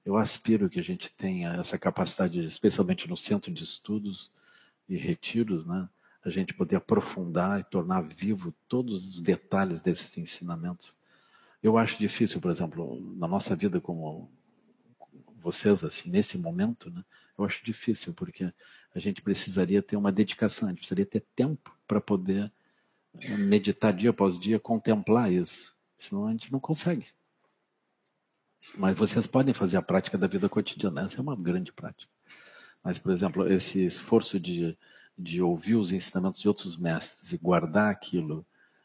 [0.05, 4.31] Eu aspiro que a gente tenha essa capacidade, especialmente no centro de estudos
[4.89, 5.89] e retiros, né?
[6.25, 10.97] A gente poder aprofundar e tornar vivo todos os detalhes desses ensinamentos.
[11.63, 14.31] Eu acho difícil, por exemplo, na nossa vida como
[15.37, 17.05] vocês, assim, nesse momento, né?
[17.37, 18.53] Eu acho difícil, porque
[18.95, 22.51] a gente precisaria ter uma dedicação, a gente precisaria ter tempo para poder
[23.21, 25.77] eh, meditar dia após dia, contemplar isso.
[25.99, 27.07] Senão a gente não consegue.
[28.77, 32.11] Mas vocês podem fazer a prática da vida cotidiana, essa é uma grande prática.
[32.83, 34.77] Mas, por exemplo, esse esforço de
[35.16, 38.45] de ouvir os ensinamentos de outros mestres e guardar aquilo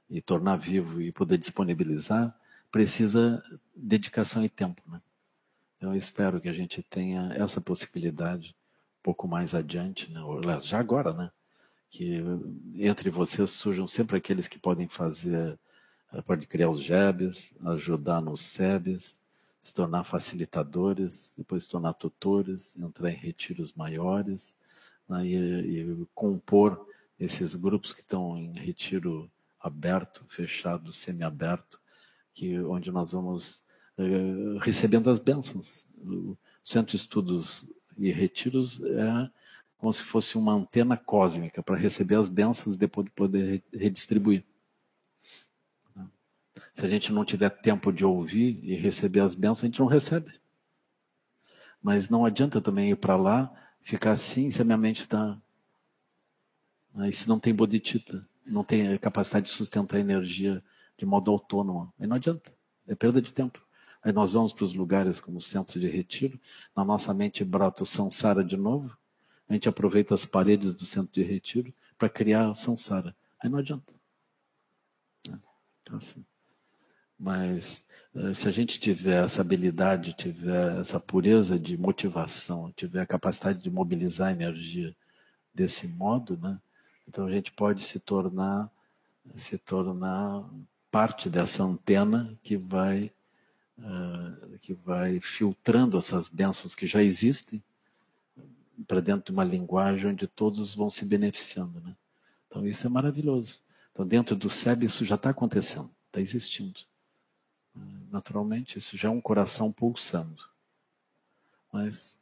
[0.10, 2.36] e tornar vivo e poder disponibilizar,
[2.72, 3.44] precisa
[3.76, 4.82] dedicação e tempo.
[4.88, 5.02] Né?
[5.78, 8.56] Então, eu espero que a gente tenha essa possibilidade
[9.00, 10.20] um pouco mais adiante, né?
[10.62, 11.32] Já agora, né?
[11.90, 12.22] Que
[12.76, 15.58] entre vocês surjam sempre aqueles que podem fazer,
[16.14, 19.18] eh, podem criar os JEBs, ajudar nos SEBs,
[19.62, 24.54] se tornar facilitadores, depois se tornar tutores, entrar em retiros maiores,
[25.10, 26.88] né, e, e compor
[27.20, 29.30] esses grupos que estão em retiro
[29.60, 31.80] aberto, fechado, semiaberto,
[32.34, 33.64] que onde nós vamos
[33.98, 35.86] uh, recebendo as bênçãos.
[35.98, 37.68] O Centro de Estudos
[37.98, 39.30] e Retiros é
[39.78, 44.46] como se fosse uma antena cósmica para receber as bênçãos e depois poder redistribuir.
[46.74, 49.88] Se a gente não tiver tempo de ouvir e receber as bênçãos, a gente não
[49.88, 50.32] recebe.
[51.82, 55.40] Mas não adianta também ir para lá ficar assim se a minha mente está.
[56.96, 60.64] Aí se não tem bodhicitta, não tem capacidade de sustentar energia
[60.98, 62.52] de modo autônomo, aí não adianta,
[62.88, 63.66] é perda de tempo.
[64.02, 66.40] Aí nós vamos para os lugares como centros de retiro,
[66.76, 68.98] na nossa mente brota o samsara de novo,
[69.48, 73.16] a gente aproveita as paredes do centro de retiro para criar o samsara.
[73.42, 73.94] Aí não adianta.
[75.82, 76.24] Então, assim,
[77.20, 77.84] Mas
[78.16, 83.62] eh, se a gente tiver essa habilidade, tiver essa pureza de motivação, tiver a capacidade
[83.62, 84.96] de mobilizar a energia
[85.54, 86.60] desse modo, né?
[87.08, 88.72] Então a gente pode se tornar
[89.36, 90.50] se tornar
[90.90, 93.12] parte dessa antena que vai
[93.78, 97.62] uh, que vai filtrando essas bênçãos que já existem
[98.88, 101.96] para dentro de uma linguagem onde todos vão se beneficiando, né?
[102.48, 103.62] Então isso é maravilhoso.
[103.92, 106.89] Então dentro do SEB isso já está acontecendo, está existindo.
[108.12, 110.44] Naturalmente isso já é um coração pulsando.
[111.72, 112.20] Mas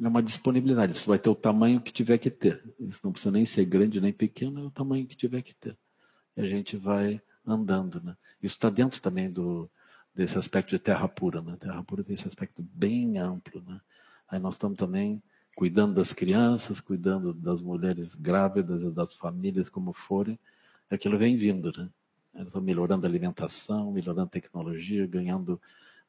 [0.00, 0.92] é uma disponibilidade.
[0.92, 2.62] Isso vai ter o tamanho que tiver que ter.
[2.78, 5.76] Isso não precisa nem ser grande nem pequeno, é o tamanho que tiver que ter.
[6.36, 8.16] E a gente vai andando, né?
[8.42, 9.70] Isso está dentro também do
[10.14, 11.56] desse aspecto de terra pura, né?
[11.58, 13.80] Terra pura tem esse aspecto bem amplo, né?
[14.28, 15.22] Aí nós estamos também
[15.54, 20.38] cuidando das crianças, cuidando das mulheres grávidas, das famílias como forem,
[20.90, 21.88] aquilo vem vindo, né?
[22.34, 25.60] Eles estão melhorando a alimentação, melhorando a tecnologia, ganhando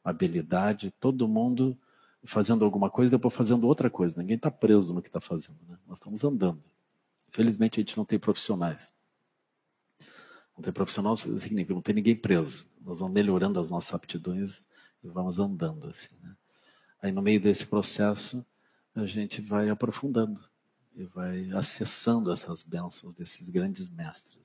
[0.04, 1.78] habilidade, todo mundo
[2.24, 4.22] fazendo alguma coisa, depois fazendo outra coisa.
[4.22, 5.78] Ninguém está preso no que está fazendo, né?
[5.88, 6.64] Nós estamos andando.
[7.32, 8.94] Felizmente a gente não tem profissionais.
[10.56, 12.68] Não tem profissional significa não tem ninguém preso.
[12.82, 14.66] Nós vamos melhorando as nossas aptidões
[15.04, 16.16] e vamos andando assim.
[16.22, 16.36] Né?
[17.02, 18.46] Aí no meio desse processo
[18.94, 20.44] a gente vai aprofundando
[20.94, 24.41] e vai acessando essas bênçãos desses grandes mestres.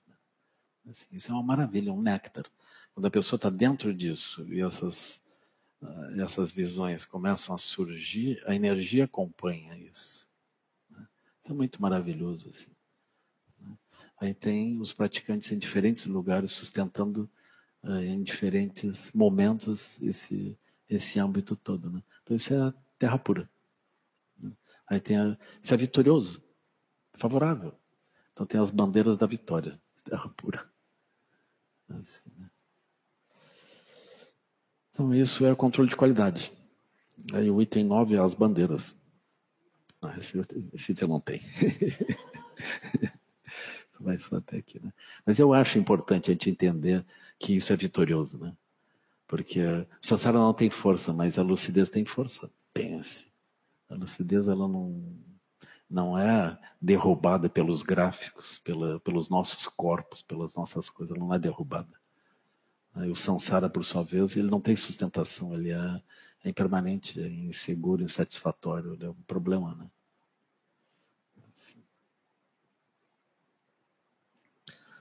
[0.87, 0.93] Né?
[0.93, 2.45] Assim, isso é uma maravilha, um néctar.
[2.95, 5.21] Quando a pessoa está dentro disso e essas
[5.83, 10.27] uh, essas visões começam a surgir, a energia acompanha isso.
[10.89, 11.07] Né?
[11.43, 12.71] Isso é muito maravilhoso assim.
[13.61, 13.77] Né?
[14.21, 17.29] Aí tem os praticantes em diferentes lugares sustentando
[17.83, 20.57] uh, em diferentes momentos esse
[20.89, 22.01] esse âmbito todo, né?
[22.23, 23.51] Então isso é terra pura.
[24.89, 26.41] Aí tem a, isso é vitorioso,
[27.15, 27.75] favorável.
[28.33, 30.71] Então tem as bandeiras da vitória, terra pura.
[31.89, 32.51] Assim, né?
[34.91, 36.53] Então isso é o controle de qualidade.
[37.33, 38.97] Aí o item 9 é as bandeiras.
[40.01, 40.41] Ah, esse,
[40.73, 41.41] esse item não tem.
[44.01, 44.93] Vai só até aqui, né?
[45.25, 47.05] Mas eu acho importante a gente entender
[47.39, 48.57] que isso é vitorioso, né?
[49.27, 52.51] Porque o Sansara não tem força, mas a lucidez tem força.
[52.73, 53.27] Pense.
[53.89, 55.17] A lucidez ela não,
[55.89, 61.39] não é derrubada pelos gráficos, pela, pelos nossos corpos, pelas nossas coisas, ela não é
[61.39, 62.01] derrubada.
[62.95, 66.03] Aí o samsara, por sua vez, ele não tem sustentação, ele é,
[66.45, 69.91] é impermanente, é inseguro, insatisfatório, ele é um problema, né?
[71.55, 71.83] Assim.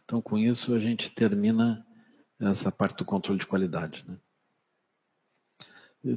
[0.03, 1.85] Então, com isso, a gente termina
[2.39, 4.17] essa parte do controle de qualidade, né?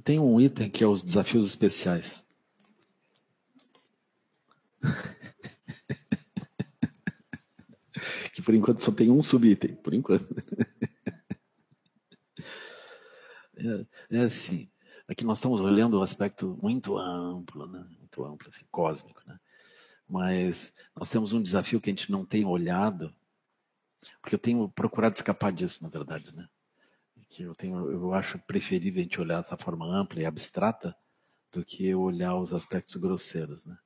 [0.04, 2.27] Tenho um item que é os desafios especiais.
[8.34, 10.28] que por enquanto só tem um subitem, por enquanto.
[13.56, 14.70] é, é assim,
[15.08, 17.84] aqui nós estamos olhando um aspecto muito amplo, né?
[17.98, 19.38] muito amplo, assim, cósmico, né?
[20.08, 23.14] Mas nós temos um desafio que a gente não tem olhado,
[24.22, 26.48] porque eu tenho procurado escapar disso, na verdade, né?
[27.28, 30.96] Que eu tenho, eu acho preferível a gente olhar dessa forma ampla e abstrata
[31.52, 33.76] do que olhar os aspectos grosseiros, né?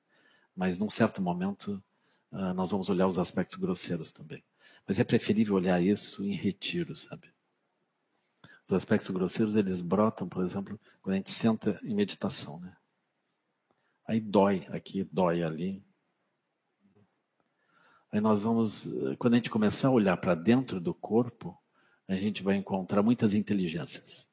[0.54, 1.82] Mas num certo momento
[2.30, 4.44] uh, nós vamos olhar os aspectos grosseiros também.
[4.86, 7.32] Mas é preferível olhar isso em retiro, sabe?
[8.66, 12.76] Os aspectos grosseiros, eles brotam, por exemplo, quando a gente senta em meditação, né?
[14.06, 15.84] Aí dói aqui, dói ali.
[18.10, 18.86] Aí nós vamos,
[19.18, 21.58] quando a gente começar a olhar para dentro do corpo,
[22.06, 24.28] a gente vai encontrar muitas inteligências.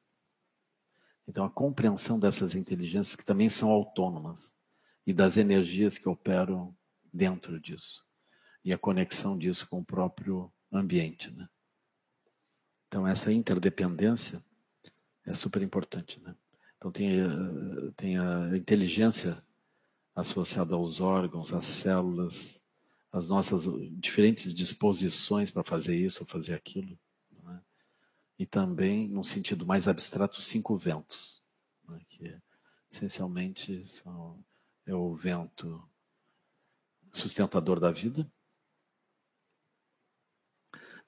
[1.26, 4.49] Então, a compreensão dessas inteligências, que também são autônomas,
[5.06, 6.76] e das energias que operam
[7.12, 8.04] dentro disso.
[8.64, 11.30] E a conexão disso com o próprio ambiente.
[11.30, 11.48] Né?
[12.88, 14.44] Então, essa interdependência
[15.24, 16.20] é super importante.
[16.20, 16.34] Né?
[16.76, 19.42] Então, tem, eh, tem a inteligência
[20.14, 22.60] associada aos órgãos, às células,
[23.12, 23.64] as nossas
[23.98, 26.98] diferentes disposições para fazer isso ou fazer aquilo.
[27.42, 27.60] Né?
[28.38, 31.42] E também, num sentido mais abstrato, cinco ventos,
[31.88, 32.00] né?
[32.08, 32.36] que
[32.90, 34.44] essencialmente são
[34.90, 35.82] é o vento
[37.12, 38.30] sustentador da vida.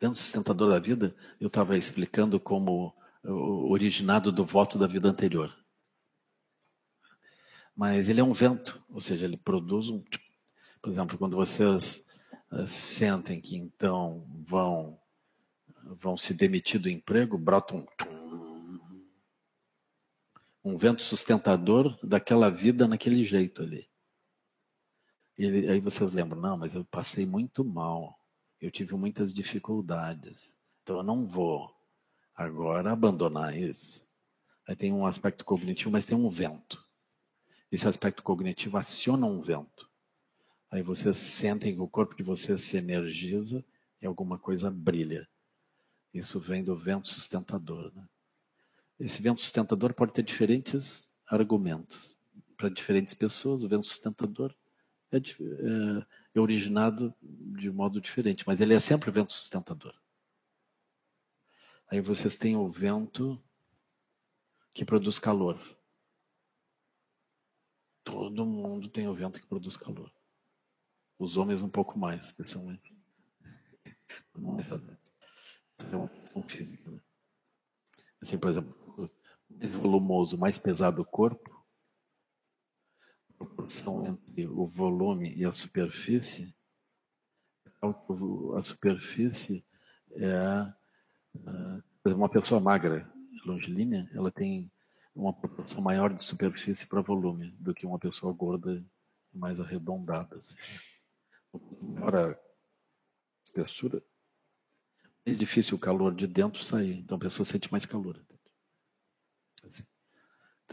[0.00, 2.94] Vento sustentador da vida, eu estava explicando como
[3.24, 5.56] originado do voto da vida anterior.
[7.74, 10.02] Mas ele é um vento, ou seja, ele produz um.
[10.80, 12.04] Por exemplo, quando vocês
[12.50, 15.00] uh, sentem que então vão
[15.84, 17.84] vão se demitir do emprego, brota um
[20.64, 23.88] um vento sustentador daquela vida naquele jeito ali.
[25.36, 28.18] E aí vocês lembram, não, mas eu passei muito mal,
[28.60, 31.74] eu tive muitas dificuldades, então eu não vou
[32.34, 34.06] agora abandonar isso.
[34.68, 36.86] Aí tem um aspecto cognitivo, mas tem um vento.
[37.70, 39.90] Esse aspecto cognitivo aciona um vento.
[40.70, 43.64] Aí vocês sentem que o corpo de vocês se energiza
[44.00, 45.28] e alguma coisa brilha.
[46.14, 47.92] Isso vem do vento sustentador.
[47.94, 48.06] Né?
[49.02, 52.16] Esse vento sustentador pode ter diferentes argumentos.
[52.56, 54.54] Para diferentes pessoas, o vento sustentador
[55.10, 56.06] é, é,
[56.36, 59.92] é originado de modo diferente, mas ele é sempre o vento sustentador.
[61.88, 63.42] Aí vocês têm o vento
[64.72, 65.60] que produz calor.
[68.04, 70.12] Todo mundo tem o vento que produz calor.
[71.18, 72.96] Os homens um pouco mais, especialmente.
[76.46, 76.88] Física.
[76.88, 77.00] Né?
[78.22, 78.81] Assim, por exemplo,
[79.60, 81.52] volumoso, mais pesado do corpo,
[83.38, 86.54] proporção entre o volume e a superfície,
[87.82, 89.64] a superfície
[90.12, 90.72] é,
[92.04, 93.10] é uma pessoa magra,
[93.44, 94.70] longilínea, ela tem
[95.14, 98.84] uma proporção maior de superfície para volume do que uma pessoa gorda
[99.32, 100.36] mais arredondada.
[100.36, 100.56] Assim.
[101.82, 102.38] Maior a
[103.44, 104.02] espessura,
[105.24, 108.20] é difícil o calor de dentro sair, então a pessoa sente mais calor.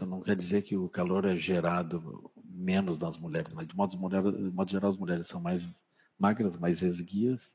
[0.00, 3.90] Então não quer dizer que o calor é gerado menos nas mulheres, mas de modo,
[3.90, 5.78] de modo geral as mulheres são mais
[6.18, 7.54] magras, mais esguias,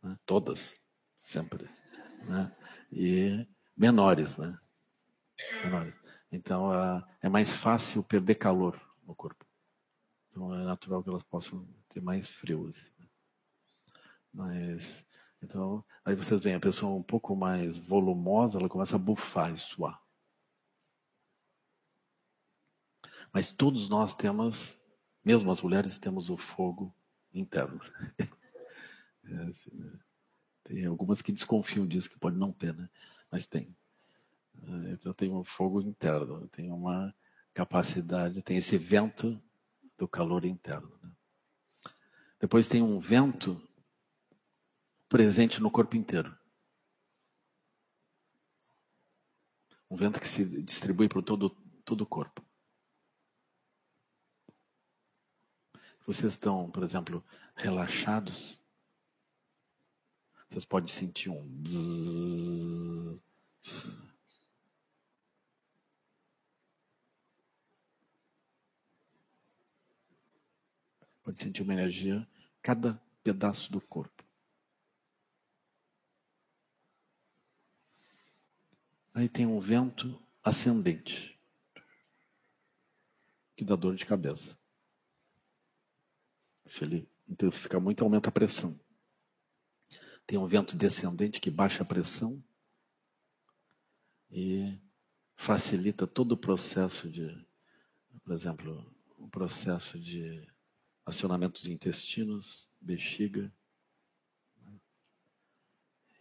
[0.00, 0.16] né?
[0.24, 0.80] todas,
[1.18, 1.68] sempre,
[2.22, 2.54] né?
[2.92, 3.44] e
[3.76, 4.56] menores, né?
[5.64, 6.00] menores.
[6.30, 6.70] Então
[7.20, 9.44] é mais fácil perder calor no corpo.
[10.30, 12.68] Então é natural que elas possam ter mais frio.
[12.68, 13.06] Assim, né?
[14.32, 15.04] Mas
[15.42, 19.58] então, aí vocês veem a pessoa um pouco mais volumosa, ela começa a bufar e
[19.58, 20.05] suar.
[23.36, 24.78] Mas todos nós temos,
[25.22, 26.90] mesmo as mulheres, temos o fogo
[27.34, 27.82] interno.
[29.28, 29.92] é assim, né?
[30.64, 32.88] Tem algumas que desconfiam disso, que pode não ter, né?
[33.30, 33.76] Mas tem.
[34.62, 37.14] É, então tem um fogo interno, tem uma
[37.52, 39.38] capacidade, tem esse vento
[39.98, 40.98] do calor interno.
[41.02, 41.12] Né?
[42.40, 43.60] Depois tem um vento
[45.10, 46.34] presente no corpo inteiro.
[49.90, 51.50] Um vento que se distribui para todo,
[51.84, 52.45] todo o corpo.
[56.06, 57.24] Vocês estão, por exemplo,
[57.56, 58.62] relaxados,
[60.48, 63.20] vocês podem sentir um.
[71.24, 72.24] Pode sentir uma energia
[72.62, 74.24] cada pedaço do corpo.
[79.12, 81.36] Aí tem um vento ascendente,
[83.56, 84.56] que dá dor de cabeça.
[86.66, 88.78] Se ele intensificar muito, aumenta a pressão.
[90.26, 92.42] Tem um vento descendente que baixa a pressão
[94.30, 94.76] e
[95.36, 97.28] facilita todo o processo de,
[98.24, 100.46] por exemplo, o processo de
[101.04, 103.52] acionamento dos intestinos, bexiga.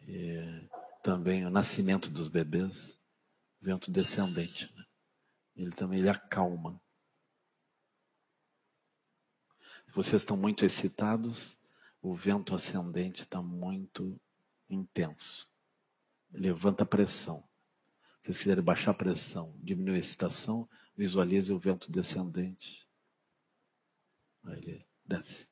[0.07, 0.69] E
[1.01, 2.95] também o nascimento dos bebês,
[3.59, 4.72] vento descendente.
[4.76, 4.85] Né?
[5.55, 6.80] Ele também ele acalma.
[9.59, 11.57] Se vocês estão muito excitados,
[12.01, 14.19] o vento ascendente está muito
[14.69, 15.47] intenso.
[16.30, 17.41] Levanta a pressão.
[18.19, 20.67] Se vocês quiserem baixar a pressão, diminuir a excitação,
[20.97, 22.85] visualize o vento descendente.
[24.43, 25.47] Aí ele desce.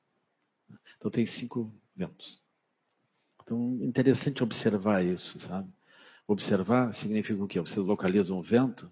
[0.98, 2.44] Então tem cinco ventos.
[3.42, 5.72] Então, interessante observar isso, sabe?
[6.28, 7.60] Observar significa o quê?
[7.62, 8.92] Vocês localizam o vento,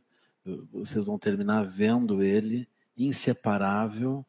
[0.71, 4.25] vocês vão terminar vendo ele inseparável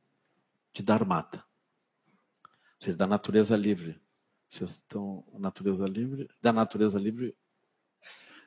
[0.72, 1.44] de Dharmata.
[2.44, 4.00] Ou seja, da natureza livre.
[4.50, 7.34] Vocês estão natureza livre, da natureza livre.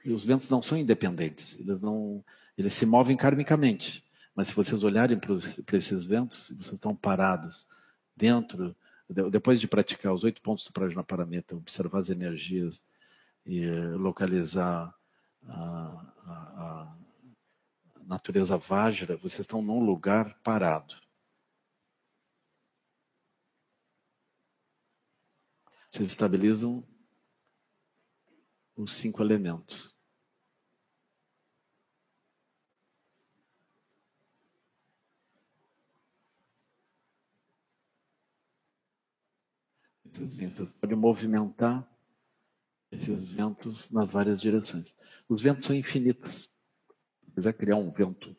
[0.03, 2.23] E os ventos não são independentes, eles não,
[2.55, 4.03] eles se movem karmicamente.
[4.35, 7.67] Mas se vocês olharem para esses ventos, vocês estão parados
[8.15, 8.75] dentro
[9.07, 12.83] depois de praticar os oito pontos do Prajnaparamita, observar as energias
[13.45, 14.93] e localizar
[15.47, 16.95] a, a,
[17.97, 20.95] a natureza Vajra, vocês estão num lugar parado.
[25.95, 26.85] Vocês estabilizam
[28.75, 29.95] os cinco elementos.
[40.05, 40.69] esses ventos.
[40.81, 41.89] Pode movimentar
[42.91, 44.93] esses ventos nas várias direções.
[45.29, 46.51] Os ventos são infinitos.
[47.23, 48.35] Se quiser criar um vento,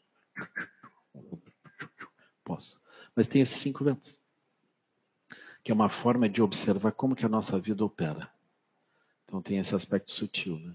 [2.45, 2.79] posso.
[3.15, 4.21] Mas tem esses cinco ventos,
[5.67, 8.31] que é uma forma de observar como que a nossa vida opera.
[9.25, 10.73] Então tem esse aspecto sutil, né?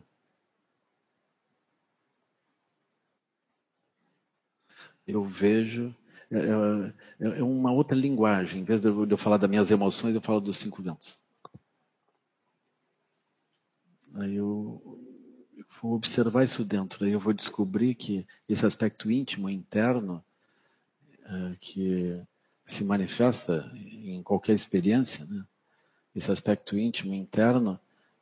[5.08, 5.96] Eu vejo
[6.30, 8.60] é, é, é, é uma outra linguagem.
[8.60, 11.18] Em vez de eu falar das minhas emoções, eu falo dos cinco ventos.
[14.16, 15.00] Aí eu,
[15.56, 17.06] eu vou observar isso dentro.
[17.06, 20.22] Aí eu vou descobrir que esse aspecto íntimo, interno,
[21.24, 22.22] é, que
[22.72, 25.46] se manifesta em qualquer experiência, né?
[26.16, 27.78] esse aspecto íntimo, interno,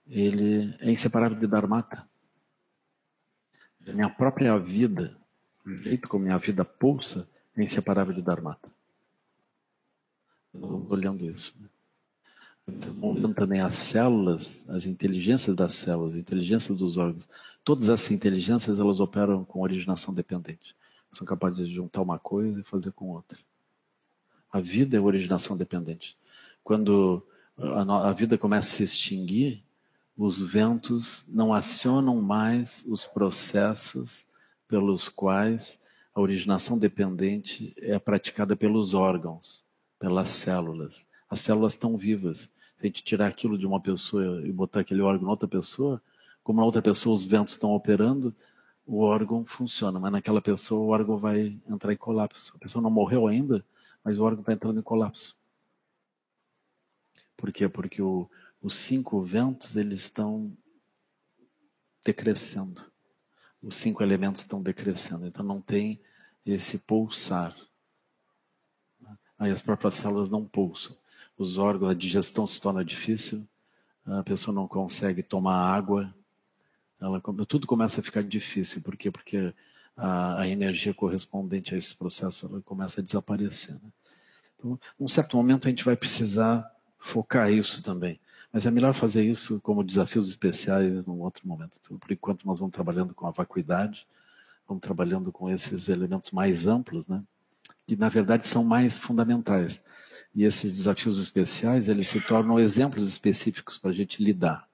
[0.08, 2.10] ele é inseparável de Dharmata.
[3.88, 5.16] A minha própria vida,
[5.64, 8.72] o jeito como minha vida pulsa, é inseparável de Dharmata.
[10.52, 11.56] Estou olhando isso.
[11.60, 11.70] Né?
[13.04, 17.30] Olhando também as células, as inteligências das células, a inteligência dos órgãos.
[17.64, 20.76] Todas essas inteligências elas operam com originação dependente.
[21.12, 23.38] São capazes de juntar uma coisa e fazer com outra.
[24.52, 26.18] A vida é originação dependente.
[26.64, 27.24] Quando
[27.58, 29.64] a, a vida começa a se extinguir,
[30.18, 34.28] os ventos não acionam mais os processos
[34.68, 35.80] pelos quais
[36.14, 39.64] a originação dependente é praticada pelos órgãos,
[39.98, 41.06] pelas células.
[41.30, 42.50] As células estão vivas.
[42.78, 46.02] Se a gente tirar aquilo de uma pessoa e botar aquele órgão em outra pessoa,
[46.44, 48.36] como na outra pessoa os ventos estão operando,
[48.86, 52.54] o órgão funciona, mas naquela pessoa o órgão vai entrar em colapso.
[52.56, 53.64] A pessoa não morreu ainda,
[54.10, 55.38] mas o órgão está entrando em colapso.
[57.38, 57.70] Por quê?
[57.70, 58.28] Porque o,
[58.60, 60.52] os cinco ventos eles estão
[62.04, 62.84] decrescendo.
[63.62, 66.02] Os cinco elementos estão decrescendo, então não tem
[66.44, 67.56] esse pulsar.
[69.38, 70.98] Aí as próprias células não pulsam.
[71.38, 73.48] Os órgãos, a digestão se torna difícil,
[74.08, 76.12] a pessoa não consegue tomar água,
[77.00, 78.82] ela, tudo começa a ficar difícil.
[78.82, 79.12] Por quê?
[79.12, 79.54] Porque
[79.96, 83.76] a, a energia correspondente a esse processo ela começa a desaparecer.
[83.76, 83.92] Né?
[84.60, 86.70] Então, num certo momento, a gente vai precisar
[87.00, 88.20] focar isso também.
[88.52, 91.80] Mas é melhor fazer isso como desafios especiais num outro momento.
[91.82, 94.06] Então, por enquanto, nós vamos trabalhando com a vacuidade,
[94.68, 97.24] vamos trabalhando com esses elementos mais amplos, né?
[97.88, 99.82] que na verdade são mais fundamentais.
[100.36, 104.70] E esses desafios especiais, eles se tornam exemplos específicos para a gente lidar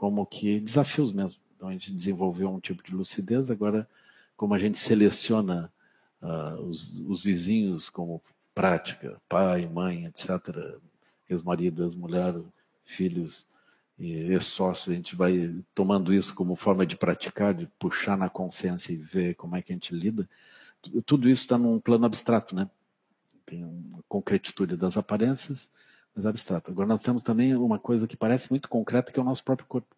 [0.00, 1.38] como que desafios mesmo.
[1.54, 3.86] Então a gente desenvolveu um tipo de lucidez, agora
[4.34, 5.70] como a gente seleciona
[6.22, 8.22] uh, os, os, vizinhos como
[8.54, 10.80] prática, pai, mãe, etc.,
[11.28, 12.34] ex-marido, ex-mulher,
[12.84, 13.46] filhos
[14.08, 18.96] ex-sócio, a gente vai tomando isso como forma de praticar, de puxar na consciência e
[18.96, 20.28] ver como é que a gente lida.
[21.04, 22.68] Tudo isso está num plano abstrato, né?
[23.44, 25.68] Tem uma concretitude das aparências,
[26.14, 26.70] mas abstrato.
[26.70, 29.66] Agora nós temos também uma coisa que parece muito concreta, que é o nosso próprio
[29.68, 29.94] corpo.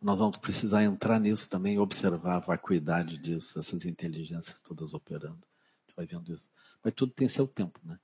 [0.00, 5.38] Nós vamos precisar entrar nisso também observar a vacuidade disso, essas inteligências todas operando.
[5.38, 6.48] A gente vai vendo isso.
[6.84, 7.98] Mas tudo tem seu tempo, né?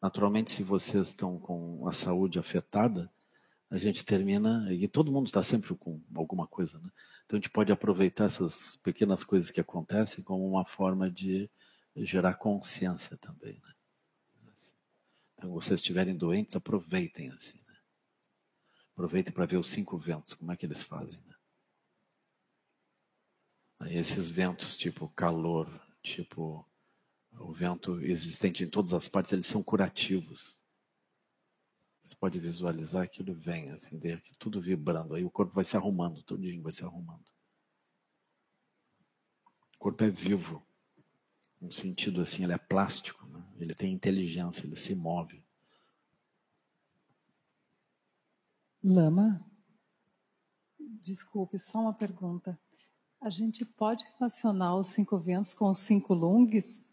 [0.00, 3.10] Naturalmente, se vocês estão com a saúde afetada,
[3.70, 6.90] a gente termina, e todo mundo está sempre com alguma coisa, né?
[7.24, 11.50] Então a gente pode aproveitar essas pequenas coisas que acontecem como uma forma de
[11.96, 13.72] gerar consciência também, né?
[15.38, 17.58] Então, vocês estiverem doentes, aproveitem assim.
[18.92, 21.20] Aproveitem para ver os cinco ventos, como é que eles fazem.
[21.26, 21.34] Né?
[23.80, 25.68] Aí esses ventos, tipo calor,
[26.02, 26.66] tipo
[27.38, 30.54] o vento existente em todas as partes, eles são curativos.
[32.04, 33.98] Você pode visualizar aquilo vem, assim,
[34.38, 35.14] tudo vibrando.
[35.14, 37.24] Aí o corpo vai se arrumando, todinho vai se arrumando.
[39.74, 40.64] O corpo é vivo
[41.60, 43.42] um sentido assim, ele é plástico, né?
[43.56, 45.41] ele tem inteligência, ele se move.
[48.82, 49.44] Lama,
[51.00, 52.58] desculpe, só uma pergunta.
[53.20, 56.84] A gente pode relacionar os cinco ventos com os cinco lungs?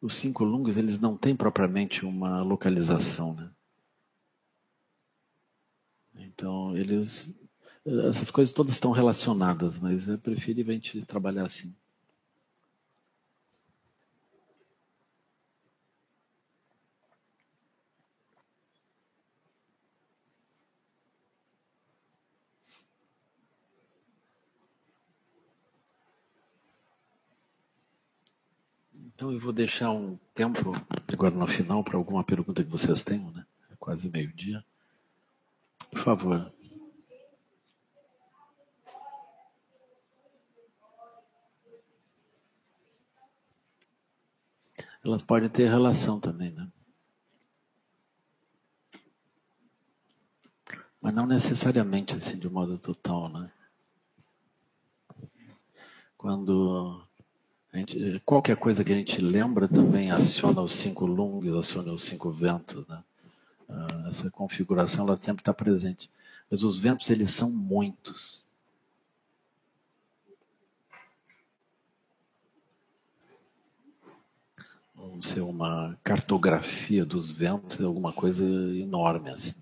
[0.00, 3.50] os cinco lungs, eles não têm propriamente uma localização, né?
[6.14, 7.36] Então, eles
[7.84, 11.74] essas coisas todas estão relacionadas, mas é preferível a gente trabalhar assim.
[29.18, 30.70] Então eu vou deixar um tempo
[31.12, 33.44] agora no final para alguma pergunta que vocês tenham, né?
[33.68, 34.64] É quase meio-dia.
[35.90, 36.52] Por favor.
[45.04, 46.70] elas podem ter relação também, né?
[51.00, 53.50] Mas não necessariamente assim de modo total, né?
[56.16, 57.07] Quando
[57.78, 62.28] Gente, qualquer coisa que a gente lembra também aciona os cinco lungs, aciona os cinco
[62.28, 63.04] ventos, né?
[63.68, 66.10] Ah, essa configuração ela sempre está presente.
[66.50, 68.44] Mas os ventos eles são muitos.
[74.96, 79.54] Vamos ser uma cartografia dos ventos, é alguma coisa enorme assim.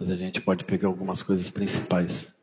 [0.00, 2.34] Mas a gente pode pegar algumas coisas principais.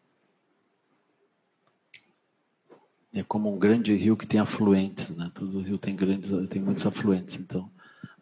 [3.11, 5.31] É como um grande rio que tem afluentes, né?
[5.33, 7.69] Todo rio tem grandes, tem muitos afluentes, então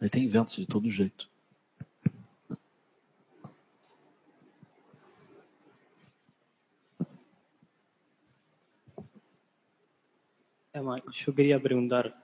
[0.00, 1.28] aí tem ventos de todo jeito.
[11.12, 12.14] Yo quería preguntar,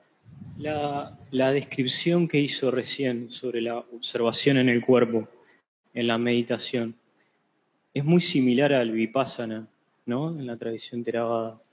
[0.58, 5.28] la, la, descripción que hizo recién sobre la observación en el cuerpo,
[5.92, 6.94] en la meditación,
[7.92, 9.66] es muy similar al vipassana,
[10.06, 10.30] ¿no?
[10.30, 11.63] En la tradición Theravada.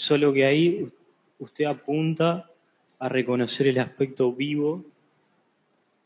[0.00, 0.90] Solo que ahí
[1.38, 2.50] usted apunta
[2.98, 4.82] a reconocer el aspecto vivo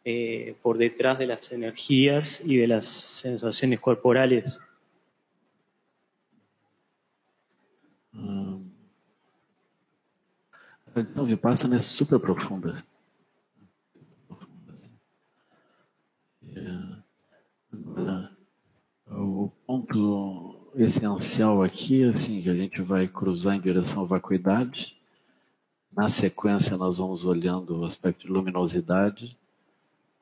[0.05, 4.59] eh, por detrás de las energías y de las sensaciones corporales.
[8.13, 8.65] Mm.
[10.97, 12.85] Então, Vipassana é super profunda.
[20.77, 24.97] Essencial aqui, assim, que a gente vai cruzar em direção à vacuidade.
[25.93, 29.37] Na sequência, nós vamos olhando o aspecto de luminosidade,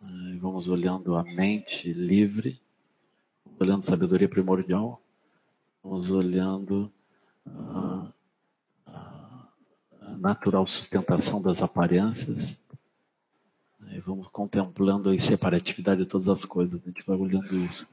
[0.01, 2.61] né, vamos olhando a mente livre,
[3.59, 5.01] olhando sabedoria primordial,
[5.83, 6.93] vamos olhando
[7.47, 8.13] uh,
[10.19, 12.59] natural sustentação das aparências.
[13.91, 16.81] E vamos contemplando a separatividade de todas as coisas.
[16.81, 17.87] A gente vai olhando isso.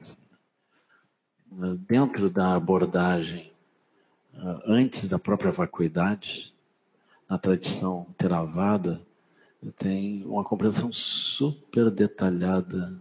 [1.50, 3.52] Dentro da abordagem,
[4.64, 6.54] antes da própria vacuidade,
[7.28, 9.04] na tradição Theravada,
[9.76, 12.96] tem uma compreensão super detalhada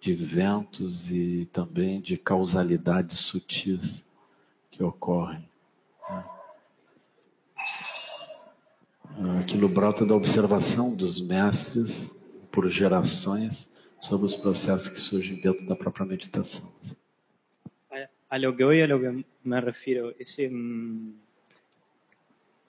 [0.00, 4.04] de ventos e também de causalidades sutis
[4.70, 5.48] que ocorrem.
[9.40, 12.12] Aquilo brota da observação dos mestres
[12.50, 13.70] por gerações
[14.00, 16.68] sobre os processos que surgem dentro da própria meditação.
[18.32, 21.10] A, lo que voy, a lo que me refiero, mm,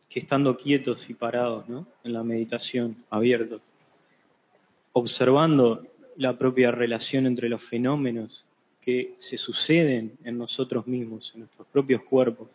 [0.10, 1.88] que estando quietos y parados, ¿no?
[2.04, 3.62] En la meditación, abiertos,
[4.92, 5.88] observando
[6.18, 8.46] la propia relación entre los fenómenos
[8.82, 12.50] que se suceden en nosotros mismos, en nuestros propios cuerpos.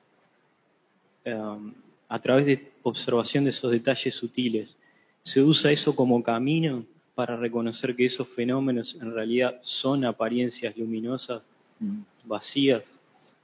[1.25, 1.73] Um,
[2.09, 4.77] a través de observación de esos detalles sutiles,
[5.23, 11.43] se usa eso como camino para reconocer que esos fenómenos en realidad son apariencias luminosas,
[11.81, 12.01] mm.
[12.25, 12.83] vacías.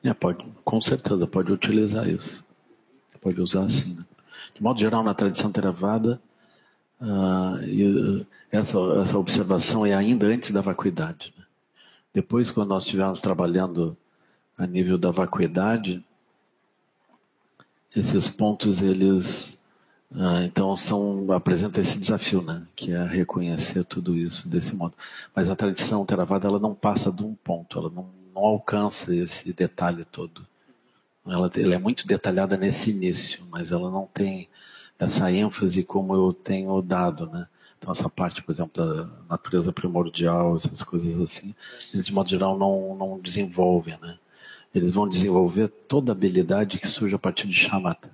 [0.05, 2.45] É, pode, com certeza, pode utilizar isso.
[3.21, 3.95] Pode usar assim.
[3.95, 4.05] Né?
[4.55, 6.21] De modo geral, na tradição Theravada,
[7.01, 11.33] uh, e, essa, essa observação é ainda antes da vacuidade.
[11.37, 11.45] Né?
[12.13, 13.97] Depois, quando nós estivermos trabalhando
[14.59, 16.05] a nível da vacuidade,
[17.97, 19.59] esses pontos eles
[20.17, 24.95] ah, então são apresentam esse desafio, né, que é reconhecer tudo isso desse modo.
[25.35, 29.53] Mas a tradição Theravada ela não passa de um ponto, ela não, não alcança esse
[29.53, 30.47] detalhe todo.
[31.27, 34.49] Ela, ela é muito detalhada nesse início, mas ela não tem
[34.99, 37.49] essa ênfase como eu tenho dado, né?
[37.79, 41.55] Então essa parte, por exemplo, da natureza primordial, essas coisas assim,
[41.93, 44.19] eles de modo geral não, não desenvolvem, né?
[44.75, 48.11] eles vão desenvolver toda a habilidade que surge a partir de chamata.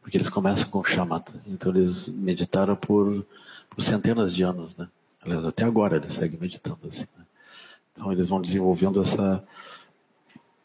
[0.00, 1.32] Porque eles começam com chamata.
[1.46, 3.26] Então eles meditaram por,
[3.68, 4.88] por centenas de anos, né?
[5.20, 7.06] Aliás, até agora eles seguem meditando assim.
[7.18, 7.19] Né?
[7.92, 9.44] Então eles vão desenvolvendo essa,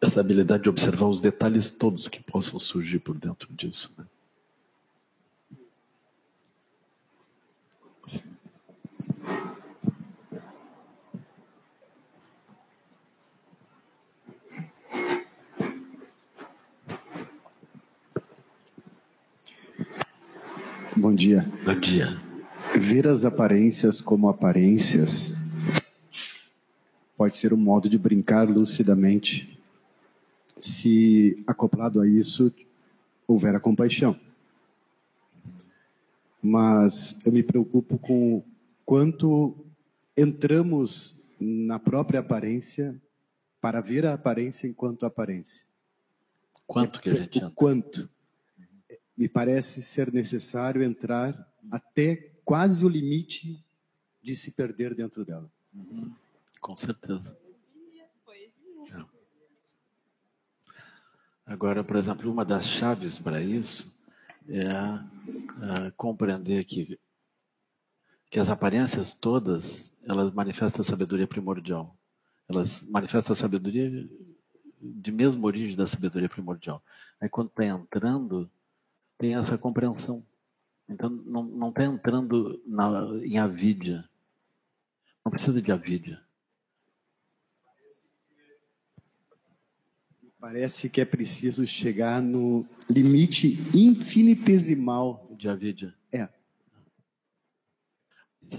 [0.02, 3.91] essa habilidade de observar os detalhes todos que possam surgir por dentro disso.
[3.97, 4.06] Né?
[20.97, 21.45] Bom dia.
[21.64, 22.19] Bom dia.
[22.80, 25.34] Ver as aparências como aparências
[27.36, 29.60] pode ser um modo de brincar lucidamente,
[30.57, 32.53] se acoplado a isso
[33.28, 34.18] houver a compaixão.
[36.41, 38.41] Mas eu me preocupo com
[38.86, 39.53] quanto
[40.16, 42.95] entramos na própria aparência
[43.60, 45.66] para ver a aparência enquanto aparência.
[46.66, 47.52] Quanto que a gente entra?
[47.53, 48.10] Quanto?
[49.18, 51.34] me parece ser necessário entrar
[51.72, 53.64] até quase o limite
[54.22, 55.49] de se perder dentro dela.
[55.74, 56.14] Uhum.
[56.66, 57.38] Com certeza.
[58.92, 59.06] É.
[61.46, 63.94] Agora, por exemplo, uma das chaves para isso
[64.50, 67.00] é, é compreender que,
[68.32, 71.96] que as aparências todas elas manifestam a sabedoria primordial.
[72.50, 74.10] Elas manifestam a sabedoria
[74.82, 76.82] de mesma origem da sabedoria primordial.
[77.22, 78.50] Aí quando está entrando
[79.20, 80.26] tem essa compreensão.
[80.90, 84.10] Então, não está entrando na, em avidia.
[85.24, 86.24] Não precisa de avidia.
[90.46, 95.92] Parece que é preciso chegar no limite infinitesimal de avidia.
[96.12, 96.30] É.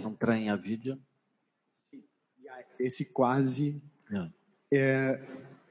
[0.04, 0.98] Entrar em avidia.
[2.76, 3.80] Esse quase
[4.10, 4.30] é.
[4.72, 5.26] É,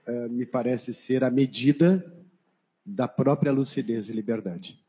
[0.05, 2.01] é, me parece ser a medida
[2.85, 4.81] da própria lucidez e liberdade.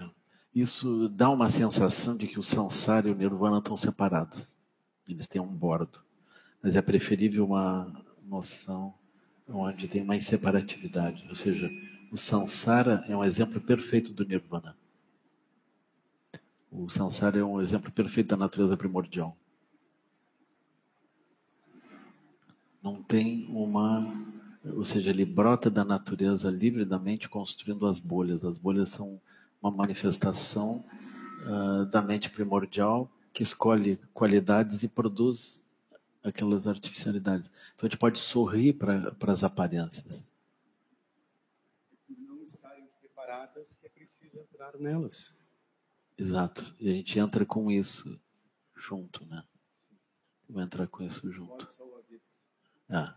[0.00, 0.08] É.
[0.54, 4.56] Isso dá uma sensação de que o samsara e o nirvana estão separados.
[5.06, 6.02] Eles têm um bordo.
[6.62, 8.94] Mas é preferível uma noção
[9.48, 11.24] onde tem mais separatividade.
[11.28, 11.70] Ou seja,
[12.10, 14.76] o samsara é um exemplo perfeito do nirvana.
[16.70, 19.36] O samsara é um exemplo perfeito da natureza primordial.
[22.82, 24.06] Não tem uma.
[24.64, 28.44] Ou seja, ele brota da natureza livre da mente construindo as bolhas.
[28.44, 29.20] As bolhas são
[29.62, 30.84] uma manifestação
[31.42, 35.62] uh, da mente primordial que escolhe qualidades e produz
[36.28, 37.50] aquelas artificialidades.
[37.74, 40.28] Então a gente pode sorrir para as aparências.
[42.08, 45.38] Não estarem separadas, que é preciso entrar nelas.
[46.18, 46.74] Exato.
[46.80, 48.18] E a gente entra com isso
[48.74, 49.44] junto, né?
[50.48, 51.66] Vai entrar com isso junto.
[52.88, 53.14] É.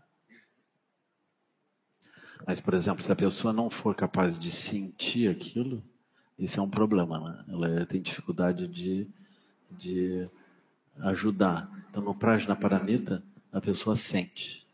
[2.46, 5.82] Mas, por exemplo, se a pessoa não for capaz de sentir aquilo,
[6.38, 7.44] isso é um problema, né?
[7.48, 9.06] Ela tem dificuldade de,
[9.70, 10.28] de
[11.02, 11.70] ajudar.
[11.90, 13.22] Então, no Prajna Paramita,
[13.52, 14.66] a pessoa sente.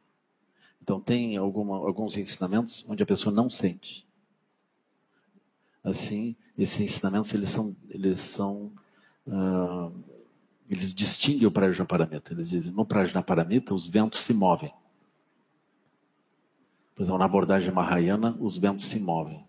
[0.82, 4.06] Então, tem alguma, alguns ensinamentos onde a pessoa não sente.
[5.82, 8.72] Assim, esses ensinamentos, eles são, eles são,
[9.26, 9.92] uh,
[10.68, 12.32] eles distinguem o Prajna Paramita.
[12.32, 14.72] Eles dizem, no Prajna Paramita, os ventos se movem.
[16.94, 19.44] Por exemplo, na abordagem Mahayana, os ventos se movem.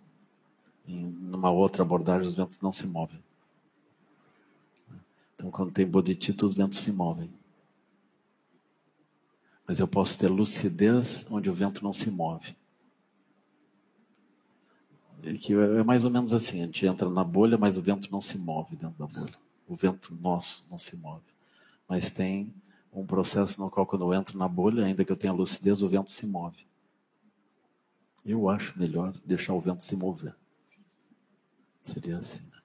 [0.88, 3.20] Em numa outra abordagem, os ventos não se movem.
[5.38, 7.30] Então, quando tem bodhicitta, os ventos se movem.
[9.68, 12.56] Mas eu posso ter lucidez onde o vento não se move.
[15.22, 18.12] E que é mais ou menos assim: a gente entra na bolha, mas o vento
[18.12, 19.36] não se move dentro da bolha.
[19.68, 21.24] O vento nosso não se move.
[21.88, 22.52] Mas tem
[22.92, 25.90] um processo no qual, quando eu entro na bolha, ainda que eu tenha lucidez, o
[25.90, 26.66] vento se move.
[28.26, 30.36] Eu acho melhor deixar o vento se mover.
[31.84, 32.42] Seria assim.
[32.42, 32.57] Né?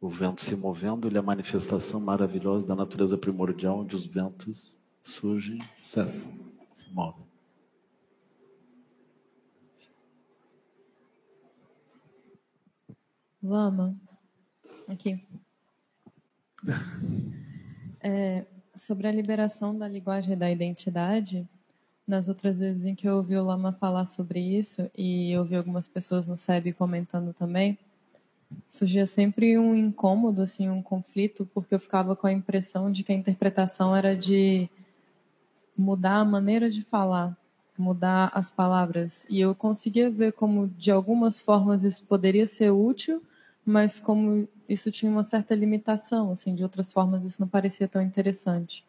[0.00, 4.78] O vento se movendo, ele é a manifestação maravilhosa da natureza primordial, onde os ventos
[5.02, 6.32] surgem, cessam,
[6.72, 7.26] se movem.
[13.42, 13.96] Lama,
[14.88, 15.26] aqui.
[18.00, 18.46] É,
[18.76, 21.48] sobre a liberação da linguagem da identidade,
[22.06, 25.56] nas outras vezes em que eu ouvi o Lama falar sobre isso, e eu ouvi
[25.56, 27.76] algumas pessoas no SEB comentando também,
[28.68, 33.12] surgia sempre um incômodo, assim, um conflito, porque eu ficava com a impressão de que
[33.12, 34.68] a interpretação era de
[35.76, 37.36] mudar a maneira de falar,
[37.76, 39.24] mudar as palavras.
[39.28, 43.22] E eu conseguia ver como, de algumas formas, isso poderia ser útil,
[43.64, 48.02] mas como isso tinha uma certa limitação, assim, de outras formas isso não parecia tão
[48.02, 48.84] interessante.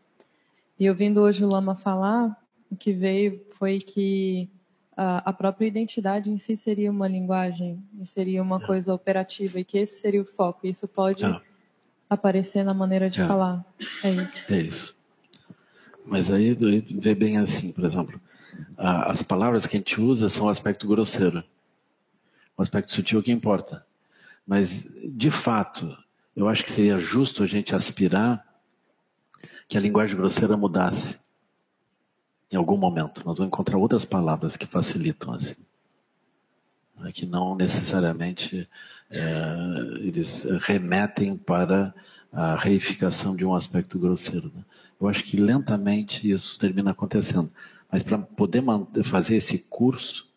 [0.80, 2.36] E ouvindo hoje o Lama falar,
[2.72, 4.50] o que veio foi que
[5.02, 8.66] a, própria identidade em si seria uma linguagem, seria uma é.
[8.66, 10.68] coisa operativa, e que esse seria o foco.
[10.68, 11.42] Isso pode é.
[12.10, 13.28] aparecer na maneira de é.
[13.28, 13.66] falar.
[14.04, 14.54] É isso.
[14.54, 14.96] É isso.
[16.06, 16.54] Mas aí
[17.00, 18.20] vê bem assim, por exemplo,
[18.78, 21.44] as palavras que a gente usa são o aspecto grosseiro.
[22.58, 23.86] O aspecto sutil que importa.
[24.46, 25.98] Mas, de fato,
[26.36, 28.46] eu acho que seria justo a gente aspirar
[29.66, 31.18] que a linguagem grosseira mudasse
[32.52, 33.24] em algum momento.
[33.26, 35.56] Nós vamos encontrar outras palavras que facilitam assim.
[36.98, 38.68] Né, que não necessariamente
[39.10, 39.46] é,
[40.02, 41.94] eles remetem para
[42.32, 44.52] a reificação de um aspecto grosseiro.
[44.54, 44.64] Né?
[45.00, 47.52] Eu acho que lentamente isso termina acontecendo.
[47.92, 48.64] Mas para poder
[49.04, 50.28] fazer esse curso,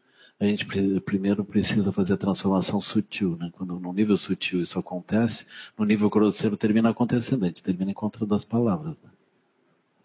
[0.40, 0.66] a gente
[1.01, 3.36] primeiro precisa fazer a transformação sutil.
[3.39, 3.51] Né?
[3.52, 8.34] Quando no nível sutil isso acontece, no nível grosseiro termina acontecendo, a gente termina encontrando
[8.34, 8.97] as palavras.
[9.02, 9.10] Né?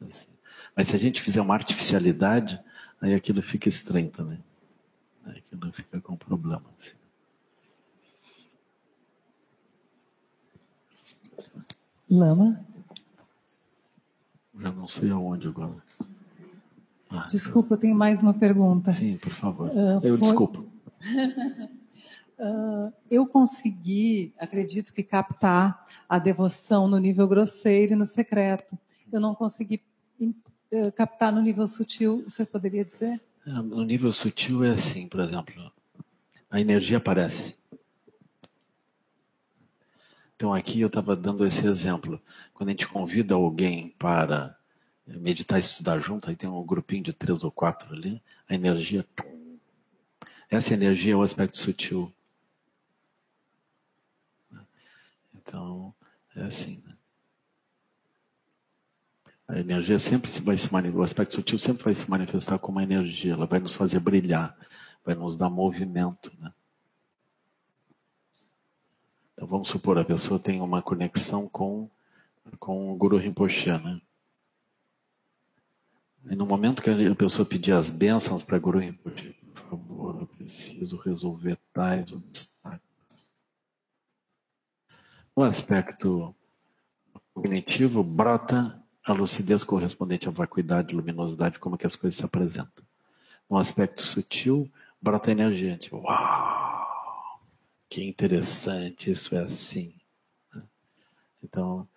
[0.08, 0.37] Assim.
[0.78, 2.60] Mas se a gente fizer uma artificialidade,
[3.02, 4.38] aí aquilo fica estranho também.
[5.26, 6.64] Aí aquilo fica com problema.
[6.78, 6.96] Assim.
[12.08, 12.64] Lama?
[14.60, 15.74] Já não sei aonde agora.
[17.10, 18.92] Ah, desculpa, eu tenho mais uma pergunta.
[18.92, 19.70] Sim, por favor.
[19.70, 20.28] Uh, eu foi...
[20.28, 20.60] desculpo.
[22.38, 28.78] uh, eu consegui, acredito que captar a devoção no nível grosseiro e no secreto.
[29.12, 29.82] Eu não consegui
[30.72, 33.22] uh, captar no nível sutil, você poderia dizer?
[33.46, 35.72] É, no nível sutil é assim, por exemplo,
[36.50, 37.56] a energia aparece.
[40.36, 42.22] Então aqui eu estava dando esse exemplo.
[42.54, 44.56] Quando a gente convida alguém para
[45.08, 49.06] meditar e estudar junto, aí tem um grupinho de três ou quatro ali, a energia.
[50.50, 52.14] Essa energia é o aspecto sutil.
[55.34, 55.94] Então,
[56.36, 56.84] é assim.
[59.48, 62.84] A energia sempre vai se manifestar, o aspecto sutil sempre vai se manifestar como uma
[62.84, 64.58] energia, ela vai nos fazer brilhar,
[65.06, 66.34] vai nos dar movimento.
[66.38, 66.54] Né?
[69.34, 71.90] Então vamos supor, a pessoa tem uma conexão com,
[72.60, 74.02] com o Guru Rinpoche, né?
[76.30, 80.28] E no momento que a pessoa pedir as bênçãos para Guru Rinpoche, por favor, eu
[80.28, 82.82] preciso resolver tais obstáculos.
[85.34, 86.36] No aspecto
[87.34, 92.84] cognitivo, brota a lucidez correspondente à vacuidade, luminosidade, como que as coisas se apresentam.
[93.50, 94.70] No aspecto sutil,
[95.02, 95.78] brota energia.
[95.78, 97.40] Tipo, uau,
[97.90, 99.94] que interessante, isso é assim.
[100.54, 100.64] Né?
[101.42, 101.88] Então,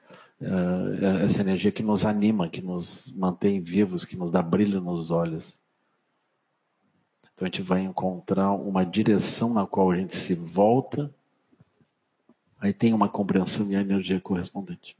[0.40, 5.10] é, essa energia que nos anima, que nos mantém vivos, que nos dá brilho nos
[5.10, 5.60] olhos.
[7.34, 11.12] Então a gente vai encontrar uma direção na qual a gente se volta,
[12.60, 14.96] aí tem uma compreensão e a energia correspondente.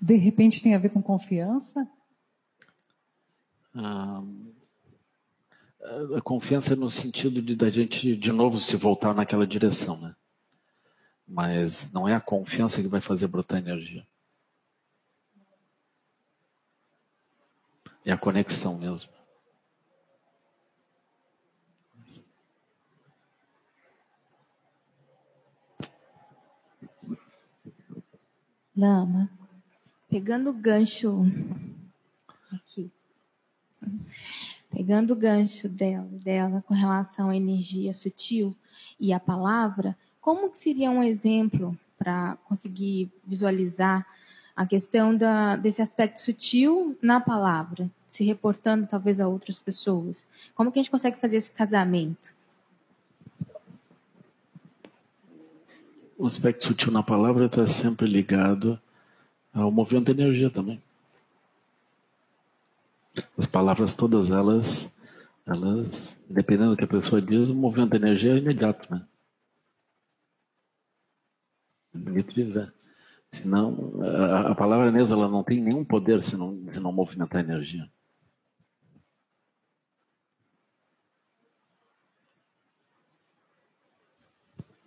[0.00, 1.88] De repente tem a ver com confiança?
[3.74, 4.22] Ah,
[6.16, 10.14] a confiança no sentido de da gente de novo se voltar naquela direção, né?
[11.26, 14.06] Mas não é a confiança que vai fazer brotar energia.
[18.04, 19.10] É a conexão mesmo.
[28.76, 29.30] Lama,
[30.12, 31.24] pegando o gancho
[32.52, 32.90] aqui,
[34.70, 38.54] pegando o gancho dela, dela com relação à energia sutil
[39.00, 44.06] e a palavra, como que seria um exemplo para conseguir visualizar
[44.54, 50.28] a questão da, desse aspecto sutil na palavra, se reportando talvez a outras pessoas?
[50.54, 52.34] Como que a gente consegue fazer esse casamento?
[56.18, 58.78] O aspecto sutil na palavra está sempre ligado
[59.52, 60.82] ao movimento de energia também.
[63.36, 64.90] As palavras, todas elas,
[65.46, 69.06] elas, dependendo do que a pessoa diz, o movimento de energia é imediato, né?
[71.94, 72.72] É bonito de ver.
[73.30, 77.40] Senão, a, a palavra mesmo ela não tem nenhum poder se não, se não movimentar
[77.40, 77.90] a energia.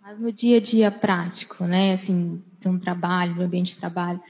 [0.00, 4.20] Mas no dia a dia prático, né, assim, um trabalho, no ambiente de trabalho,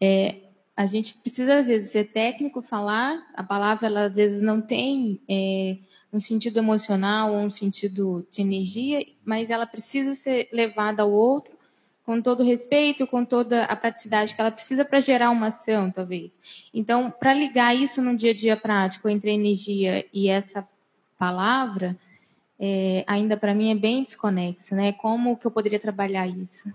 [0.00, 0.36] é,
[0.76, 5.20] a gente precisa às vezes ser técnico, falar, a palavra ela às vezes não tem
[5.28, 5.78] é,
[6.12, 11.56] um sentido emocional ou um sentido de energia, mas ela precisa ser levada ao outro
[12.04, 16.38] com todo respeito, com toda a praticidade que ela precisa para gerar uma ação, talvez.
[16.72, 20.66] Então, para ligar isso no dia a dia prático entre a energia e essa
[21.18, 21.98] palavra,
[22.60, 24.92] é, ainda para mim é bem desconexo, né?
[24.92, 26.72] Como que eu poderia trabalhar isso?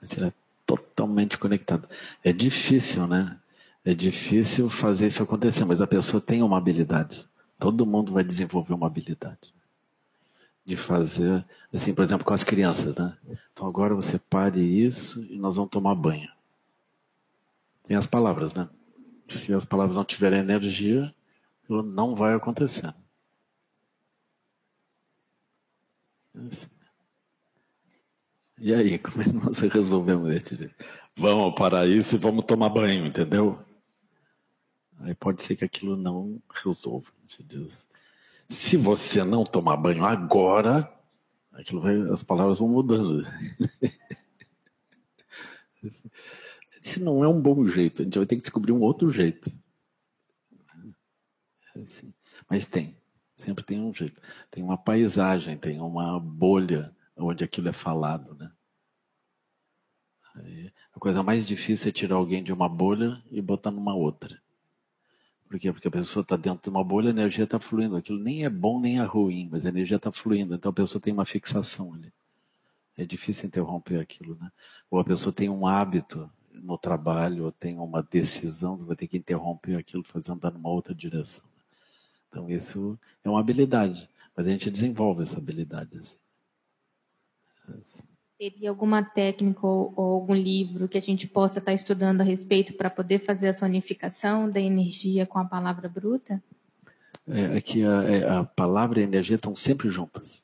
[0.00, 0.32] Mas é
[0.66, 1.88] totalmente conectado.
[2.22, 3.38] É difícil, né?
[3.84, 7.28] É difícil fazer isso acontecer, mas a pessoa tem uma habilidade.
[7.58, 9.52] Todo mundo vai desenvolver uma habilidade
[10.64, 13.16] de fazer, assim, por exemplo, com as crianças, né?
[13.52, 16.30] Então agora você pare isso e nós vamos tomar banho.
[17.88, 18.68] Tem as palavras, né?
[19.26, 21.12] Se as palavras não tiverem energia,
[21.68, 22.94] não vai acontecer.
[26.34, 26.79] É assim.
[28.60, 30.54] E aí, como é que nós resolvemos isso?
[31.16, 33.58] Vamos parar isso e vamos tomar banho, entendeu?
[34.98, 37.10] Aí pode ser que aquilo não resolva.
[38.48, 40.92] Se você não tomar banho agora,
[41.52, 43.24] aquilo vai, as palavras vão mudando.
[46.84, 49.50] Esse não é um bom jeito, a gente vai ter que descobrir um outro jeito.
[52.48, 52.94] Mas tem,
[53.38, 54.20] sempre tem um jeito.
[54.50, 58.50] Tem uma paisagem, tem uma bolha onde aquilo é falado, né?
[60.94, 64.40] A coisa mais difícil é tirar alguém de uma bolha e botar numa outra.
[65.48, 65.72] Por quê?
[65.72, 67.96] Porque a pessoa está dentro de uma bolha, a energia está fluindo.
[67.96, 70.54] Aquilo nem é bom nem é ruim, mas a energia está fluindo.
[70.54, 72.12] Então a pessoa tem uma fixação ali.
[72.96, 74.50] É difícil interromper aquilo, né?
[74.88, 79.16] Ou a pessoa tem um hábito no trabalho, ou tem uma decisão, vai ter que
[79.16, 81.44] interromper aquilo, fazendo andar numa outra direção.
[82.28, 85.98] Então isso é uma habilidade, mas a gente desenvolve essa habilidade.
[85.98, 86.16] Assim.
[88.38, 92.72] Teria alguma técnica ou, ou, algum livro que a gente possa estar estudando a respeito
[92.72, 96.42] para poder fazer a sonificação da energia com a palavra bruta?
[97.28, 100.42] É, é que a, é, a, palavra e a energia estão sempre juntas.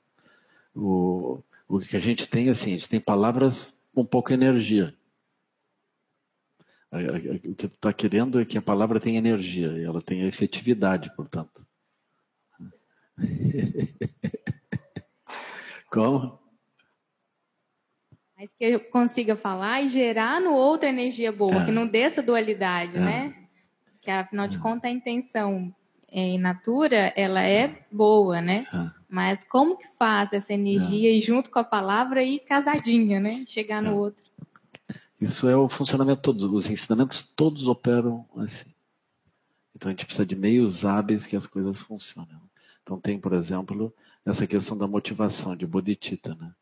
[0.74, 4.94] O, o que a gente tem, assim, a gente tem palavras com pouca energia.
[6.92, 11.66] O que está querendo é que a palavra tenha energia, e ela tenha efetividade, portanto.
[15.90, 16.38] Como?
[18.47, 21.64] Mas que eu consiga falar e gerar no outro energia boa, é.
[21.64, 23.01] que não dê essa dualidade, é.
[23.01, 23.35] né?
[24.01, 24.60] Que afinal de é.
[24.60, 25.74] contas a intenção
[26.09, 28.64] em natura, ela é boa, né?
[28.73, 28.90] É.
[29.09, 33.44] Mas como que faz essa energia e junto com a palavra e casadinha, né?
[33.47, 34.24] Chegar no outro.
[35.20, 36.55] Isso é o funcionamento todo.
[36.55, 38.70] Os ensinamentos todos operam assim.
[39.74, 42.36] Então a gente precisa de meios hábeis que as coisas funcionem.
[42.82, 43.93] Então tem, por exemplo,
[44.24, 46.52] essa questão da motivação, de bodhicitta, né?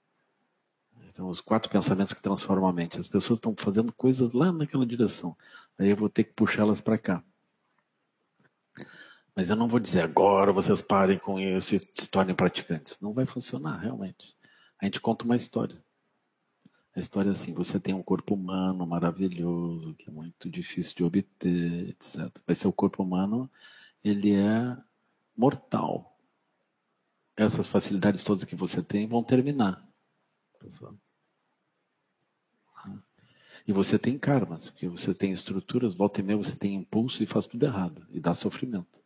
[1.14, 2.98] Então, os quatro pensamentos que transformam a mente.
[2.98, 5.36] As pessoas estão fazendo coisas lá naquela direção.
[5.78, 7.24] Aí eu vou ter que puxá-las para cá.
[9.34, 12.98] Mas eu não vou dizer agora vocês parem com isso e se tornem praticantes.
[13.00, 14.36] Não vai funcionar, realmente.
[14.82, 15.80] A gente conta uma história.
[16.96, 21.04] A história é assim: você tem um corpo humano maravilhoso, que é muito difícil de
[21.04, 22.28] obter, etc.
[22.44, 23.48] Mas seu corpo humano,
[24.02, 24.76] ele é
[25.36, 26.18] mortal.
[27.36, 29.88] Essas facilidades todas que você tem vão terminar.
[30.58, 30.96] Pessoal.
[33.66, 37.26] E você tem karmas, porque você tem estruturas, volta e meia você tem impulso e
[37.26, 39.00] faz tudo errado, e dá sofrimento.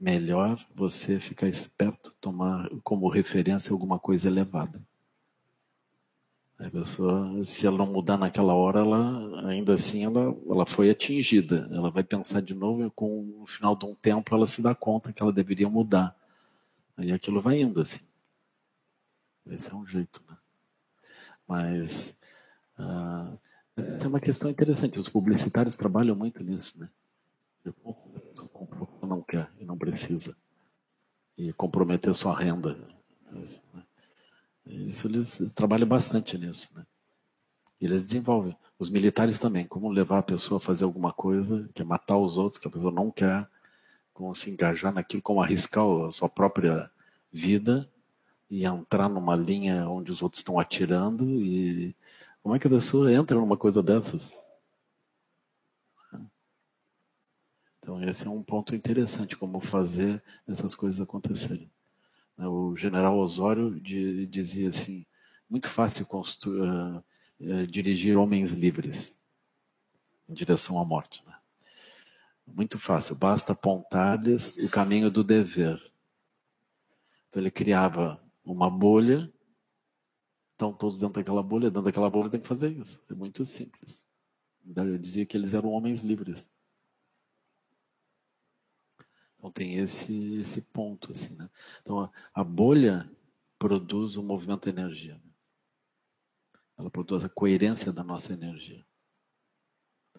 [0.00, 4.82] Melhor você ficar esperto, tomar como referência alguma coisa elevada.
[6.58, 11.68] A pessoa, se ela não mudar naquela hora, ela ainda assim ela, ela foi atingida.
[11.70, 14.74] Ela vai pensar de novo e com o final de um tempo ela se dá
[14.74, 16.16] conta que ela deveria mudar.
[16.96, 18.00] Aí aquilo vai indo assim.
[19.46, 20.36] Esse é um jeito, né?
[21.46, 22.16] Mas
[22.78, 23.38] uh,
[23.76, 24.98] é uma questão interessante.
[24.98, 26.88] Os publicitários trabalham muito nisso, né?
[29.02, 30.36] Não quer e não precisa.
[31.36, 32.74] E comprometer sua renda.
[33.30, 33.82] Né?
[34.66, 36.86] Isso eles, eles trabalham bastante nisso, né?
[37.80, 38.56] Eles desenvolvem.
[38.78, 42.36] Os militares também, como levar a pessoa a fazer alguma coisa, que é matar os
[42.36, 43.48] outros, que a pessoa não quer,
[44.12, 46.90] como se engajar naquilo, como arriscar a sua própria
[47.32, 47.90] vida
[48.48, 51.94] e entrar numa linha onde os outros estão atirando e
[52.44, 54.38] como é que a pessoa entra numa coisa dessas?
[57.78, 61.70] Então esse é um ponto interessante, como fazer essas coisas acontecerem.
[62.36, 65.06] Né, o general Osório dizia assim,
[65.48, 66.98] muito fácil uh,
[67.40, 69.16] uh, dirigir homens livres
[70.28, 71.24] em direção à morte.
[71.26, 71.34] Né?
[72.46, 75.80] Muito fácil, basta apontar-lhes o caminho do dever.
[77.30, 79.32] Então ele criava uma bolha,
[80.70, 83.00] estão todos dentro daquela bolha, dentro daquela bolha tem que fazer isso.
[83.10, 84.06] É muito simples.
[84.74, 86.50] Eu dizia que eles eram homens livres.
[89.36, 91.12] Então tem esse, esse ponto.
[91.12, 91.50] Assim, né?
[91.82, 93.10] Então a, a bolha
[93.58, 95.14] produz um movimento de energia.
[95.14, 95.30] Né?
[96.78, 98.84] Ela produz a coerência da nossa energia.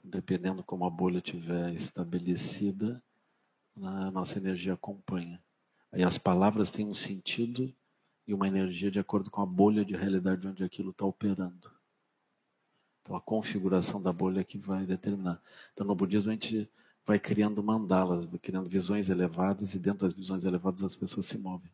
[0.03, 3.03] Dependendo como a bolha estiver estabelecida,
[3.77, 5.43] a nossa energia acompanha.
[5.91, 7.75] Aí as palavras têm um sentido
[8.27, 11.71] e uma energia de acordo com a bolha de realidade onde aquilo está operando.
[13.01, 15.41] Então a configuração da bolha é que vai determinar.
[15.73, 16.69] Então no budismo a gente
[17.05, 21.37] vai criando mandalas, vai criando visões elevadas e dentro das visões elevadas as pessoas se
[21.37, 21.71] movem.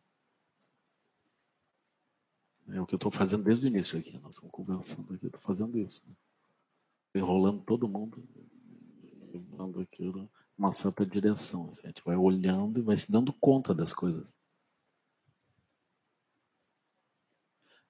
[2.68, 4.18] É o que eu estou fazendo desde o início aqui.
[4.18, 6.06] Nós estamos conversando aqui, estou fazendo isso.
[6.06, 6.14] Né?
[7.14, 8.22] Enrolando todo mundo,
[9.32, 11.70] levando aquilo uma certa direção.
[11.70, 11.80] Assim.
[11.84, 14.24] A gente vai olhando e vai se dando conta das coisas.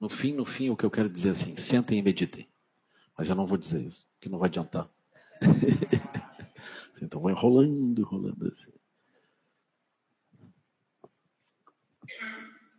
[0.03, 2.49] No fim, no fim, o que eu quero dizer é assim, sentem e meditem.
[3.17, 4.91] Mas eu não vou dizer isso, que não vai adiantar.
[7.01, 8.73] Então vai rolando, rolando assim.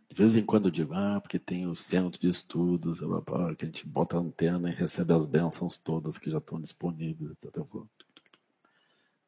[0.08, 3.00] De vez em quando eu digo, ah, porque tem o centro de estudos,
[3.58, 7.36] que a gente bota a antena e recebe as bênçãos todas que já estão disponíveis.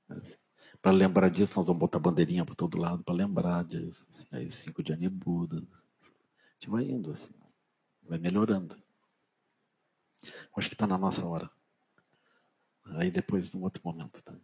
[0.08, 0.38] Assim.
[0.80, 4.06] Para lembrar disso, nós vamos botar bandeirinha para todo lado para lembrar disso.
[4.08, 4.26] Assim.
[4.32, 5.58] Aí cinco de Anibuda.
[5.58, 7.34] A gente vai indo assim,
[8.08, 8.76] vai melhorando.
[10.56, 11.50] Acho que está na nossa hora.
[12.84, 14.34] Aí depois, num outro momento, tá?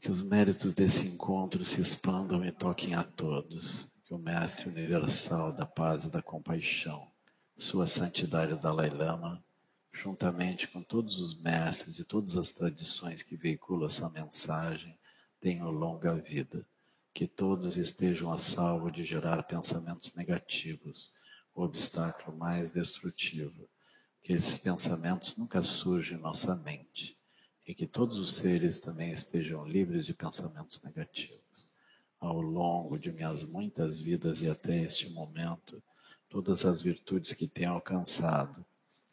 [0.00, 3.88] Que os méritos desse encontro se expandam e toquem a todos.
[4.04, 7.10] Que o Mestre Universal da Paz e da Compaixão,
[7.56, 9.44] Sua Santidade Dalai Lama,
[9.92, 14.96] juntamente com todos os mestres de todas as tradições que veiculam essa mensagem,
[15.40, 16.66] tenham longa vida.
[17.12, 21.12] Que todos estejam a salvo de gerar pensamentos negativos,
[21.58, 23.68] o obstáculo mais destrutivo,
[24.22, 27.18] que esses pensamentos nunca surgem em nossa mente
[27.66, 31.68] e que todos os seres também estejam livres de pensamentos negativos.
[32.20, 35.82] Ao longo de minhas muitas vidas e até este momento,
[36.28, 38.64] todas as virtudes que tenho alcançado,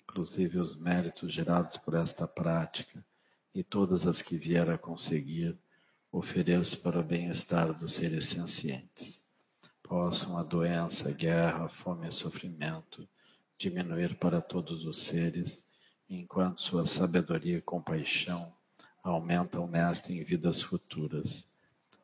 [0.03, 3.03] inclusive os méritos gerados por esta prática
[3.55, 5.57] e todas as que vier a conseguir,
[6.11, 9.24] ofereço para o bem-estar dos seres sencientes.
[9.87, 13.07] Possam a doença, guerra, fome e sofrimento
[13.55, 15.63] diminuir para todos os seres,
[16.09, 18.51] enquanto sua sabedoria e compaixão
[19.03, 21.47] aumentam nesta em vidas futuras.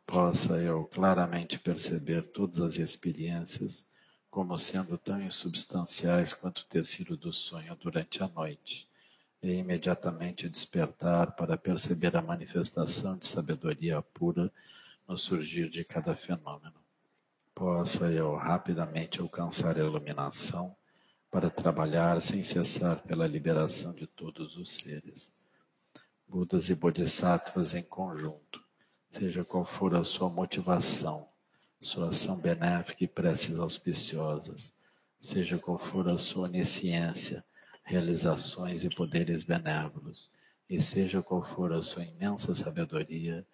[0.05, 3.83] Possa eu claramente perceber todas as experiências
[4.29, 8.87] como sendo tão insubstanciais quanto o tecido do sonho durante a noite,
[9.41, 14.53] e imediatamente despertar para perceber a manifestação de sabedoria pura
[15.07, 16.80] no surgir de cada fenômeno.
[17.53, 20.75] Possa eu rapidamente alcançar a iluminação
[21.29, 25.33] para trabalhar sem cessar pela liberação de todos os seres.
[26.27, 28.63] Budas e Bodhisattvas em conjunto,
[29.09, 31.27] seja qual for a sua motivação,
[31.79, 34.73] sua ação benéfica e preces auspiciosas,
[35.19, 37.43] seja qual for a sua onisciência,
[37.83, 40.31] realizações e poderes benévolos,
[40.69, 43.45] e seja qual for a sua imensa sabedoria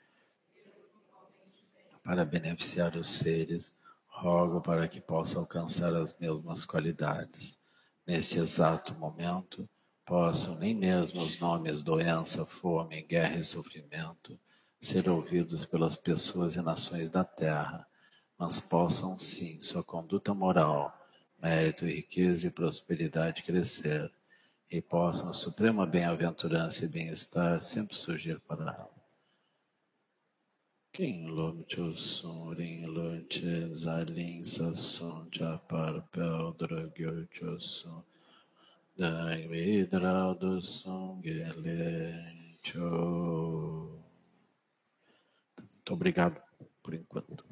[2.04, 3.76] para beneficiar os seres,
[4.20, 7.58] rogo para que possa alcançar as mesmas qualidades.
[8.06, 9.70] Neste exato momento,
[10.06, 14.40] possam nem mesmo os nomes doença, fome, guerra e sofrimento
[14.80, 17.88] ser ouvidos pelas pessoas e nações da terra
[18.38, 20.96] mas possam sim sua conduta moral,
[21.42, 24.12] mérito, riqueza e prosperidade crescer,
[24.70, 28.97] e possam suprema bem-aventurança e bem-estar sempre surgir para ela.
[30.98, 37.60] King Lom Chu Sun Ring Lun Che Zalin Sa Sun Cha Par Pel Dragyo Chu
[37.60, 38.04] Sun
[38.98, 44.02] Dang Vidra Do Sun Gele Chu
[45.74, 46.42] Muito obrigado
[46.84, 47.47] por enquanto.